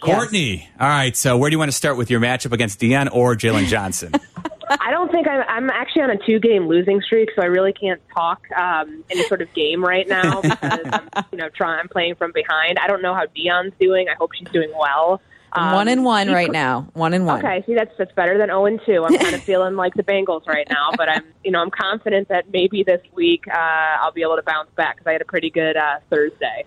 Courtney, 0.01 0.67
all 0.79 0.87
right. 0.89 1.15
So, 1.15 1.37
where 1.37 1.49
do 1.49 1.53
you 1.53 1.59
want 1.59 1.69
to 1.69 1.77
start 1.77 1.95
with 1.95 2.09
your 2.09 2.19
matchup 2.19 2.51
against 2.51 2.79
Dion 2.79 3.07
or 3.07 3.35
Jaylon 3.35 3.67
Johnson? 3.67 4.11
I 4.79 4.91
don't 4.91 5.11
think 5.11 5.27
I'm, 5.27 5.43
I'm 5.47 5.69
actually 5.69 6.03
on 6.03 6.11
a 6.11 6.17
two 6.25 6.39
game 6.39 6.67
losing 6.67 7.01
streak, 7.01 7.29
so 7.35 7.41
I 7.41 7.45
really 7.45 7.73
can't 7.73 8.01
talk 8.13 8.41
um, 8.57 9.03
any 9.09 9.23
sort 9.23 9.41
of 9.41 9.53
game 9.53 9.83
right 9.83 10.07
now 10.07 10.41
because 10.41 10.79
I'm, 10.91 11.25
you 11.31 11.37
know, 11.37 11.49
trying. 11.49 11.79
I'm 11.79 11.89
playing 11.89 12.15
from 12.15 12.31
behind. 12.31 12.77
I 12.79 12.87
don't 12.87 13.01
know 13.01 13.13
how 13.13 13.25
Dion's 13.35 13.73
doing. 13.79 14.07
I 14.09 14.15
hope 14.15 14.31
she's 14.33 14.49
doing 14.49 14.71
well. 14.77 15.21
Um, 15.53 15.73
one 15.73 15.87
and 15.89 16.05
one 16.05 16.29
right 16.29 16.51
now. 16.51 16.87
One 16.93 17.13
and 17.13 17.25
one. 17.25 17.39
Okay, 17.39 17.63
see 17.65 17.75
that's 17.75 17.91
that's 17.97 18.13
better 18.13 18.37
than 18.37 18.47
zero 18.47 18.65
and 18.65 18.79
two. 18.85 19.03
I'm 19.03 19.17
kind 19.17 19.35
of 19.35 19.43
feeling 19.43 19.75
like 19.75 19.93
the 19.95 20.03
Bengals 20.03 20.47
right 20.47 20.67
now, 20.69 20.91
but 20.95 21.09
I'm 21.09 21.25
you 21.43 21.51
know 21.51 21.61
I'm 21.61 21.71
confident 21.71 22.29
that 22.29 22.49
maybe 22.51 22.83
this 22.83 23.01
week 23.13 23.43
uh, 23.49 23.57
I'll 23.99 24.13
be 24.13 24.21
able 24.21 24.37
to 24.37 24.43
bounce 24.43 24.69
back 24.75 24.95
because 24.95 25.07
I 25.09 25.13
had 25.13 25.21
a 25.21 25.25
pretty 25.25 25.49
good 25.49 25.75
uh, 25.75 25.99
Thursday. 26.09 26.65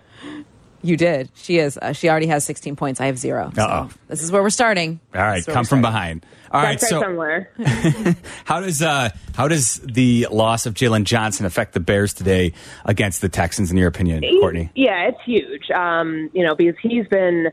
You 0.85 0.97
did. 0.97 1.29
She 1.35 1.57
is. 1.57 1.77
Uh, 1.77 1.93
she 1.93 2.09
already 2.09 2.27
has 2.27 2.45
16 2.45 2.75
points. 2.75 3.01
I 3.01 3.07
have 3.07 3.17
0 3.17 3.51
Uh-oh. 3.57 3.89
So 3.89 3.97
this 4.07 4.21
is 4.21 4.31
where 4.31 4.43
we're 4.43 4.49
starting. 4.49 4.99
All 5.13 5.21
right, 5.21 5.35
This 5.35 5.43
is 5.43 5.47
where 5.47 5.55
come 5.55 5.65
from 5.65 5.81
behind. 5.81 6.25
All 6.51 6.61
right, 6.61 6.79
That's 6.79 6.89
so 6.89 7.01
somewhere. 7.01 7.49
how 8.45 8.61
does 8.61 8.81
uh, 8.81 9.09
how 9.35 9.47
does 9.47 9.77
the 9.83 10.27
loss 10.31 10.65
of 10.65 10.73
Jaylon 10.75 11.03
Johnson 11.03 11.45
affect 11.45 11.73
the 11.73 11.79
Bears 11.79 12.13
today 12.13 12.53
against 12.85 13.21
the 13.21 13.29
Texans, 13.29 13.71
in 13.71 13.77
your 13.77 13.87
opinion, 13.87 14.23
Courtney? 14.39 14.69
Yeah, 14.75 15.09
it's 15.09 15.21
huge. 15.25 15.69
Um, 15.71 16.29
you 16.33 16.45
know, 16.45 16.55
because 16.55 16.75
he's 16.81 17.07
been, 17.07 17.51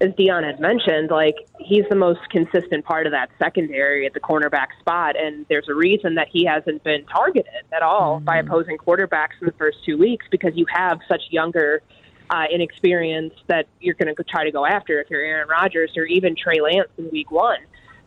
as 0.00 0.14
Dion 0.16 0.44
had 0.44 0.60
mentioned, 0.60 1.10
like 1.10 1.34
he's 1.58 1.84
the 1.90 1.96
most 1.96 2.20
consistent 2.30 2.84
part 2.84 3.06
of 3.06 3.12
that 3.12 3.28
secondary 3.38 4.06
at 4.06 4.14
the 4.14 4.20
cornerback 4.20 4.68
spot, 4.78 5.16
and 5.16 5.44
there's 5.50 5.68
a 5.68 5.74
reason 5.74 6.14
that 6.14 6.28
he 6.32 6.44
hasn't 6.46 6.82
been 6.84 7.04
targeted 7.06 7.52
at 7.72 7.82
all 7.82 8.20
by 8.20 8.38
opposing 8.38 8.78
quarterbacks 8.78 9.34
in 9.40 9.46
the 9.46 9.54
first 9.58 9.78
two 9.84 9.98
weeks 9.98 10.24
because 10.30 10.52
you 10.54 10.64
have 10.72 11.00
such 11.08 11.22
younger. 11.30 11.82
Uh, 12.32 12.44
inexperience 12.48 13.34
that 13.48 13.66
you're 13.80 13.96
going 13.96 14.14
to 14.14 14.22
try 14.22 14.44
to 14.44 14.52
go 14.52 14.64
after 14.64 15.00
if 15.00 15.10
you're 15.10 15.20
Aaron 15.20 15.48
Rodgers 15.48 15.90
or 15.96 16.04
even 16.04 16.36
Trey 16.36 16.60
Lance 16.60 16.88
in 16.96 17.10
Week 17.10 17.28
One. 17.32 17.58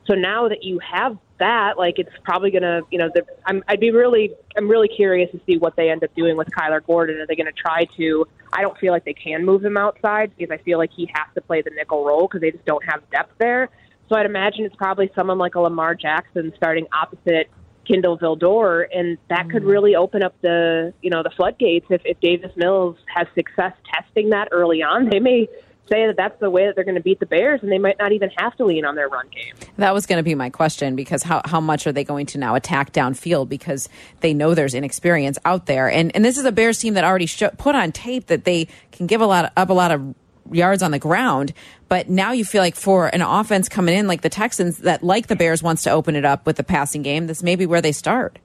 So 0.07 0.13
now 0.13 0.47
that 0.47 0.63
you 0.63 0.79
have 0.79 1.17
that, 1.39 1.77
like 1.77 1.99
it's 1.99 2.15
probably 2.23 2.49
going 2.49 2.63
to, 2.63 2.83
you 2.89 2.99
know, 2.99 3.09
the, 3.13 3.25
I'm, 3.45 3.61
I'd 3.67 3.81
be 3.81 3.91
really, 3.91 4.33
I'm 4.55 4.69
really 4.69 4.87
curious 4.87 5.29
to 5.31 5.41
see 5.45 5.57
what 5.57 5.75
they 5.75 5.89
end 5.89 6.05
up 6.05 6.15
doing 6.15 6.37
with 6.37 6.47
Kyler 6.57 6.81
Gordon. 6.85 7.17
Are 7.19 7.27
they 7.27 7.35
going 7.35 7.47
to 7.47 7.51
try 7.51 7.83
to? 7.97 8.25
I 8.53 8.61
don't 8.61 8.77
feel 8.77 8.93
like 8.93 9.03
they 9.03 9.13
can 9.13 9.43
move 9.45 9.63
him 9.65 9.75
outside 9.75 10.31
because 10.37 10.57
I 10.57 10.63
feel 10.63 10.77
like 10.77 10.91
he 10.95 11.05
has 11.13 11.27
to 11.35 11.41
play 11.41 11.61
the 11.61 11.71
nickel 11.71 12.05
role 12.05 12.27
because 12.27 12.39
they 12.39 12.51
just 12.51 12.63
don't 12.63 12.83
have 12.85 13.01
depth 13.09 13.33
there. 13.39 13.71
So 14.07 14.15
I'd 14.15 14.25
imagine 14.25 14.63
it's 14.63 14.75
probably 14.77 15.11
someone 15.15 15.37
like 15.37 15.55
a 15.55 15.59
Lamar 15.59 15.95
Jackson 15.95 16.53
starting 16.55 16.87
opposite 16.93 17.49
Kindle 17.85 18.17
Vildor, 18.17 18.85
and 18.93 19.17
that 19.29 19.49
could 19.49 19.63
really 19.63 19.95
open 19.95 20.23
up 20.23 20.35
the, 20.41 20.93
you 21.01 21.09
know, 21.09 21.23
the 21.23 21.31
floodgates. 21.31 21.85
If, 21.89 22.01
if 22.05 22.19
Davis 22.19 22.51
Mills 22.55 22.97
has 23.13 23.27
success 23.35 23.73
testing 23.93 24.29
that 24.29 24.49
early 24.51 24.81
on, 24.81 25.09
they 25.09 25.19
may 25.19 25.47
say 25.89 26.07
that 26.07 26.15
that's 26.15 26.39
the 26.39 26.49
way 26.49 26.65
that 26.65 26.75
they're 26.75 26.83
going 26.83 26.95
to 26.95 27.01
beat 27.01 27.19
the 27.19 27.25
Bears, 27.25 27.59
and 27.61 27.71
they 27.71 27.77
might 27.77 27.97
not 27.99 28.11
even 28.11 28.29
have 28.37 28.55
to 28.57 28.65
lean 28.65 28.85
on 28.85 28.95
their 28.95 29.09
run 29.09 29.27
game. 29.29 29.53
That 29.77 29.93
was 29.93 30.05
going 30.05 30.17
to 30.17 30.23
be 30.23 30.35
my 30.35 30.49
question 30.49 30.95
because 30.95 31.23
how, 31.23 31.41
how 31.45 31.59
much 31.59 31.85
are 31.85 31.91
they 31.91 32.03
going 32.03 32.25
to 32.27 32.37
now 32.37 32.55
attack 32.55 32.93
downfield 32.93 33.49
because 33.49 33.89
they 34.21 34.33
know 34.33 34.53
there's 34.53 34.73
inexperience 34.73 35.37
out 35.45 35.65
there, 35.65 35.89
and 35.89 36.15
and 36.15 36.23
this 36.23 36.37
is 36.37 36.45
a 36.45 36.51
Bears 36.51 36.79
team 36.79 36.93
that 36.93 37.03
already 37.03 37.27
put 37.57 37.75
on 37.75 37.91
tape 37.91 38.27
that 38.27 38.45
they 38.45 38.67
can 38.91 39.07
give 39.07 39.21
a 39.21 39.25
lot 39.25 39.45
of, 39.45 39.51
up 39.57 39.69
a 39.69 39.73
lot 39.73 39.91
of 39.91 40.15
yards 40.51 40.83
on 40.83 40.91
the 40.91 40.99
ground, 40.99 41.53
but 41.89 42.09
now 42.09 42.31
you 42.31 42.45
feel 42.45 42.61
like 42.61 42.75
for 42.75 43.07
an 43.07 43.21
offense 43.21 43.69
coming 43.69 43.95
in 43.95 44.07
like 44.07 44.21
the 44.21 44.29
Texans 44.29 44.79
that 44.79 45.03
like 45.03 45.27
the 45.27 45.35
Bears 45.35 45.63
wants 45.63 45.83
to 45.83 45.91
open 45.91 46.15
it 46.15 46.25
up 46.25 46.45
with 46.45 46.57
the 46.57 46.63
passing 46.63 47.01
game, 47.01 47.27
this 47.27 47.43
may 47.43 47.55
be 47.55 47.65
where 47.65 47.81
they 47.81 47.91
start. 47.91 48.39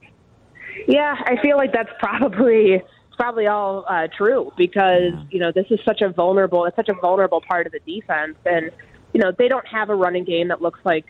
Yeah, 0.87 1.15
I 1.25 1.35
feel 1.41 1.57
like 1.57 1.73
that's 1.73 1.91
probably 1.99 2.81
probably 3.17 3.47
all 3.47 3.85
uh, 3.89 4.07
true 4.17 4.51
because 4.57 5.11
yeah. 5.13 5.23
you 5.29 5.39
know 5.39 5.51
this 5.51 5.65
is 5.69 5.79
such 5.83 6.01
a 6.01 6.07
vulnerable 6.09 6.63
it's 6.65 6.75
such 6.77 6.87
a 6.87 6.93
vulnerable 6.93 7.41
part 7.41 7.67
of 7.67 7.73
the 7.73 7.79
defense 7.79 8.37
and 8.45 8.71
you 9.13 9.19
know 9.19 9.33
they 9.37 9.49
don't 9.49 9.67
have 9.67 9.89
a 9.89 9.95
running 9.95 10.23
game 10.23 10.47
that 10.47 10.61
looks 10.61 10.79
like 10.85 11.05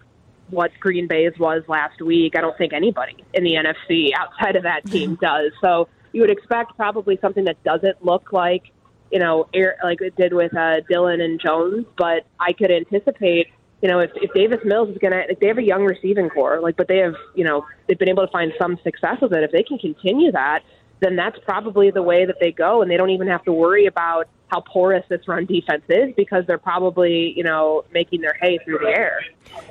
what 0.49 0.71
Green 0.80 1.08
Bay's 1.08 1.38
was 1.38 1.63
last 1.67 2.02
week. 2.02 2.34
I 2.36 2.41
don't 2.41 2.58
think 2.58 2.73
anybody 2.73 3.23
in 3.34 3.43
the 3.43 3.54
NFC 3.54 4.12
outside 4.17 4.56
of 4.56 4.63
that 4.63 4.86
team 4.86 5.15
does. 5.21 5.52
So 5.62 5.88
you 6.12 6.21
would 6.21 6.32
expect 6.32 6.75
probably 6.75 7.17
something 7.21 7.45
that 7.45 7.63
doesn't 7.63 8.04
look 8.04 8.34
like 8.34 8.71
you 9.12 9.19
know 9.19 9.48
air, 9.54 9.78
like 9.84 10.02
it 10.02 10.15
did 10.15 10.34
with 10.34 10.56
uh, 10.56 10.82
Dillon 10.89 11.22
and 11.22 11.39
Jones, 11.39 11.86
but 11.98 12.26
I 12.39 12.54
could 12.54 12.72
anticipate 12.72 13.48
you 13.82 13.88
know, 13.88 14.00
if, 14.00 14.12
if 14.15 14.34
Davis 14.34 14.60
Mills 14.65 14.89
is 14.89 14.98
going 14.98 15.13
to, 15.13 15.36
they 15.39 15.48
have 15.48 15.58
a 15.58 15.63
young 15.63 15.86
receiving 15.86 16.30
core, 16.30 16.60
like, 16.60 16.76
but 16.76 16.88
they 16.88 16.98
have, 16.98 17.15
you 17.34 17.45
know, 17.45 17.65
they've 17.88 17.98
been 17.98 18.10
able 18.10 18.26
to 18.26 18.32
find 18.32 18.52
some 18.60 18.78
success 18.84 19.17
with 19.22 19.34
it. 19.34 19.43
If 19.43 19.52
they 19.52 19.63
can 19.63 19.78
continue 19.78 20.32
that, 20.34 20.63
then 21.00 21.15
that's 21.15 21.38
probably 21.45 21.91
the 21.91 22.04
way 22.04 22.26
that 22.26 22.36
they 22.41 22.52
go, 22.52 22.82
and 22.82 22.91
they 22.91 22.98
don't 22.98 23.12
even 23.12 23.28
have 23.28 23.43
to 23.45 23.54
worry 23.54 23.86
about 23.86 24.28
how 24.48 24.60
porous 24.62 25.06
this 25.10 25.26
run 25.28 25.45
defense 25.45 25.84
is 25.88 26.13
because 26.17 26.45
they're 26.45 26.58
probably, 26.58 27.34
you 27.38 27.43
know, 27.43 27.86
making 27.93 28.19
their 28.19 28.34
hay 28.41 28.58
through 28.65 28.80
the 28.80 28.88
air. 28.88 29.22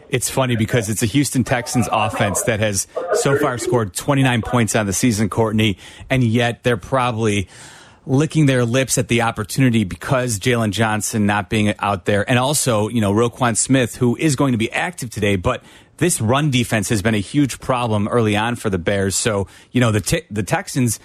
It's 0.09 0.31
funny 0.31 0.57
because 0.57 0.89
it's 0.89 1.03
a 1.03 1.07
Houston 1.07 1.45
Texans 1.45 1.89
offense 1.91 2.43
that 2.45 2.61
has 2.61 2.87
so 3.15 3.37
far 3.37 3.59
scored 3.59 3.93
29 3.93 4.41
points 4.43 4.75
on 4.77 4.87
the 4.87 4.93
season, 4.93 5.29
Courtney, 5.29 5.77
and 6.09 6.23
yet 6.23 6.63
they're 6.63 6.77
probably 6.77 7.49
licking 8.09 8.47
their 8.47 8.65
lips 8.65 8.97
at 8.97 9.09
the 9.09 9.21
opportunity 9.21 9.85
because 9.85 10.39
Jaylon 10.39 10.71
Johnson 10.71 11.27
not 11.27 11.51
being 11.51 11.75
out 11.79 12.07
there, 12.07 12.29
and 12.29 12.39
also, 12.39 12.89
you 12.89 13.03
know, 13.03 13.13
Roquan 13.13 13.57
Smith, 13.57 13.97
who 13.97 14.17
is 14.17 14.35
going 14.35 14.53
to 14.53 14.59
be 14.59 14.73
active 14.73 15.11
today, 15.11 15.37
but 15.37 15.63
this 15.99 16.21
run 16.21 16.51
defense 16.51 16.89
has 16.89 17.03
been 17.03 17.15
a 17.15 17.21
huge 17.21 17.61
problem 17.61 18.09
early 18.09 18.35
on 18.35 18.57
for 18.57 18.71
the 18.71 18.79
Bears. 18.79 19.15
So, 19.15 19.47
you 19.73 19.81
know, 19.81 19.93
the 19.93 20.25
the 20.31 20.43
Texans 20.43 20.99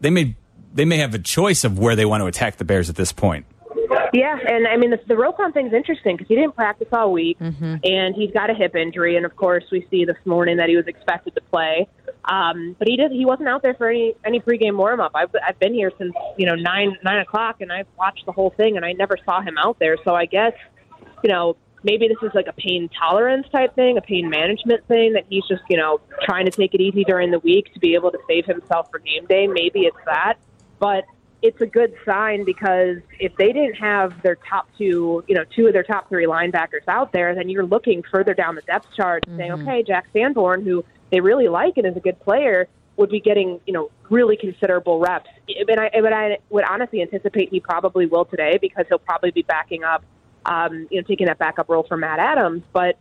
they 0.00 0.10
may 0.10 0.36
they 0.72 0.84
may 0.84 0.98
have 0.98 1.14
a 1.14 1.18
choice 1.18 1.64
of 1.64 1.78
where 1.78 1.96
they 1.96 2.04
want 2.04 2.20
to 2.20 2.26
attack 2.26 2.58
the 2.58 2.64
Bears 2.64 2.90
at 2.90 2.96
this 2.96 3.12
point. 3.12 3.46
Yeah, 4.12 4.38
and 4.48 4.66
I 4.66 4.76
mean 4.76 4.90
the, 4.90 5.00
the 5.06 5.14
Roquan 5.14 5.52
thing's 5.52 5.72
interesting 5.72 6.16
because 6.16 6.28
he 6.28 6.34
didn't 6.34 6.54
practice 6.54 6.88
all 6.92 7.12
week, 7.12 7.38
mm-hmm. 7.38 7.76
and 7.84 8.14
he's 8.14 8.30
got 8.32 8.50
a 8.50 8.54
hip 8.54 8.76
injury, 8.76 9.16
and 9.16 9.26
of 9.26 9.36
course 9.36 9.64
we 9.70 9.86
see 9.90 10.04
this 10.04 10.16
morning 10.24 10.56
that 10.58 10.68
he 10.68 10.76
was 10.76 10.86
expected 10.86 11.34
to 11.34 11.40
play, 11.42 11.88
um, 12.24 12.76
but 12.78 12.88
he 12.88 12.96
did 12.96 13.10
he 13.10 13.24
wasn't 13.24 13.48
out 13.48 13.62
there 13.62 13.74
for 13.74 13.88
any 13.88 14.14
any 14.24 14.40
pregame 14.40 14.76
warm 14.76 15.00
up. 15.00 15.12
I've 15.14 15.34
I've 15.46 15.58
been 15.58 15.74
here 15.74 15.92
since 15.98 16.14
you 16.38 16.46
know 16.46 16.54
nine 16.54 16.96
nine 17.02 17.18
o'clock, 17.18 17.60
and 17.60 17.72
I've 17.72 17.88
watched 17.98 18.26
the 18.26 18.32
whole 18.32 18.50
thing, 18.50 18.76
and 18.76 18.84
I 18.84 18.92
never 18.92 19.16
saw 19.24 19.40
him 19.40 19.56
out 19.58 19.78
there. 19.78 19.96
So 20.04 20.14
I 20.14 20.26
guess 20.26 20.52
you 21.22 21.30
know 21.30 21.56
maybe 21.82 22.08
this 22.08 22.18
is 22.22 22.30
like 22.34 22.46
a 22.46 22.52
pain 22.52 22.88
tolerance 22.98 23.46
type 23.52 23.74
thing, 23.74 23.96
a 23.96 24.00
pain 24.00 24.28
management 24.28 24.86
thing 24.86 25.14
that 25.14 25.24
he's 25.28 25.44
just, 25.48 25.62
you 25.68 25.76
know, 25.76 26.00
trying 26.22 26.44
to 26.44 26.50
take 26.50 26.74
it 26.74 26.80
easy 26.80 27.04
during 27.04 27.30
the 27.30 27.38
week 27.38 27.72
to 27.74 27.80
be 27.80 27.94
able 27.94 28.10
to 28.10 28.18
save 28.28 28.44
himself 28.46 28.88
for 28.90 28.98
game 28.98 29.26
day. 29.26 29.46
Maybe 29.46 29.80
it's 29.80 29.96
that. 30.06 30.34
But 30.78 31.04
it's 31.42 31.60
a 31.60 31.66
good 31.66 31.94
sign 32.04 32.44
because 32.44 32.98
if 33.18 33.34
they 33.36 33.52
didn't 33.52 33.74
have 33.74 34.20
their 34.22 34.36
top 34.36 34.68
two, 34.76 35.24
you 35.26 35.34
know, 35.34 35.44
two 35.56 35.66
of 35.66 35.72
their 35.72 35.82
top 35.82 36.08
three 36.08 36.26
linebackers 36.26 36.86
out 36.88 37.12
there, 37.12 37.34
then 37.34 37.48
you're 37.48 37.66
looking 37.66 38.02
further 38.02 38.34
down 38.34 38.54
the 38.54 38.62
depth 38.62 38.86
chart 38.96 39.24
mm-hmm. 39.26 39.38
saying, 39.38 39.52
okay, 39.52 39.82
Jack 39.82 40.06
Sanborn, 40.12 40.64
who 40.64 40.84
they 41.10 41.20
really 41.20 41.48
like 41.48 41.76
and 41.76 41.86
is 41.86 41.96
a 41.96 42.00
good 42.00 42.20
player, 42.20 42.68
would 42.96 43.10
be 43.10 43.20
getting, 43.20 43.60
you 43.66 43.72
know, 43.72 43.90
really 44.10 44.36
considerable 44.36 45.00
reps. 45.00 45.30
And 45.48 45.80
I, 45.80 45.90
but 46.00 46.12
I 46.12 46.38
would 46.50 46.64
honestly 46.64 47.00
anticipate 47.00 47.48
he 47.48 47.60
probably 47.60 48.06
will 48.06 48.26
today 48.26 48.58
because 48.60 48.84
he'll 48.88 48.98
probably 48.98 49.30
be 49.30 49.42
backing 49.42 49.84
up 49.84 50.04
um, 50.44 50.86
you 50.90 51.00
know, 51.00 51.06
taking 51.06 51.26
that 51.26 51.38
backup 51.38 51.68
role 51.68 51.84
for 51.86 51.96
Matt 51.96 52.18
Adams. 52.18 52.62
But 52.72 52.96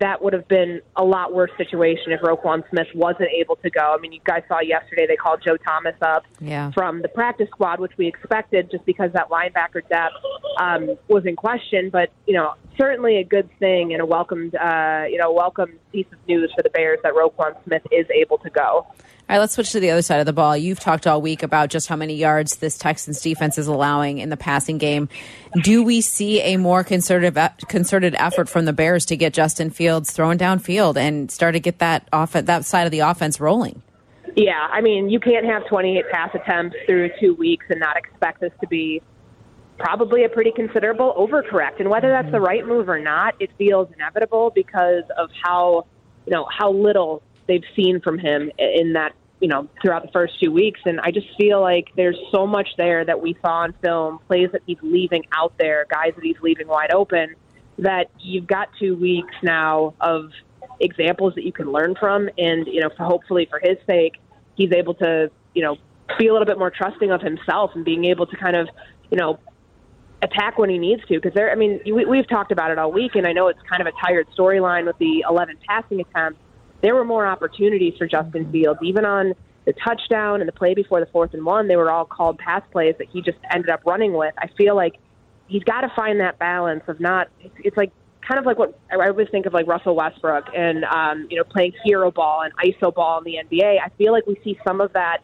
that 0.00 0.22
would 0.22 0.32
have 0.32 0.48
been 0.48 0.80
a 0.96 1.04
lot 1.04 1.32
worse 1.32 1.50
situation 1.56 2.12
if 2.12 2.20
Roquan 2.20 2.68
Smith 2.70 2.88
wasn't 2.94 3.28
able 3.36 3.56
to 3.56 3.70
go. 3.70 3.94
I 3.96 4.00
mean, 4.00 4.12
you 4.12 4.20
guys 4.24 4.42
saw 4.48 4.60
yesterday 4.60 5.06
they 5.06 5.16
called 5.16 5.42
Joe 5.44 5.58
Thomas 5.58 5.94
up 6.00 6.24
yeah. 6.40 6.70
from 6.72 7.02
the 7.02 7.08
practice 7.08 7.48
squad, 7.50 7.80
which 7.80 7.92
we 7.98 8.06
expected 8.06 8.70
just 8.70 8.84
because 8.86 9.12
that 9.12 9.28
linebacker 9.28 9.86
depth 9.88 10.14
um, 10.58 10.96
was 11.08 11.26
in 11.26 11.36
question. 11.36 11.90
But 11.90 12.10
you 12.26 12.34
know, 12.34 12.54
certainly 12.78 13.18
a 13.18 13.24
good 13.24 13.48
thing 13.58 13.92
and 13.92 14.00
a 14.00 14.06
welcomed, 14.06 14.54
uh, 14.54 15.04
you 15.08 15.18
know, 15.18 15.32
welcome 15.32 15.78
piece 15.92 16.06
of 16.12 16.18
news 16.26 16.50
for 16.56 16.62
the 16.62 16.70
Bears 16.70 16.98
that 17.02 17.12
Roquan 17.12 17.62
Smith 17.64 17.82
is 17.92 18.06
able 18.10 18.38
to 18.38 18.50
go. 18.50 18.86
All 19.30 19.36
right, 19.36 19.42
let's 19.42 19.54
switch 19.54 19.70
to 19.70 19.78
the 19.78 19.90
other 19.90 20.02
side 20.02 20.18
of 20.18 20.26
the 20.26 20.32
ball. 20.32 20.56
You've 20.56 20.80
talked 20.80 21.06
all 21.06 21.22
week 21.22 21.44
about 21.44 21.70
just 21.70 21.86
how 21.86 21.94
many 21.94 22.16
yards 22.16 22.56
this 22.56 22.76
Texans 22.76 23.20
defense 23.20 23.58
is 23.58 23.68
allowing 23.68 24.18
in 24.18 24.28
the 24.28 24.36
passing 24.36 24.76
game. 24.76 25.08
Do 25.62 25.84
we 25.84 26.00
see 26.00 26.40
a 26.40 26.56
more 26.56 26.82
concerted 26.82 27.38
uh, 27.38 27.50
concerted 27.68 28.16
effort 28.16 28.48
from 28.48 28.64
the 28.64 28.72
Bears 28.72 29.06
to 29.06 29.16
get 29.16 29.32
Justin 29.32 29.70
Fields 29.70 30.10
thrown 30.10 30.36
downfield 30.36 30.96
and 30.96 31.30
start 31.30 31.54
to 31.54 31.60
get 31.60 31.78
that 31.78 32.08
off 32.12 32.32
that 32.32 32.64
side 32.64 32.86
of 32.86 32.90
the 32.90 32.98
offense 32.98 33.38
rolling? 33.38 33.80
Yeah, 34.34 34.66
I 34.68 34.80
mean, 34.80 35.08
you 35.08 35.20
can't 35.20 35.46
have 35.46 35.64
28 35.68 36.10
pass 36.10 36.34
attempts 36.34 36.74
through 36.88 37.10
two 37.20 37.34
weeks 37.34 37.66
and 37.68 37.78
not 37.78 37.96
expect 37.96 38.40
this 38.40 38.52
to 38.60 38.66
be 38.66 39.00
probably 39.78 40.24
a 40.24 40.28
pretty 40.28 40.50
considerable 40.50 41.14
overcorrect. 41.16 41.78
And 41.78 41.88
whether 41.88 42.08
that's 42.08 42.32
the 42.32 42.40
right 42.40 42.66
move 42.66 42.88
or 42.88 42.98
not, 42.98 43.36
it 43.38 43.50
feels 43.56 43.92
inevitable 43.94 44.50
because 44.52 45.04
of 45.16 45.30
how 45.40 45.86
you 46.26 46.32
know 46.32 46.48
how 46.50 46.72
little 46.72 47.22
they've 47.46 47.62
seen 47.76 48.00
from 48.00 48.18
him 48.18 48.50
in 48.58 48.94
that 48.94 49.12
you 49.40 49.48
know, 49.48 49.68
throughout 49.80 50.02
the 50.02 50.12
first 50.12 50.38
two 50.40 50.52
weeks. 50.52 50.80
And 50.84 51.00
I 51.00 51.10
just 51.10 51.26
feel 51.38 51.60
like 51.60 51.88
there's 51.96 52.18
so 52.30 52.46
much 52.46 52.68
there 52.76 53.04
that 53.04 53.20
we 53.20 53.36
saw 53.40 53.62
on 53.62 53.74
film, 53.82 54.18
plays 54.26 54.50
that 54.52 54.62
he's 54.66 54.78
leaving 54.82 55.24
out 55.32 55.54
there, 55.58 55.86
guys 55.90 56.12
that 56.14 56.22
he's 56.22 56.36
leaving 56.42 56.68
wide 56.68 56.92
open, 56.92 57.34
that 57.78 58.10
you've 58.20 58.46
got 58.46 58.68
two 58.78 58.94
weeks 58.96 59.34
now 59.42 59.94
of 60.00 60.30
examples 60.78 61.34
that 61.34 61.44
you 61.44 61.52
can 61.52 61.72
learn 61.72 61.94
from. 61.98 62.28
And, 62.36 62.66
you 62.66 62.80
know, 62.80 62.90
for 62.96 63.04
hopefully 63.04 63.46
for 63.48 63.60
his 63.62 63.78
sake, 63.86 64.16
he's 64.56 64.72
able 64.72 64.94
to, 64.94 65.30
you 65.54 65.62
know, 65.62 65.76
be 66.18 66.28
a 66.28 66.32
little 66.32 66.46
bit 66.46 66.58
more 66.58 66.70
trusting 66.70 67.10
of 67.10 67.22
himself 67.22 67.70
and 67.74 67.84
being 67.84 68.04
able 68.04 68.26
to 68.26 68.36
kind 68.36 68.56
of, 68.56 68.68
you 69.10 69.16
know, 69.16 69.38
attack 70.22 70.58
when 70.58 70.68
he 70.68 70.76
needs 70.76 71.02
to. 71.06 71.14
Because 71.14 71.32
there, 71.32 71.50
I 71.50 71.54
mean, 71.54 71.80
we, 71.86 72.04
we've 72.04 72.28
talked 72.28 72.52
about 72.52 72.70
it 72.70 72.78
all 72.78 72.92
week, 72.92 73.14
and 73.14 73.26
I 73.26 73.32
know 73.32 73.48
it's 73.48 73.60
kind 73.68 73.80
of 73.80 73.86
a 73.86 74.06
tired 74.06 74.26
storyline 74.36 74.84
with 74.84 74.98
the 74.98 75.24
11 75.28 75.56
passing 75.66 76.00
attempts 76.00 76.40
there 76.82 76.94
were 76.94 77.04
more 77.04 77.26
opportunities 77.26 77.94
for 77.98 78.06
Justin 78.06 78.50
Fields, 78.50 78.80
even 78.82 79.04
on 79.04 79.34
the 79.66 79.72
touchdown 79.84 80.40
and 80.40 80.48
the 80.48 80.52
play 80.52 80.74
before 80.74 81.00
the 81.00 81.06
fourth 81.06 81.34
and 81.34 81.44
one. 81.44 81.68
They 81.68 81.76
were 81.76 81.90
all 81.90 82.04
called 82.04 82.38
pass 82.38 82.62
plays 82.72 82.94
that 82.98 83.08
he 83.10 83.22
just 83.22 83.38
ended 83.52 83.70
up 83.70 83.80
running 83.84 84.12
with. 84.12 84.34
I 84.38 84.48
feel 84.56 84.74
like 84.74 84.94
he's 85.48 85.64
got 85.64 85.82
to 85.82 85.92
find 85.94 86.20
that 86.20 86.38
balance 86.38 86.82
of 86.88 87.00
not. 87.00 87.28
It's 87.58 87.76
like 87.76 87.92
kind 88.26 88.38
of 88.38 88.46
like 88.46 88.58
what 88.58 88.78
I 88.90 89.08
always 89.08 89.28
think 89.30 89.46
of 89.46 89.52
like 89.52 89.66
Russell 89.66 89.96
Westbrook 89.96 90.46
and 90.56 90.84
um, 90.84 91.26
you 91.30 91.36
know 91.36 91.44
playing 91.44 91.72
hero 91.84 92.10
ball 92.10 92.42
and 92.42 92.52
iso 92.56 92.94
ball 92.94 93.18
in 93.18 93.24
the 93.24 93.38
NBA. 93.44 93.78
I 93.84 93.88
feel 93.98 94.12
like 94.12 94.26
we 94.26 94.40
see 94.42 94.58
some 94.66 94.80
of 94.80 94.92
that 94.94 95.18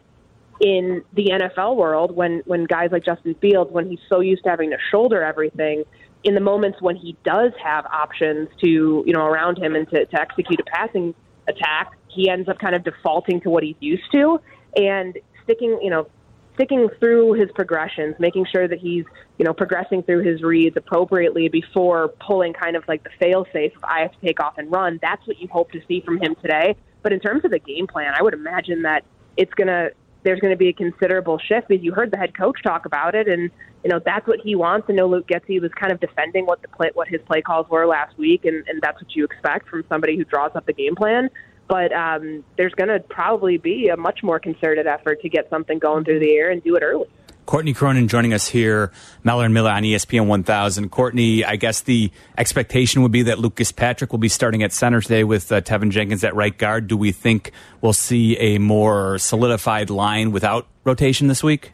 in 0.59 1.03
the 1.13 1.25
NFL 1.25 1.75
world 1.75 2.15
when 2.15 2.41
when 2.45 2.65
guys 2.65 2.89
like 2.91 3.05
Justin 3.05 3.35
Fields 3.35 3.71
when 3.71 3.89
he's 3.89 3.99
so 4.09 4.21
used 4.21 4.43
to 4.43 4.49
having 4.49 4.71
to 4.71 4.77
shoulder 4.91 5.23
everything 5.23 5.83
in 6.23 6.33
the 6.33 6.41
moments 6.41 6.81
when 6.81 6.95
he 6.95 7.15
does 7.23 7.51
have 7.63 7.85
options 7.85 8.49
to 8.61 9.03
you 9.05 9.13
know 9.13 9.25
around 9.25 9.57
him 9.57 9.75
and 9.75 9.87
to, 9.89 10.05
to 10.05 10.19
execute 10.19 10.59
a 10.59 10.63
passing 10.63 11.13
attack, 11.47 11.91
he 12.07 12.29
ends 12.29 12.49
up 12.49 12.59
kind 12.59 12.75
of 12.75 12.83
defaulting 12.83 13.41
to 13.41 13.49
what 13.49 13.63
he's 13.63 13.75
used 13.79 14.11
to 14.11 14.39
and 14.75 15.17
sticking, 15.43 15.79
you 15.81 15.89
know, 15.89 16.07
sticking 16.55 16.89
through 16.99 17.33
his 17.33 17.49
progressions, 17.53 18.15
making 18.19 18.45
sure 18.51 18.67
that 18.67 18.79
he's, 18.79 19.05
you 19.37 19.45
know, 19.45 19.53
progressing 19.53 20.01
through 20.01 20.23
his 20.23 20.41
reads 20.41 20.75
appropriately 20.75 21.47
before 21.49 22.09
pulling 22.19 22.51
kind 22.51 22.75
of 22.75 22.83
like 22.87 23.03
the 23.03 23.11
fail 23.19 23.45
safe 23.53 23.75
of 23.75 23.83
I 23.83 24.01
have 24.01 24.11
to 24.11 24.19
take 24.25 24.39
off 24.39 24.57
and 24.57 24.71
run. 24.71 24.97
That's 25.01 25.25
what 25.27 25.39
you 25.39 25.47
hope 25.47 25.71
to 25.71 25.81
see 25.87 26.01
from 26.01 26.19
him 26.19 26.35
today. 26.41 26.75
But 27.03 27.13
in 27.13 27.19
terms 27.19 27.45
of 27.45 27.51
the 27.51 27.59
game 27.59 27.85
plan, 27.85 28.13
I 28.17 28.23
would 28.23 28.33
imagine 28.33 28.81
that 28.81 29.05
it's 29.37 29.53
going 29.53 29.67
to 29.67 29.91
there's 30.23 30.39
going 30.39 30.51
to 30.51 30.57
be 30.57 30.69
a 30.69 30.73
considerable 30.73 31.39
shift 31.39 31.67
because 31.67 31.83
you 31.83 31.93
heard 31.93 32.11
the 32.11 32.17
head 32.17 32.37
coach 32.37 32.61
talk 32.63 32.85
about 32.85 33.15
it, 33.15 33.27
and 33.27 33.49
you 33.83 33.89
know 33.89 33.99
that's 34.03 34.27
what 34.27 34.39
he 34.43 34.55
wants. 34.55 34.87
I 34.89 34.93
know 34.93 35.07
Luke 35.07 35.27
Getsy 35.27 35.61
was 35.61 35.71
kind 35.79 35.91
of 35.91 35.99
defending 35.99 36.45
what 36.45 36.61
the 36.61 36.67
play, 36.67 36.91
what 36.93 37.07
his 37.07 37.21
play 37.25 37.41
calls 37.41 37.69
were 37.69 37.85
last 37.85 38.17
week, 38.17 38.45
and, 38.45 38.67
and 38.67 38.81
that's 38.81 39.01
what 39.01 39.15
you 39.15 39.23
expect 39.23 39.69
from 39.69 39.83
somebody 39.89 40.17
who 40.17 40.23
draws 40.25 40.51
up 40.55 40.65
the 40.65 40.73
game 40.73 40.95
plan. 40.95 41.29
But 41.67 41.91
um, 41.91 42.43
there's 42.57 42.73
going 42.73 42.89
to 42.89 42.99
probably 42.99 43.57
be 43.57 43.89
a 43.89 43.97
much 43.97 44.23
more 44.23 44.39
concerted 44.39 44.87
effort 44.87 45.21
to 45.21 45.29
get 45.29 45.49
something 45.49 45.79
going 45.79 46.05
through 46.05 46.19
the 46.19 46.33
air 46.33 46.49
and 46.49 46.63
do 46.63 46.75
it 46.75 46.83
early. 46.83 47.07
Courtney 47.47 47.73
Cronin 47.73 48.09
joining 48.09 48.33
us 48.33 48.45
here, 48.45 48.91
and 49.23 49.53
Miller 49.53 49.71
on 49.71 49.83
ESPN 49.83 50.27
1000. 50.27 50.89
Courtney, 50.89 51.45
I 51.45 51.55
guess 51.55 51.79
the 51.79 52.11
expectation 52.37 53.01
would 53.03 53.13
be 53.13 53.23
that 53.23 53.39
Lucas 53.39 53.71
Patrick 53.71 54.11
will 54.11 54.19
be 54.19 54.27
starting 54.27 54.63
at 54.63 54.73
center 54.73 54.99
today 54.99 55.23
with 55.23 55.49
uh, 55.49 55.61
Teven 55.61 55.89
Jenkins 55.89 56.25
at 56.25 56.35
right 56.35 56.55
guard. 56.55 56.87
Do 56.87 56.97
we 56.97 57.13
think 57.13 57.53
we'll 57.79 57.93
see 57.93 58.37
a 58.37 58.57
more 58.57 59.17
solidified 59.17 59.89
line 59.89 60.33
without 60.33 60.67
rotation 60.83 61.27
this 61.27 61.41
week? 61.41 61.71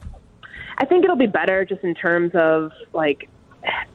I 0.77 0.85
think 0.85 1.03
it'll 1.03 1.15
be 1.15 1.25
better 1.25 1.65
just 1.65 1.83
in 1.83 1.95
terms 1.95 2.33
of 2.35 2.71
like 2.93 3.27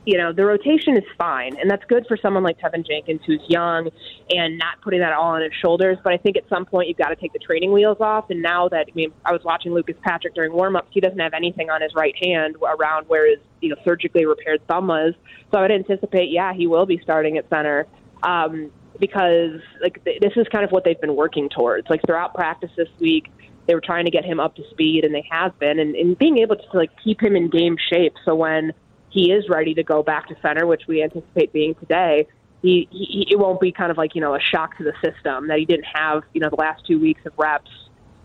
you 0.07 0.17
know, 0.17 0.33
the 0.33 0.45
rotation 0.45 0.97
is 0.97 1.05
fine, 1.19 1.57
and 1.59 1.71
that's 1.71 1.85
good 1.85 2.07
for 2.07 2.17
someone 2.17 2.43
like 2.43 2.59
Teven 2.59 2.87
Jenkins, 2.87 3.21
who's 3.27 3.43
young 3.49 3.91
and 4.31 4.59
not 4.59 4.81
putting 4.81 5.01
that 5.01 5.13
all 5.13 5.35
on 5.35 5.43
his 5.43 5.53
shoulders. 5.61 5.99
But 6.03 6.13
I 6.15 6.17
think 6.17 6.37
at 6.37 6.49
some 6.49 6.65
point 6.65 6.89
you've 6.89 6.97
got 6.97 7.09
to 7.09 7.17
take 7.17 7.33
the 7.33 7.39
training 7.39 7.73
wheels 7.73 7.99
off. 8.01 8.31
And 8.31 8.41
now 8.41 8.69
that 8.71 8.87
I 8.89 8.95
mean, 8.95 9.13
I 9.25 9.33
was 9.33 9.43
watching 9.45 9.73
Lucas 9.73 9.97
Patrick 10.03 10.35
during 10.35 10.53
warmups, 10.53 10.87
he 10.91 11.01
doesn't 11.01 11.19
have 11.19 11.35
anything 11.35 11.71
on 11.71 11.83
his 11.83 11.95
right 11.95 12.15
hand 12.23 12.57
around 12.63 13.09
where 13.09 13.29
his 13.29 13.39
you 13.61 13.69
know 13.69 13.77
surgically 13.85 14.25
repaired 14.25 14.67
thumb 14.67 14.87
was. 14.87 15.15
So 15.51 15.59
I 15.59 15.63
would 15.63 15.73
anticipate, 15.73 16.31
yeah, 16.31 16.53
he 16.55 16.67
will 16.67 16.87
be 16.87 16.99
starting 17.03 17.37
at 17.39 17.49
center. 17.49 17.87
Um, 18.23 18.71
because 18.99 19.61
like 19.81 20.03
th- 20.05 20.21
this 20.21 20.33
is 20.37 20.47
kind 20.49 20.65
of 20.65 20.71
what 20.71 20.85
they've 20.85 21.01
been 21.01 21.17
working 21.17 21.49
towards. 21.49 21.89
Like 21.89 22.01
throughout 22.07 22.35
practice 22.35 22.71
this 22.77 22.89
week, 22.99 23.31
they 23.67 23.75
were 23.75 23.81
trying 23.81 24.07
to 24.07 24.11
get 24.11 24.25
him 24.25 24.41
up 24.41 24.57
to 24.57 24.63
speed, 24.71 25.05
and 25.05 25.15
they 25.15 25.27
have 25.31 25.57
been, 25.59 25.79
and, 25.79 25.95
and 25.95 26.19
being 26.19 26.39
able 26.39 26.57
to 26.57 26.77
like 26.77 26.91
keep 27.05 27.23
him 27.23 27.37
in 27.37 27.51
game 27.51 27.77
shape. 27.93 28.15
So 28.25 28.35
when 28.35 28.73
he 29.11 29.33
is 29.33 29.49
ready 29.49 29.75
to 29.75 29.83
go 29.83 30.03
back 30.03 30.29
to 30.29 30.37
center, 30.43 30.67
which 30.67 30.83
we 30.87 31.03
anticipate 31.03 31.53
being 31.53 31.75
today, 31.77 32.27
he, 32.63 32.89
he 32.91 33.27
it 33.31 33.39
won't 33.39 33.61
be 33.61 33.73
kind 33.73 33.91
of 33.91 33.97
like 33.97 34.15
you 34.15 34.21
know 34.21 34.35
a 34.35 34.41
shock 34.41 34.77
to 34.79 34.85
the 34.85 34.93
system 35.03 35.49
that 35.49 35.59
he 35.59 35.65
didn't 35.65 35.87
have 35.93 36.23
you 36.33 36.41
know 36.41 36.49
the 36.49 36.57
last 36.57 36.85
two 36.87 36.99
weeks 36.99 37.21
of 37.25 37.33
reps, 37.39 37.71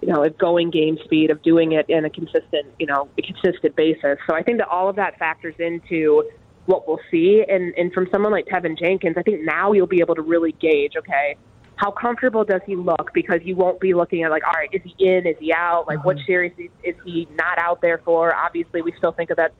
you 0.01 0.07
know, 0.07 0.23
of 0.23 0.37
going 0.37 0.71
game 0.71 0.97
speed 1.03 1.29
of 1.29 1.41
doing 1.43 1.73
it 1.73 1.85
in 1.89 2.05
a 2.05 2.09
consistent 2.09 2.67
you 2.79 2.87
know 2.87 3.07
a 3.17 3.21
consistent 3.21 3.75
basis. 3.75 4.17
So 4.27 4.35
I 4.35 4.43
think 4.43 4.57
that 4.57 4.67
all 4.67 4.89
of 4.89 4.95
that 4.95 5.19
factors 5.19 5.55
into 5.59 6.29
what 6.65 6.87
we'll 6.87 6.99
see, 7.11 7.43
and 7.47 7.73
and 7.77 7.93
from 7.93 8.07
someone 8.11 8.31
like 8.31 8.45
Teven 8.45 8.77
Jenkins, 8.77 9.15
I 9.17 9.23
think 9.23 9.41
now 9.43 9.71
you'll 9.71 9.87
be 9.87 9.99
able 9.99 10.15
to 10.15 10.21
really 10.21 10.53
gauge 10.53 10.93
okay. 10.97 11.35
How 11.75 11.89
comfortable 11.89 12.45
does 12.45 12.61
he 12.67 12.75
look? 12.75 13.11
Because 13.13 13.39
you 13.43 13.55
won't 13.55 13.79
be 13.79 13.95
looking 13.95 14.23
at 14.23 14.29
like, 14.29 14.43
all 14.45 14.53
right, 14.53 14.69
is 14.71 14.81
he 14.83 14.95
in? 15.05 15.25
Is 15.25 15.35
he 15.39 15.51
out? 15.51 15.87
Like, 15.87 16.05
what 16.05 16.17
uh-huh. 16.17 16.25
series 16.27 16.53
is, 16.57 16.69
is 16.83 16.95
he 17.03 17.27
not 17.33 17.57
out 17.57 17.81
there 17.81 17.99
for? 18.05 18.33
Obviously, 18.33 18.83
we 18.83 18.93
still 18.95 19.11
think 19.11 19.31
of 19.31 19.37
that 19.37 19.53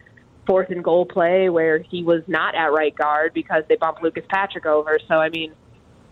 fourth 0.45 0.69
and 0.69 0.83
goal 0.83 1.05
play 1.05 1.49
where 1.49 1.79
he 1.79 2.03
was 2.03 2.21
not 2.27 2.55
at 2.55 2.71
right 2.71 2.95
guard 2.95 3.33
because 3.33 3.63
they 3.69 3.75
bumped 3.75 4.03
Lucas 4.03 4.25
Patrick 4.29 4.65
over. 4.65 4.99
So, 5.07 5.15
I 5.15 5.29
mean, 5.29 5.53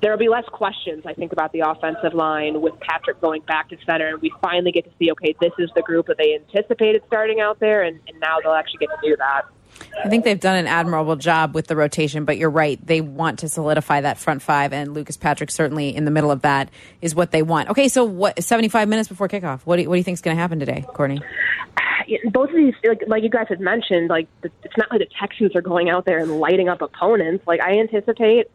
there 0.02 0.12
will 0.12 0.18
be 0.18 0.30
less 0.30 0.46
questions, 0.52 1.04
I 1.06 1.14
think, 1.14 1.32
about 1.32 1.52
the 1.52 1.60
offensive 1.60 2.14
line 2.14 2.62
with 2.62 2.80
Patrick 2.80 3.22
going 3.22 3.42
back 3.44 3.70
to 3.70 3.78
center. 3.86 4.08
And 4.08 4.22
we 4.22 4.32
finally 4.42 4.72
get 4.72 4.86
to 4.86 4.92
see, 4.98 5.12
okay, 5.12 5.36
this 5.40 5.52
is 5.60 5.70
the 5.76 5.84
group 5.84 6.08
that 6.08 6.18
they 6.18 6.34
anticipated 6.34 7.04
starting 7.08 7.40
out 7.40 7.60
there, 7.60 7.84
and, 7.84 8.00
and 8.08 8.20
now 8.20 8.38
they'll 8.42 8.54
actually 8.54 8.80
get 8.80 8.90
to 8.90 9.10
do 9.10 9.16
that. 9.18 9.44
I 10.04 10.10
think 10.10 10.26
they've 10.26 10.40
done 10.40 10.58
an 10.58 10.68
admirable 10.68 11.16
job 11.16 11.56
with 11.56 11.68
the 11.68 11.76
rotation, 11.76 12.26
but 12.26 12.38
you're 12.38 12.50
right. 12.50 12.86
They 12.86 13.00
want 13.00 13.40
to 13.40 13.50
solidify 13.50 14.02
that 14.02 14.18
front 14.18 14.42
five, 14.42 14.74
and 14.74 14.94
Lucas 14.94 15.18
Patrick 15.18 15.50
certainly 15.50 15.96
in 15.96 16.06
the 16.06 16.12
middle 16.12 16.32
of 16.32 16.42
that 16.42 16.70
is 17.02 17.16
what 17.16 17.32
they 17.32 17.42
want. 17.42 17.70
Okay, 17.70 17.88
so 17.88 18.04
what? 18.04 18.44
75 18.44 18.90
minutes 18.90 19.08
before 19.08 19.28
kickoff. 19.28 19.62
What 19.62 19.78
do 19.78 19.84
you, 19.84 19.90
what 19.90 19.96
do 19.96 20.00
you 20.00 20.04
think 20.04 20.16
is 20.16 20.22
going 20.22 20.36
to 20.36 20.42
happen 20.42 20.60
today, 20.60 20.84
Courtney? 20.94 21.22
both 22.32 22.50
of 22.50 22.56
these, 22.56 22.74
like, 22.84 23.04
like 23.08 23.24
you 23.24 23.30
guys 23.30 23.48
had 23.50 23.60
mentioned, 23.60 24.10
like 24.10 24.28
it's 24.44 24.78
not 24.78 24.92
like 24.92 25.00
the 25.00 25.08
Texans 25.20 25.56
are 25.56 25.62
going 25.62 25.90
out 25.90 26.06
there 26.06 26.20
and 26.20 26.40
lighting 26.40 26.70
up 26.70 26.82
opponents. 26.82 27.46
Like 27.48 27.62
I 27.62 27.80
anticipate 27.80 28.48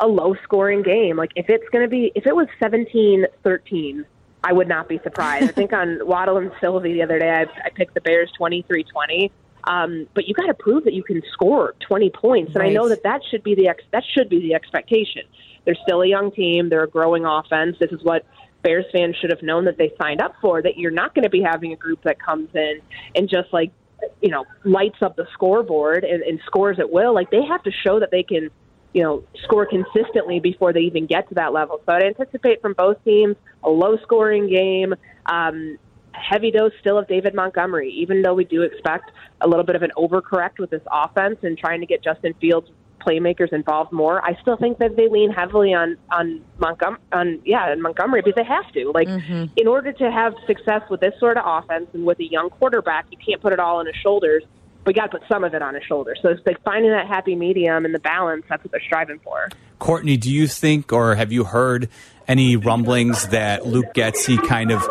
a 0.00 0.06
low 0.06 0.34
scoring 0.44 0.82
game. 0.82 1.16
Like 1.16 1.30
if 1.36 1.48
it's 1.48 1.68
going 1.70 1.84
to 1.84 1.88
be, 1.88 2.12
if 2.14 2.26
it 2.26 2.34
was 2.34 2.46
17-13, 2.62 4.04
I 4.44 4.52
would 4.52 4.68
not 4.68 4.88
be 4.88 5.00
surprised. 5.02 5.48
I 5.48 5.52
think 5.52 5.72
on 5.72 6.00
Waddle 6.06 6.36
and 6.36 6.52
Silvy 6.60 6.92
the 6.92 7.02
other 7.02 7.18
day, 7.18 7.30
I, 7.30 7.42
I 7.64 7.70
picked 7.70 7.94
the 7.94 8.00
Bears 8.00 8.30
23-20. 8.40 9.30
Um, 9.64 10.06
but 10.14 10.26
you 10.26 10.34
got 10.34 10.46
to 10.46 10.54
prove 10.54 10.84
that 10.84 10.94
you 10.94 11.02
can 11.02 11.20
score 11.32 11.74
20 11.80 12.10
points, 12.10 12.52
and 12.54 12.60
Right. 12.60 12.70
I 12.70 12.72
know 12.72 12.88
that 12.88 13.02
that 13.02 13.20
should 13.28 13.42
be 13.42 13.54
the 13.54 13.68
ex- 13.68 13.82
that 13.90 14.04
should 14.16 14.28
be 14.30 14.40
the 14.40 14.54
expectation. 14.54 15.22
They're 15.64 15.76
still 15.82 16.00
a 16.00 16.06
young 16.06 16.30
team. 16.30 16.70
They're 16.70 16.84
a 16.84 16.88
growing 16.88 17.26
offense. 17.26 17.76
This 17.78 17.90
is 17.90 18.02
what 18.02 18.24
Bears 18.62 18.86
fans 18.92 19.16
should 19.20 19.30
have 19.30 19.42
known 19.42 19.64
that 19.66 19.78
they 19.78 19.92
signed 20.00 20.20
up 20.20 20.34
for. 20.40 20.62
That 20.62 20.76
you're 20.76 20.90
not 20.90 21.14
going 21.14 21.24
to 21.24 21.30
be 21.30 21.42
having 21.42 21.72
a 21.72 21.76
group 21.76 22.02
that 22.02 22.20
comes 22.20 22.48
in 22.54 22.80
and 23.14 23.28
just 23.28 23.52
like 23.52 23.72
you 24.20 24.30
know 24.30 24.44
lights 24.64 24.98
up 25.02 25.16
the 25.16 25.26
scoreboard 25.32 26.04
and, 26.04 26.22
and 26.22 26.40
scores 26.46 26.78
at 26.78 26.90
will. 26.90 27.14
Like 27.14 27.30
they 27.30 27.44
have 27.44 27.62
to 27.64 27.70
show 27.70 28.00
that 28.00 28.10
they 28.10 28.22
can 28.22 28.50
you 28.92 29.02
know 29.02 29.24
score 29.44 29.66
consistently 29.66 30.40
before 30.40 30.72
they 30.72 30.80
even 30.80 31.06
get 31.06 31.28
to 31.28 31.34
that 31.36 31.52
level. 31.52 31.80
So 31.86 31.92
I'd 31.92 32.02
anticipate 32.02 32.60
from 32.60 32.74
both 32.74 33.02
teams 33.04 33.36
a 33.62 33.70
low 33.70 33.96
scoring 34.02 34.48
game. 34.48 34.94
Um, 35.26 35.78
heavy 36.12 36.50
dose 36.50 36.72
still 36.80 36.98
of 36.98 37.06
David 37.06 37.34
Montgomery, 37.34 37.92
even 37.92 38.22
though 38.22 38.34
we 38.34 38.44
do 38.44 38.62
expect 38.62 39.10
a 39.40 39.46
little 39.46 39.64
bit 39.64 39.76
of 39.76 39.82
an 39.82 39.92
overcorrect 39.96 40.58
with 40.58 40.70
this 40.70 40.82
offense 40.90 41.38
and 41.42 41.56
trying 41.56 41.80
to 41.80 41.86
get 41.86 42.02
Justin 42.02 42.34
Fields 42.40 42.68
playmakers 43.00 43.52
involved 43.52 43.92
more. 43.92 44.24
I 44.24 44.40
still 44.40 44.56
think 44.56 44.78
that 44.78 44.96
they 44.96 45.08
lean 45.08 45.30
heavily 45.30 45.74
on 45.74 45.96
on 46.10 46.44
Montgomery 46.58 47.00
on 47.12 47.40
yeah, 47.44 47.70
on 47.70 47.80
Montgomery 47.82 48.22
because 48.22 48.36
they 48.36 48.44
have 48.44 48.70
to. 48.72 48.90
Like 48.92 49.08
mm-hmm. 49.08 49.46
in 49.56 49.68
order 49.68 49.92
to 49.92 50.10
have 50.10 50.34
success 50.46 50.82
with 50.90 51.00
this 51.00 51.14
sort 51.18 51.36
of 51.36 51.44
offense 51.46 51.88
and 51.92 52.04
with 52.04 52.18
a 52.20 52.24
young 52.24 52.50
quarterback, 52.50 53.06
you 53.10 53.18
can't 53.24 53.40
put 53.40 53.52
it 53.52 53.60
all 53.60 53.78
on 53.78 53.86
his 53.86 53.96
shoulders. 53.96 54.44
But 54.84 54.94
you 54.94 55.02
got 55.02 55.10
to 55.10 55.18
put 55.18 55.28
some 55.28 55.44
of 55.44 55.54
it 55.54 55.60
on 55.60 55.74
his 55.74 55.84
shoulders. 55.84 56.18
So 56.22 56.30
it's 56.30 56.40
like 56.46 56.62
finding 56.62 56.92
that 56.92 57.06
happy 57.08 57.34
medium 57.34 57.84
and 57.84 57.94
the 57.94 57.98
balance. 57.98 58.44
That's 58.48 58.64
what 58.64 58.70
they're 58.70 58.80
striving 58.80 59.18
for. 59.18 59.50
Courtney, 59.78 60.16
do 60.16 60.32
you 60.32 60.46
think 60.46 60.92
or 60.92 61.14
have 61.14 61.30
you 61.30 61.44
heard 61.44 61.90
any 62.26 62.56
rumblings 62.56 63.28
that 63.28 63.66
Luke 63.66 63.92
Getsy 63.94 64.42
kind 64.46 64.70
of 64.70 64.82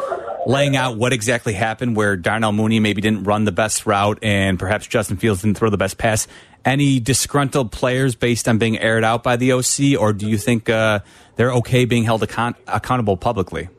laying 0.47 0.77
out 0.77 0.95
what 0.95 1.11
exactly 1.11 1.53
happened 1.53 1.95
where 1.95 2.15
Darnell 2.15 2.53
Mooney 2.53 2.79
maybe 2.79 3.01
didn't 3.01 3.23
run 3.23 3.43
the 3.43 3.51
best 3.51 3.85
route 3.85 4.19
and 4.21 4.57
perhaps 4.57 4.87
Justin 4.87 5.17
Fields 5.17 5.41
didn't 5.41 5.57
throw 5.57 5.69
the 5.69 5.77
best 5.77 5.97
pass? 5.97 6.27
Any 6.63 6.99
disgruntled 6.99 7.71
players 7.71 8.15
based 8.15 8.47
on 8.47 8.57
being 8.57 8.77
aired 8.79 9.03
out 9.03 9.23
by 9.23 9.35
the 9.35 9.51
OC, 9.53 9.99
or 9.99 10.13
do 10.13 10.27
you 10.27 10.37
think 10.37 10.69
uh, 10.69 10.99
they're 11.35 11.51
okay 11.53 11.85
being 11.85 12.03
held 12.03 12.23
account- 12.23 12.57
accountable 12.67 13.17
publicly? 13.17 13.69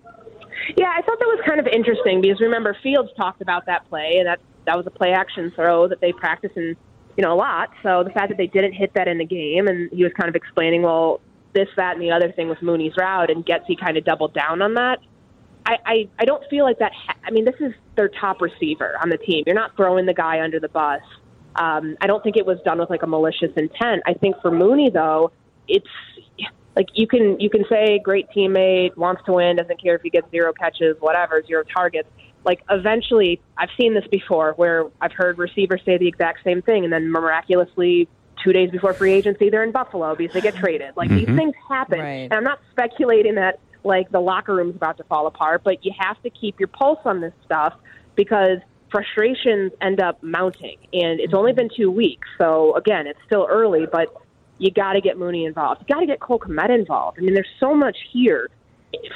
Yeah, 0.76 0.90
I 0.94 1.02
thought 1.02 1.18
that 1.18 1.26
was 1.26 1.40
kind 1.46 1.58
of 1.58 1.66
interesting 1.66 2.20
because 2.20 2.40
remember 2.40 2.76
Fields 2.82 3.10
talked 3.16 3.42
about 3.42 3.66
that 3.66 3.88
play, 3.88 4.16
and 4.18 4.26
that 4.26 4.40
that 4.66 4.76
was 4.76 4.86
a 4.86 4.90
play 4.90 5.12
action 5.12 5.50
throw 5.54 5.88
that 5.88 6.00
they 6.00 6.12
practice 6.12 6.52
in 6.56 6.76
you 7.16 7.22
know 7.22 7.32
a 7.32 7.36
lot. 7.36 7.70
So 7.82 8.04
the 8.04 8.10
fact 8.10 8.28
that 8.28 8.38
they 8.38 8.46
didn't 8.46 8.72
hit 8.72 8.92
that 8.94 9.08
in 9.08 9.18
the 9.18 9.24
game, 9.24 9.66
and 9.66 9.90
he 9.90 10.02
was 10.02 10.12
kind 10.12 10.28
of 10.28 10.34
explaining, 10.34 10.82
well, 10.82 11.20
this, 11.54 11.68
that, 11.76 11.94
and 11.94 12.02
the 12.02 12.10
other 12.10 12.32
thing 12.32 12.48
with 12.48 12.62
Mooney's 12.62 12.96
route, 12.96 13.30
and 13.30 13.44
Getsy 13.44 13.78
kind 13.78 13.96
of 13.96 14.04
doubled 14.04 14.34
down 14.34 14.62
on 14.62 14.74
that. 14.74 14.98
I, 15.68 15.76
I, 15.84 16.08
I 16.18 16.24
don't 16.24 16.42
feel 16.48 16.64
like 16.64 16.78
that. 16.78 16.92
Ha- 16.94 17.14
I 17.24 17.30
mean, 17.30 17.44
this 17.44 17.54
is 17.60 17.74
their 17.94 18.08
top 18.08 18.40
receiver 18.40 18.96
on 19.02 19.10
the 19.10 19.18
team. 19.18 19.44
You're 19.46 19.54
not 19.54 19.76
throwing 19.76 20.06
the 20.06 20.14
guy 20.14 20.40
under 20.40 20.58
the 20.58 20.68
bus. 20.70 21.02
Um, 21.56 21.94
I 22.00 22.06
don't 22.06 22.22
think 22.22 22.36
it 22.38 22.46
was 22.46 22.58
done 22.64 22.78
with 22.78 22.88
like 22.88 23.02
a 23.02 23.06
malicious 23.06 23.52
intent. 23.54 24.02
I 24.06 24.14
think 24.14 24.36
for 24.40 24.50
Mooney 24.50 24.88
though, 24.90 25.30
it's 25.66 25.86
like 26.74 26.86
you 26.94 27.06
can 27.06 27.38
you 27.38 27.50
can 27.50 27.64
say 27.68 27.98
great 28.02 28.30
teammate 28.30 28.96
wants 28.96 29.22
to 29.26 29.32
win, 29.34 29.56
doesn't 29.56 29.82
care 29.82 29.96
if 29.96 30.02
he 30.02 30.08
gets 30.10 30.30
zero 30.30 30.52
catches, 30.54 30.96
whatever, 31.00 31.42
zero 31.46 31.64
targets. 31.64 32.08
Like 32.44 32.62
eventually, 32.70 33.40
I've 33.58 33.70
seen 33.78 33.92
this 33.92 34.06
before 34.10 34.52
where 34.56 34.84
I've 35.02 35.12
heard 35.12 35.36
receivers 35.36 35.82
say 35.84 35.98
the 35.98 36.08
exact 36.08 36.44
same 36.44 36.62
thing, 36.62 36.84
and 36.84 36.92
then 36.92 37.10
miraculously. 37.10 38.08
Two 38.44 38.52
days 38.52 38.70
before 38.70 38.94
free 38.94 39.14
agency, 39.14 39.50
they're 39.50 39.64
in 39.64 39.72
Buffalo 39.72 40.14
because 40.14 40.32
they 40.32 40.40
get 40.40 40.54
traded. 40.54 40.96
Like 40.96 41.08
these 41.10 41.26
Mhm. 41.26 41.36
things 41.36 41.54
happen, 41.68 41.98
Right. 41.98 42.28
and 42.30 42.32
I'm 42.34 42.44
not 42.44 42.60
speculating 42.70 43.34
that 43.34 43.58
like 43.88 44.10
the 44.10 44.20
locker 44.20 44.54
room's 44.54 44.76
about 44.76 44.96
to 44.98 45.04
fall 45.04 45.26
apart, 45.26 45.62
but 45.64 45.84
you 45.84 45.92
have 45.98 46.22
to 46.22 46.30
keep 46.30 46.60
your 46.60 46.68
pulse 46.68 47.00
on 47.04 47.20
this 47.20 47.32
stuff 47.44 47.74
because 48.14 48.58
frustrations 48.90 49.72
end 49.80 50.00
up 50.00 50.22
mounting. 50.22 50.78
And 50.92 51.18
it's 51.18 51.34
only 51.34 51.52
been 51.52 51.68
two 51.76 51.90
weeks, 51.90 52.28
so 52.38 52.76
again, 52.76 53.06
it's 53.08 53.18
still 53.26 53.46
early, 53.50 53.86
but 53.90 54.14
you 54.58 54.70
got 54.70 54.92
to 54.92 55.00
get 55.00 55.18
Mooney 55.18 55.44
involved. 55.44 55.82
You 55.82 55.94
got 55.94 56.00
to 56.00 56.06
get 56.06 56.20
Cole 56.20 56.38
Kmet 56.38 56.70
involved. 56.70 57.18
I 57.18 57.22
mean, 57.22 57.34
there's 57.34 57.48
so 57.58 57.74
much 57.74 57.96
here 58.12 58.48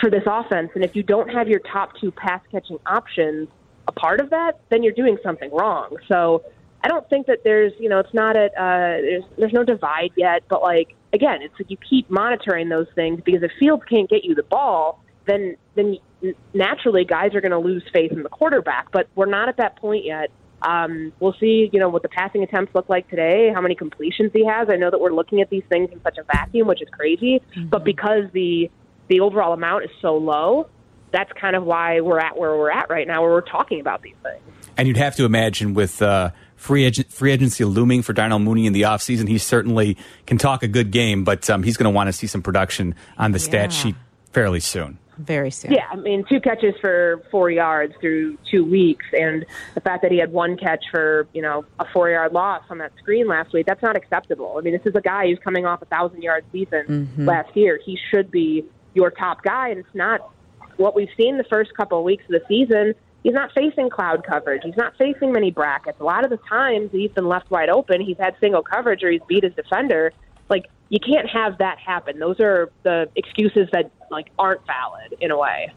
for 0.01 0.11
this 0.11 0.25
offense, 0.27 0.71
and 0.75 0.85
if 0.85 0.97
you 0.97 1.03
don't 1.03 1.29
have 1.29 1.49
your 1.49 1.61
top 1.61 1.91
two 2.01 2.11
pass 2.11 2.41
catching 2.51 2.79
options 2.87 3.49
a 3.89 3.93
part 3.93 4.21
of 4.21 4.31
that, 4.31 4.61
then 4.71 4.83
you're 4.83 4.93
doing 4.93 5.19
something 5.23 5.51
wrong. 5.53 5.97
So 6.09 6.45
I 6.83 6.89
don't 6.89 7.09
think 7.09 7.27
that 7.29 7.45
there's, 7.45 7.73
you 7.79 7.89
know, 7.89 8.01
it's 8.01 8.13
not 8.13 8.37
a 8.37 8.47
uh, 8.47 9.01
there's 9.01 9.25
there's 9.39 9.53
no 9.53 9.65
divide 9.65 10.11
yet, 10.17 10.43
but 10.49 10.63
like 10.63 10.95
again, 11.13 11.43
it's 11.43 11.55
like 11.59 11.71
you 11.71 11.77
keep 11.77 12.11
monitoring 12.11 12.69
those 12.69 12.89
things 12.95 13.21
because 13.25 13.43
if 13.43 13.53
Fields 13.59 13.85
can't 13.89 14.11
get 14.11 14.25
you 14.25 14.35
the 14.35 14.43
ball, 14.43 15.03
then 15.27 15.57
then 15.75 15.99
naturally 16.55 17.05
guys 17.05 17.35
are 17.35 17.41
going 17.41 17.53
to 17.53 17.59
lose 17.59 17.85
faith 17.93 18.13
in 18.13 18.23
the 18.23 18.29
quarterback. 18.29 18.91
But 18.91 19.09
we're 19.15 19.27
not 19.27 19.49
at 19.49 19.59
that 19.59 19.77
point 19.77 20.05
yet. 20.05 20.31
Um, 20.63 21.13
we'll 21.19 21.35
see, 21.41 21.69
you 21.73 21.81
know, 21.81 21.89
what 21.89 22.03
the 22.03 22.09
passing 22.09 22.45
attempts 22.45 22.73
look 22.75 22.89
like 22.89 23.09
today, 23.09 23.51
how 23.53 23.61
many 23.61 23.75
completions 23.75 24.31
he 24.33 24.47
has. 24.47 24.69
I 24.71 24.77
know 24.77 24.91
that 24.91 25.01
we're 25.01 25.13
looking 25.13 25.41
at 25.41 25.51
these 25.51 25.65
things 25.69 25.91
in 25.93 26.01
such 26.03 26.19
a 26.19 26.23
vacuum, 26.23 26.69
which 26.69 26.81
is 26.81 26.89
crazy. 26.91 27.43
But 27.69 27.85
because 27.85 28.25
the 28.33 28.71
the 29.09 29.21
overall 29.21 29.53
amount 29.53 29.85
is 29.85 29.91
so 30.01 30.17
low, 30.17 30.69
that's 31.13 31.33
kind 31.33 31.55
of 31.57 31.65
why 31.65 32.01
we're 32.01 32.21
at 32.21 32.37
where 32.37 32.57
we're 32.57 32.71
at 32.71 32.91
right 32.91 33.07
now, 33.07 33.23
where 33.23 33.31
we're 33.31 33.41
talking 33.41 33.81
about 33.81 34.03
these 34.03 34.15
things. 34.23 34.41
And 34.77 34.89
you'd 34.89 34.97
have 34.97 35.17
to 35.17 35.25
imagine 35.25 35.75
with 35.75 36.01
uh, 36.01 36.31
free 36.63 36.85
agent, 36.85 37.13
free 37.13 37.33
agency 37.33 37.65
looming 37.65 38.03
for 38.03 38.13
Darnell 38.13 38.39
Mooney 38.39 38.67
in 38.67 38.73
the 38.73 38.83
offseason, 38.83 39.27
he 39.29 39.37
certainly 39.39 39.97
can 40.27 40.39
talk 40.39 40.63
a 40.63 40.69
good 40.69 40.93
game, 40.93 41.25
but 41.25 41.51
um, 41.51 41.65
he's 41.65 41.77
going 41.77 41.93
to 41.93 41.95
want 41.95 42.07
to 42.07 42.13
see 42.13 42.29
some 42.29 42.41
production 42.41 42.95
on 43.19 43.33
the 43.33 43.41
stat 43.41 43.73
sheet 43.73 43.97
fairly 44.33 44.61
soon. 44.61 44.99
Very 45.19 45.51
soon. 45.51 45.73
Yeah, 45.73 45.87
I 45.91 45.97
mean, 45.97 46.25
two 46.29 46.41
catches 46.41 46.75
for 46.81 47.23
four 47.31 47.51
yards 47.51 47.95
through 48.01 48.39
two 48.51 48.65
weeks, 48.65 49.05
and 49.13 49.45
the 49.75 49.81
fact 49.81 50.03
that 50.03 50.11
he 50.13 50.19
had 50.19 50.33
one 50.33 50.57
catch 50.57 50.85
for 50.91 51.27
you 51.35 51.43
know 51.43 51.65
a 51.81 51.85
four 51.93 52.09
yard 52.11 52.33
loss 52.33 52.63
on 52.71 52.79
that 52.79 52.93
screen 52.99 53.27
last 53.29 53.53
week, 53.53 53.67
that's 53.67 53.83
not 53.83 53.95
acceptable. 53.97 54.55
I 54.57 54.63
mean, 54.63 54.73
this 54.73 54.87
is 54.87 54.95
a 54.95 55.01
guy 55.03 55.27
who's 55.27 55.39
coming 55.41 55.67
off 55.67 55.83
a 55.83 55.85
thousand 55.87 56.23
yard 56.23 56.45
season 56.51 57.09
Mhm. 57.19 57.27
last 57.27 57.55
year. 57.57 57.79
He 57.85 57.99
should 58.11 58.31
be 58.31 58.65
your 58.95 59.11
top 59.11 59.43
guy, 59.43 59.69
and 59.69 59.79
it's 59.81 59.95
not 59.95 60.31
what 60.77 60.95
we've 60.97 61.11
seen 61.17 61.37
the 61.39 61.45
first 61.45 61.75
couple 61.77 61.99
of 61.99 62.05
weeks 62.05 62.25
of 62.25 62.31
the 62.31 62.43
season. 62.49 62.95
He's 63.23 63.33
not 63.33 63.53
facing 63.53 63.91
cloud 63.91 64.25
coverage. 64.25 64.63
He's 64.65 64.77
not 64.77 64.97
facing 64.97 65.33
many 65.33 65.51
brackets. 65.51 66.01
A 66.01 66.05
lot 66.05 66.25
of 66.25 66.31
the 66.31 66.39
times 66.49 66.91
he's 66.93 67.11
been 67.11 67.29
left 67.29 67.51
wide 67.51 67.69
open. 67.69 68.01
He's 68.01 68.19
had 68.19 68.37
single 68.41 68.63
coverage 68.63 69.03
or 69.03 69.11
he's 69.11 69.23
beat 69.27 69.45
his 69.45 69.55
defender. 69.55 70.13
Like 70.49 70.67
you 70.89 70.99
can't 71.01 71.29
have 71.29 71.59
that 71.59 71.79
happen. 71.79 72.19
Those 72.19 72.41
are 72.41 72.71
the 72.83 73.09
excuses 73.17 73.69
that 73.73 73.91
like 74.11 74.29
aren't 74.39 74.65
valid 74.67 75.15
in 75.21 75.31
a 75.31 75.39
way. 75.39 75.73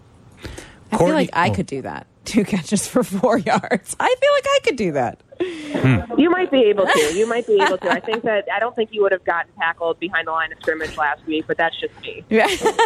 I 0.92 0.98
feel 0.98 1.14
like 1.14 1.30
I 1.34 1.50
could 1.50 1.66
do 1.66 1.82
that. 1.82 2.08
Two 2.26 2.44
catches 2.44 2.88
for 2.88 3.04
four 3.04 3.38
yards. 3.40 3.96
I 4.00 4.16
feel 4.20 4.32
like 4.32 4.46
I 4.46 4.60
could 4.64 4.76
do 4.76 4.92
that. 4.94 5.22
Hmm. 5.40 6.20
You 6.20 6.30
might 6.30 6.50
be 6.50 6.64
able 6.64 6.88
to. 6.88 7.14
You 7.14 7.28
might 7.28 7.46
be 7.46 7.62
able 7.62 7.78
to. 7.78 7.90
I 7.90 8.00
think 8.00 8.24
that 8.24 8.46
I 8.54 8.60
don't 8.60 8.76
think 8.76 8.92
you 8.94 9.02
would 9.04 9.12
have 9.12 9.24
gotten 9.26 9.52
tackled 9.54 10.00
behind 10.00 10.28
the 10.28 10.32
line 10.32 10.52
of 10.52 10.60
scrimmage 10.60 10.98
last 10.98 11.26
week, 11.26 11.46
but 11.48 11.58
that's 11.58 11.80
just 11.80 11.94
me. 12.02 12.24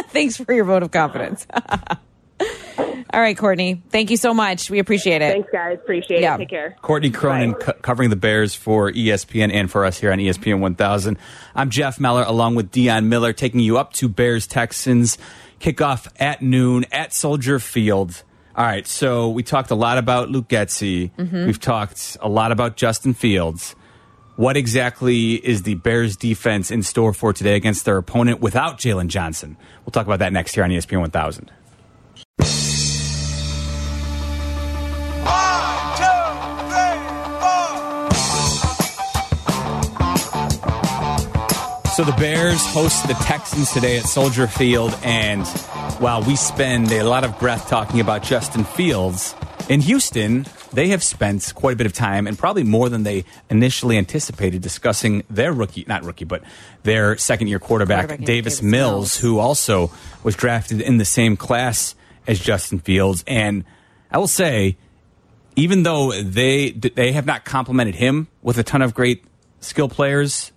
Thanks 0.10 0.38
for 0.38 0.52
your 0.52 0.66
vote 0.66 0.84
of 0.84 0.92
confidence. 0.92 1.46
All 3.12 3.20
right, 3.20 3.36
Courtney. 3.36 3.82
Thank 3.90 4.12
you 4.12 4.18
so 4.18 4.36
much. 4.36 4.70
We 4.70 4.78
appreciate 4.78 5.24
it. 5.24 5.32
Thanks, 5.34 5.50
guys. 5.52 5.80
Appreciate 5.82 6.22
Yeah. 6.22 6.36
it. 6.36 6.40
Take 6.40 6.50
care. 6.50 6.76
Courtney 6.84 7.10
Cronin 7.10 7.56
co- 7.56 7.74
covering 7.82 8.12
the 8.12 8.16
Bears 8.16 8.54
for 8.54 8.92
ESPN 8.92 9.52
and 9.52 9.70
for 9.72 9.84
us 9.84 10.00
here 10.00 10.12
on 10.12 10.20
ESPN 10.20 10.60
1000. 10.60 11.18
I'm 11.56 11.72
Jeff 11.72 12.00
Meller 12.00 12.24
along 12.24 12.54
with 12.56 12.72
Dionne 12.72 13.06
Miller 13.06 13.34
taking 13.34 13.62
you 13.62 13.80
up 13.80 13.94
to 13.94 14.08
Bears 14.10 14.46
Texans 14.46 15.18
kickoff 15.60 16.08
at 16.20 16.44
noon 16.44 16.86
at 16.92 17.12
Soldier 17.12 17.58
Field. 17.58 18.22
All 18.56 18.66
right, 18.66 18.86
so 18.86 19.30
we 19.30 19.42
talked 19.42 19.72
a 19.72 19.76
lot 19.76 19.98
about 19.98 20.30
Luke 20.30 20.48
Getsy. 20.48 21.10
Mhm. 21.18 21.48
We've 21.48 21.60
talked 21.60 22.16
a 22.22 22.30
lot 22.30 22.52
about 22.52 22.76
Justin 22.78 23.14
Fields. 23.16 23.76
What 24.36 24.56
exactly 24.56 25.34
is 25.34 25.64
the 25.64 25.74
Bears 25.76 26.16
defense 26.16 26.70
in 26.70 26.84
store 26.84 27.14
for 27.14 27.34
today 27.34 27.56
against 27.56 27.86
their 27.86 27.98
opponent 27.98 28.40
without 28.40 28.78
Jaylon 28.78 29.08
Johnson? 29.08 29.58
We'll 29.86 29.92
talk 29.92 30.06
about 30.06 30.20
that 30.20 30.32
next 30.32 30.54
here 30.56 30.64
on 30.64 30.70
ESPN 30.72 31.00
1000. 31.02 31.52
So 42.00 42.06
the 42.06 42.14
Bears 42.14 42.66
host 42.68 43.06
the 43.10 43.14
Texans 43.16 43.74
today 43.74 43.98
at 43.98 44.06
Soldier 44.06 44.48
Field, 44.48 44.98
and 45.04 45.46
while 46.00 46.24
we 46.24 46.38
spend 46.38 46.90
a 46.94 47.04
lot 47.04 47.26
of 47.26 47.38
breath 47.40 47.68
talking 47.68 48.00
about 48.00 48.24
Justin 48.24 48.64
Fields 48.64 49.36
in 49.68 49.82
Houston, 49.82 50.46
they 50.72 50.88
have 50.88 51.04
spent 51.04 51.52
quite 51.56 51.74
a 51.74 51.76
bit 51.76 51.86
of 51.86 51.92
time, 51.92 52.26
and 52.26 52.40
probably 52.40 52.64
more 52.64 52.88
than 52.88 53.04
they 53.04 53.26
initially 53.50 53.98
anticipated, 53.98 54.62
discussing 54.62 55.26
their 55.30 55.52
rookie, 55.52 55.84
not 55.90 56.06
rookie, 56.06 56.24
but 56.24 56.42
their 56.84 57.18
second-year 57.18 57.60
quarterback, 57.60 58.08
Quarterback, 58.08 58.26
Davis, 58.26 58.60
Davis 58.60 58.62
Mills, 58.62 58.94
Mills. 58.94 59.18
who 59.18 59.38
also 59.38 59.92
was 60.24 60.38
drafted 60.38 60.80
in 60.80 61.00
the 61.00 61.06
same 61.06 61.36
class 61.36 61.96
as 62.26 62.40
Justin 62.40 62.80
Fields. 62.80 63.26
And 63.28 63.66
I 64.10 64.20
will 64.20 64.28
say, 64.28 64.78
even 65.58 65.84
though 65.84 66.14
they 66.14 66.72
they 66.72 67.12
have 67.12 67.26
not 67.26 67.44
complimented 67.44 67.96
him 67.96 68.30
with 68.42 68.58
a 68.58 68.64
ton 68.64 68.82
of 68.82 68.94
great 68.94 69.26
skill 69.60 69.90
players, 69.90 70.54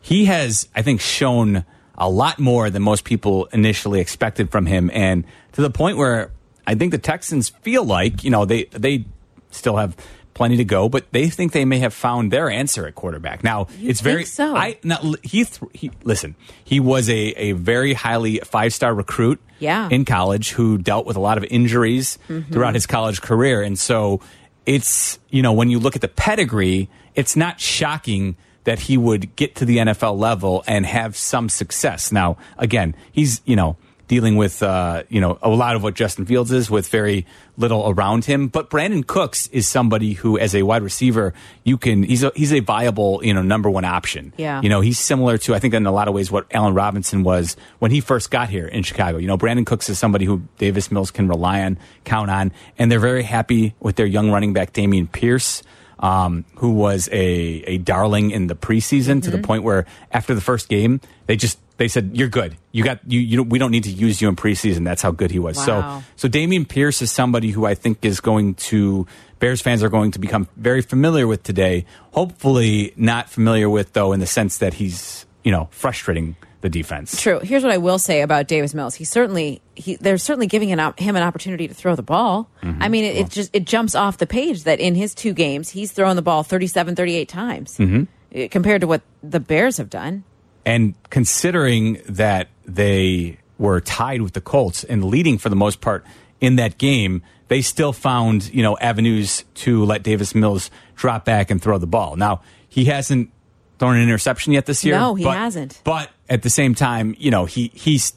he 0.00 0.24
has, 0.26 0.68
I 0.74 0.82
think, 0.82 1.00
shown 1.00 1.64
a 1.96 2.08
lot 2.08 2.38
more 2.38 2.70
than 2.70 2.82
most 2.82 3.04
people 3.04 3.46
initially 3.46 4.00
expected 4.00 4.50
from 4.50 4.66
him, 4.66 4.90
and 4.94 5.24
to 5.52 5.62
the 5.62 5.70
point 5.70 5.96
where 5.96 6.30
I 6.66 6.74
think 6.74 6.92
the 6.92 6.98
Texans 6.98 7.48
feel 7.48 7.84
like 7.84 8.22
you 8.24 8.30
know 8.30 8.44
they 8.44 8.64
they 8.64 9.04
still 9.50 9.76
have 9.76 9.96
plenty 10.34 10.56
to 10.58 10.64
go, 10.64 10.88
but 10.88 11.04
they 11.10 11.28
think 11.28 11.50
they 11.50 11.64
may 11.64 11.80
have 11.80 11.92
found 11.92 12.30
their 12.30 12.48
answer 12.48 12.86
at 12.86 12.94
quarterback. 12.94 13.42
Now 13.42 13.66
You 13.76 13.90
it's 13.90 14.00
very 14.00 14.18
think 14.22 14.28
so? 14.28 14.54
I 14.56 14.78
now 14.84 15.14
he, 15.24 15.44
he 15.74 15.90
listen. 16.04 16.36
He 16.62 16.78
was 16.78 17.08
a 17.10 17.18
a 17.36 17.52
very 17.52 17.92
highly 17.94 18.38
five 18.44 18.72
star 18.72 18.94
recruit 18.94 19.40
Yeah. 19.58 19.88
in 19.90 20.04
college 20.04 20.50
who 20.50 20.78
dealt 20.78 21.06
with 21.06 21.16
a 21.16 21.20
lot 21.20 21.38
of 21.38 21.44
injuries 21.50 22.18
Mhm. 22.28 22.52
throughout 22.52 22.74
his 22.74 22.86
college 22.86 23.20
career. 23.20 23.62
And 23.62 23.76
so 23.76 24.20
it's, 24.66 25.18
you 25.30 25.42
know, 25.42 25.52
when 25.52 25.70
you 25.70 25.80
look 25.80 25.96
at 25.96 26.02
the 26.02 26.08
pedigree, 26.08 26.88
it's 27.16 27.34
not 27.34 27.58
shocking 27.60 28.36
that 28.68 28.80
he 28.80 28.98
would 28.98 29.34
get 29.34 29.54
to 29.54 29.64
the 29.64 29.78
NFL 29.78 30.18
level 30.18 30.62
and 30.66 30.84
have 30.84 31.16
some 31.16 31.48
success. 31.48 32.12
Now, 32.12 32.36
again, 32.58 32.94
he's, 33.10 33.40
you 33.46 33.56
know, 33.56 33.78
dealing 34.08 34.36
with, 34.36 34.62
uh, 34.62 35.04
you 35.08 35.22
know, 35.22 35.38
a 35.40 35.48
lot 35.48 35.74
of 35.74 35.82
what 35.82 35.94
Justin 35.94 36.26
Fields 36.26 36.52
is 36.52 36.70
with 36.70 36.86
very 36.88 37.24
little 37.56 37.88
around 37.88 38.26
him. 38.26 38.48
But 38.48 38.68
Brandin 38.68 39.06
Cooks 39.06 39.46
is 39.46 39.66
somebody 39.66 40.12
who, 40.12 40.38
as 40.38 40.54
a 40.54 40.64
wide 40.64 40.82
receiver, 40.82 41.32
you 41.64 41.78
can, 41.78 42.02
he's 42.02 42.22
a, 42.22 42.30
he's 42.36 42.52
a 42.52 42.60
viable, 42.60 43.24
you 43.24 43.32
know, 43.32 43.40
number 43.40 43.70
one 43.70 43.86
option. 43.86 44.34
Yeah. 44.36 44.60
You 44.60 44.68
know, 44.68 44.82
he's 44.82 44.98
similar 44.98 45.38
to, 45.38 45.54
I 45.54 45.60
think, 45.60 45.72
in 45.72 45.86
a 45.86 45.90
lot 45.90 46.06
of 46.06 46.12
ways, 46.12 46.30
what 46.30 46.44
Allen 46.50 46.74
Robinson 46.74 47.22
was 47.22 47.56
when 47.78 47.90
he 47.90 48.02
first 48.02 48.30
got 48.30 48.50
here 48.50 48.68
in 48.68 48.82
Chicago. 48.82 49.16
You 49.16 49.28
know, 49.28 49.38
Brandin 49.38 49.64
Cooks 49.64 49.88
is 49.88 49.98
somebody 49.98 50.26
who 50.26 50.42
Davis 50.58 50.92
Mills 50.92 51.10
can 51.10 51.26
rely 51.26 51.62
on, 51.62 51.78
count 52.04 52.30
on, 52.30 52.52
and 52.76 52.92
they're 52.92 53.00
very 53.00 53.22
happy 53.22 53.74
with 53.80 53.96
their 53.96 54.04
young 54.04 54.30
running 54.30 54.52
back, 54.52 54.74
Dameon 54.74 55.10
Pierce. 55.10 55.62
Um, 56.00 56.44
who 56.56 56.70
was 56.72 57.08
a, 57.10 57.24
a 57.66 57.78
darling 57.78 58.30
in 58.30 58.46
the 58.46 58.54
preseason 58.54 59.20
to 59.24 59.30
the 59.32 59.38
Mhm. 59.38 59.42
point 59.42 59.62
where 59.64 59.84
after 60.12 60.32
the 60.32 60.40
first 60.40 60.68
game 60.68 61.00
they 61.26 61.34
just 61.34 61.58
they 61.78 61.88
said 61.88 62.10
you're 62.14 62.28
good 62.28 62.56
you 62.70 62.84
got 62.84 63.00
you 63.10 63.18
you 63.18 63.42
we 63.42 63.58
don't 63.58 63.72
need 63.72 63.82
to 63.82 63.90
use 63.90 64.22
you 64.22 64.28
in 64.28 64.36
preseason 64.36 64.84
that's 64.84 65.02
how 65.02 65.10
good 65.10 65.32
he 65.32 65.40
was 65.40 65.56
Wow. 65.58 66.02
so 66.14 66.28
so 66.28 66.28
Dameon 66.28 66.68
Pierce 66.68 67.02
is 67.02 67.10
somebody 67.10 67.50
who 67.50 67.66
I 67.66 67.74
think 67.74 68.04
is 68.04 68.20
going 68.20 68.54
to 68.70 69.08
Bears 69.40 69.60
fans 69.60 69.82
are 69.82 69.88
going 69.88 70.12
to 70.12 70.18
become 70.20 70.46
very 70.56 70.82
familiar 70.82 71.26
with 71.26 71.42
today. 71.42 71.84
Hopefully, 72.12 72.92
not 72.96 73.28
familiar 73.30 73.70
with 73.70 73.92
though 73.92 74.12
in 74.12 74.20
the 74.20 74.26
sense 74.26 74.58
that 74.58 74.74
he's 74.74 75.26
you 75.42 75.50
know 75.50 75.68
frustrating 75.70 76.36
the 76.60 76.68
defense. 76.68 77.20
True. 77.20 77.38
Here's 77.38 77.62
what 77.62 77.72
I 77.72 77.78
will 77.78 77.98
say 77.98 78.22
about 78.22 78.48
Davis 78.48 78.74
Mills. 78.74 78.94
He 78.94 79.04
certainly 79.04 79.62
he 79.74 79.96
they're 79.96 80.18
certainly 80.18 80.46
giving 80.46 80.72
an, 80.72 80.94
him 80.98 81.16
an 81.16 81.22
opportunity 81.22 81.68
to 81.68 81.74
throw 81.74 81.94
the 81.94 82.02
ball. 82.02 82.50
Mm-hmm. 82.62 82.82
I 82.82 82.88
mean, 82.88 83.04
it, 83.04 83.16
it 83.16 83.30
just 83.30 83.54
it 83.54 83.64
jumps 83.64 83.94
off 83.94 84.18
the 84.18 84.26
page 84.26 84.64
that 84.64 84.80
in 84.80 84.94
his 84.94 85.14
two 85.14 85.32
games 85.32 85.70
he's 85.70 85.92
thrown 85.92 86.16
the 86.16 86.22
ball 86.22 86.42
37 86.42 86.96
38 86.96 87.28
times 87.28 87.76
hmm 87.76 88.02
eh, 88.32 88.48
compared 88.48 88.80
to 88.80 88.86
what 88.86 89.02
the 89.22 89.40
Bears 89.40 89.76
have 89.76 89.90
done. 89.90 90.24
And 90.64 90.94
considering 91.10 92.02
that 92.08 92.48
they 92.64 93.38
were 93.58 93.80
tied 93.80 94.22
with 94.22 94.34
the 94.34 94.40
Colts 94.40 94.84
and 94.84 95.04
leading 95.04 95.38
for 95.38 95.48
the 95.48 95.56
most 95.56 95.80
part 95.80 96.04
in 96.40 96.56
that 96.56 96.78
game, 96.78 97.22
they 97.48 97.62
still 97.62 97.92
found, 97.92 98.52
you 98.52 98.62
know, 98.62 98.76
avenues 98.78 99.44
to 99.54 99.84
let 99.84 100.02
Davis 100.02 100.34
Mills 100.34 100.70
drop 100.94 101.24
back 101.24 101.50
and 101.50 101.62
throw 101.62 101.78
the 101.78 101.86
ball. 101.86 102.16
Now, 102.16 102.42
he 102.68 102.84
hasn't 102.84 103.30
thrown 103.78 103.96
an 103.96 104.02
interception 104.02 104.52
yet 104.52 104.66
this 104.66 104.84
year. 104.84 104.96
No, 104.96 105.14
he 105.14 105.24
but- 105.24 105.36
hasn't. 105.36 105.80
But 105.84 106.10
at 106.28 106.42
the 106.42 106.50
same 106.50 106.74
time, 106.74 107.14
you 107.18 107.30
know, 107.30 107.44
he 107.44 107.70
he's 107.74 108.12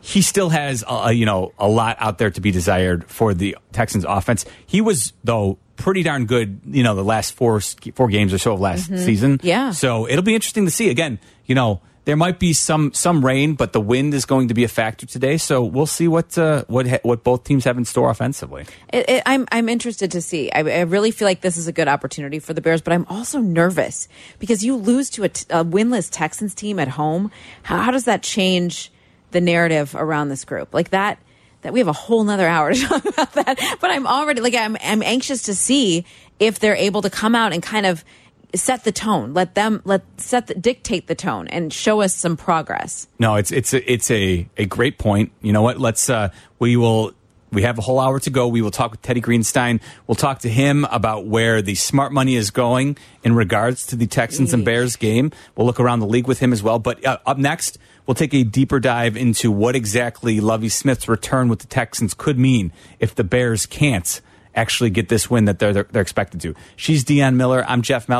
he 0.00 0.20
still 0.20 0.50
has 0.50 0.82
a, 0.88 1.12
you 1.12 1.26
know 1.26 1.52
a 1.58 1.68
lot 1.68 1.96
out 2.00 2.18
there 2.18 2.30
to 2.30 2.40
be 2.40 2.50
desired 2.50 3.04
for 3.04 3.34
the 3.34 3.56
Texans 3.72 4.04
offense. 4.06 4.44
He 4.66 4.80
was 4.80 5.12
though 5.24 5.58
pretty 5.76 6.02
darn 6.02 6.26
good, 6.26 6.60
you 6.66 6.82
know, 6.82 6.94
the 6.94 7.04
last 7.04 7.34
four 7.34 7.60
four 7.94 8.08
games 8.08 8.32
or 8.32 8.38
so 8.38 8.52
of 8.54 8.60
last 8.60 8.90
Mhm. 8.90 9.04
season. 9.04 9.40
Yeah. 9.42 9.70
So 9.70 10.08
it'll 10.08 10.22
be 10.24 10.34
interesting 10.34 10.64
to 10.64 10.70
see. 10.70 10.90
Again, 10.90 11.18
you 11.46 11.54
know, 11.54 11.80
there 12.04 12.16
might 12.16 12.38
be 12.38 12.52
some 12.52 12.92
some 12.92 13.24
rain, 13.24 13.54
but 13.54 13.72
the 13.72 13.80
wind 13.80 14.12
is 14.14 14.24
going 14.24 14.48
to 14.48 14.54
be 14.54 14.64
a 14.64 14.68
factor 14.68 15.06
today. 15.06 15.36
So 15.36 15.62
we'll 15.62 15.86
see 15.86 16.08
what 16.08 16.36
uh, 16.36 16.64
what 16.66 16.88
ha- 16.88 16.98
what 17.02 17.22
both 17.22 17.44
teams 17.44 17.64
have 17.64 17.78
in 17.78 17.84
store 17.84 18.10
offensively. 18.10 18.66
It, 18.92 19.08
it, 19.08 19.22
I'm 19.24 19.46
I'm 19.52 19.68
interested 19.68 20.10
to 20.12 20.20
see. 20.20 20.50
I, 20.50 20.60
I 20.60 20.80
really 20.80 21.12
feel 21.12 21.26
like 21.26 21.42
this 21.42 21.56
is 21.56 21.68
a 21.68 21.72
good 21.72 21.88
opportunity 21.88 22.40
for 22.40 22.54
the 22.54 22.60
Bears, 22.60 22.82
but 22.82 22.92
I'm 22.92 23.06
also 23.08 23.38
nervous 23.38 24.08
because 24.40 24.64
you 24.64 24.74
lose 24.74 25.10
to 25.10 25.24
a 25.24 25.28
winless 25.28 26.08
Texans 26.10 26.54
team 26.54 26.78
at 26.78 26.88
home. 26.88 27.30
How, 27.62 27.82
how 27.82 27.90
does 27.92 28.04
that 28.04 28.22
change 28.22 28.90
the 29.30 29.40
narrative 29.40 29.94
around 29.94 30.28
this 30.28 30.44
group? 30.44 30.74
Like 30.74 30.90
that 30.90 31.18
that 31.62 31.72
we 31.72 31.78
have 31.78 31.88
a 31.88 31.92
whole 31.92 32.24
nother 32.24 32.48
hour 32.48 32.74
to 32.74 32.80
talk 32.88 33.04
about 33.04 33.32
that. 33.34 33.76
But 33.80 33.90
I'm 33.90 34.06
already 34.06 34.40
like 34.40 34.54
I'm 34.54 34.76
I'm 34.82 35.02
anxious 35.02 35.42
to 35.42 35.54
see 35.54 36.04
if 36.40 36.58
they're 36.58 36.74
able 36.74 37.02
to 37.02 37.10
come 37.10 37.36
out 37.36 37.52
and 37.52 37.62
kind 37.62 37.86
of 37.86 38.04
set 38.54 38.84
the 38.84 38.92
tone. 38.92 39.34
Let 39.34 39.54
them 39.54 39.82
let 39.84 40.02
set 40.18 40.46
the, 40.46 40.54
dictate 40.54 41.06
the 41.06 41.14
tone 41.14 41.48
and 41.48 41.72
show 41.72 42.00
us 42.00 42.14
some 42.14 42.36
progress. 42.36 43.08
No, 43.18 43.36
it's 43.36 43.50
it's 43.52 43.72
a, 43.74 43.92
it's 43.92 44.10
a 44.10 44.48
a 44.56 44.66
great 44.66 44.98
point. 44.98 45.32
You 45.40 45.52
know 45.52 45.62
what? 45.62 45.80
Let's 45.80 46.08
uh, 46.10 46.30
we 46.58 46.76
will. 46.76 47.12
We 47.50 47.62
have 47.64 47.76
a 47.76 47.82
whole 47.82 48.00
hour 48.00 48.18
to 48.18 48.30
go. 48.30 48.48
We 48.48 48.62
will 48.62 48.70
talk 48.70 48.92
with 48.92 49.02
Teddy 49.02 49.20
Greenstein. 49.20 49.82
We'll 50.06 50.14
talk 50.14 50.38
to 50.38 50.48
him 50.48 50.86
about 50.86 51.26
where 51.26 51.60
the 51.60 51.74
smart 51.74 52.10
money 52.10 52.34
is 52.34 52.50
going 52.50 52.96
in 53.24 53.34
regards 53.34 53.84
to 53.88 53.96
the 53.96 54.06
Texans 54.06 54.54
and 54.54 54.64
Bears 54.64 54.96
game. 54.96 55.32
We'll 55.54 55.66
look 55.66 55.78
around 55.78 56.00
the 56.00 56.06
league 56.06 56.26
with 56.26 56.38
him 56.38 56.54
as 56.54 56.62
well. 56.62 56.78
But 56.78 57.04
uh, 57.04 57.18
up 57.26 57.36
next, 57.36 57.76
we'll 58.06 58.14
take 58.14 58.32
a 58.32 58.42
deeper 58.42 58.80
dive 58.80 59.18
into 59.18 59.50
what 59.50 59.76
exactly 59.76 60.40
Lovie 60.40 60.70
Smith's 60.70 61.08
return 61.08 61.48
with 61.48 61.58
the 61.58 61.66
Texans 61.66 62.14
could 62.14 62.38
mean 62.38 62.72
if 63.00 63.14
the 63.14 63.24
Bears 63.24 63.66
can't 63.66 64.22
actually 64.54 64.90
get 64.90 65.08
this 65.08 65.30
win 65.30 65.44
that 65.46 65.58
they're 65.58 65.72
they're, 65.72 65.88
they're 65.90 66.02
expected 66.02 66.40
to. 66.40 66.54
She's 66.76 67.04
Dionne 67.04 67.36
Miller. 67.36 67.64
I'm 67.66 67.82
Jeff 67.82 68.08
Mel. 68.08 68.10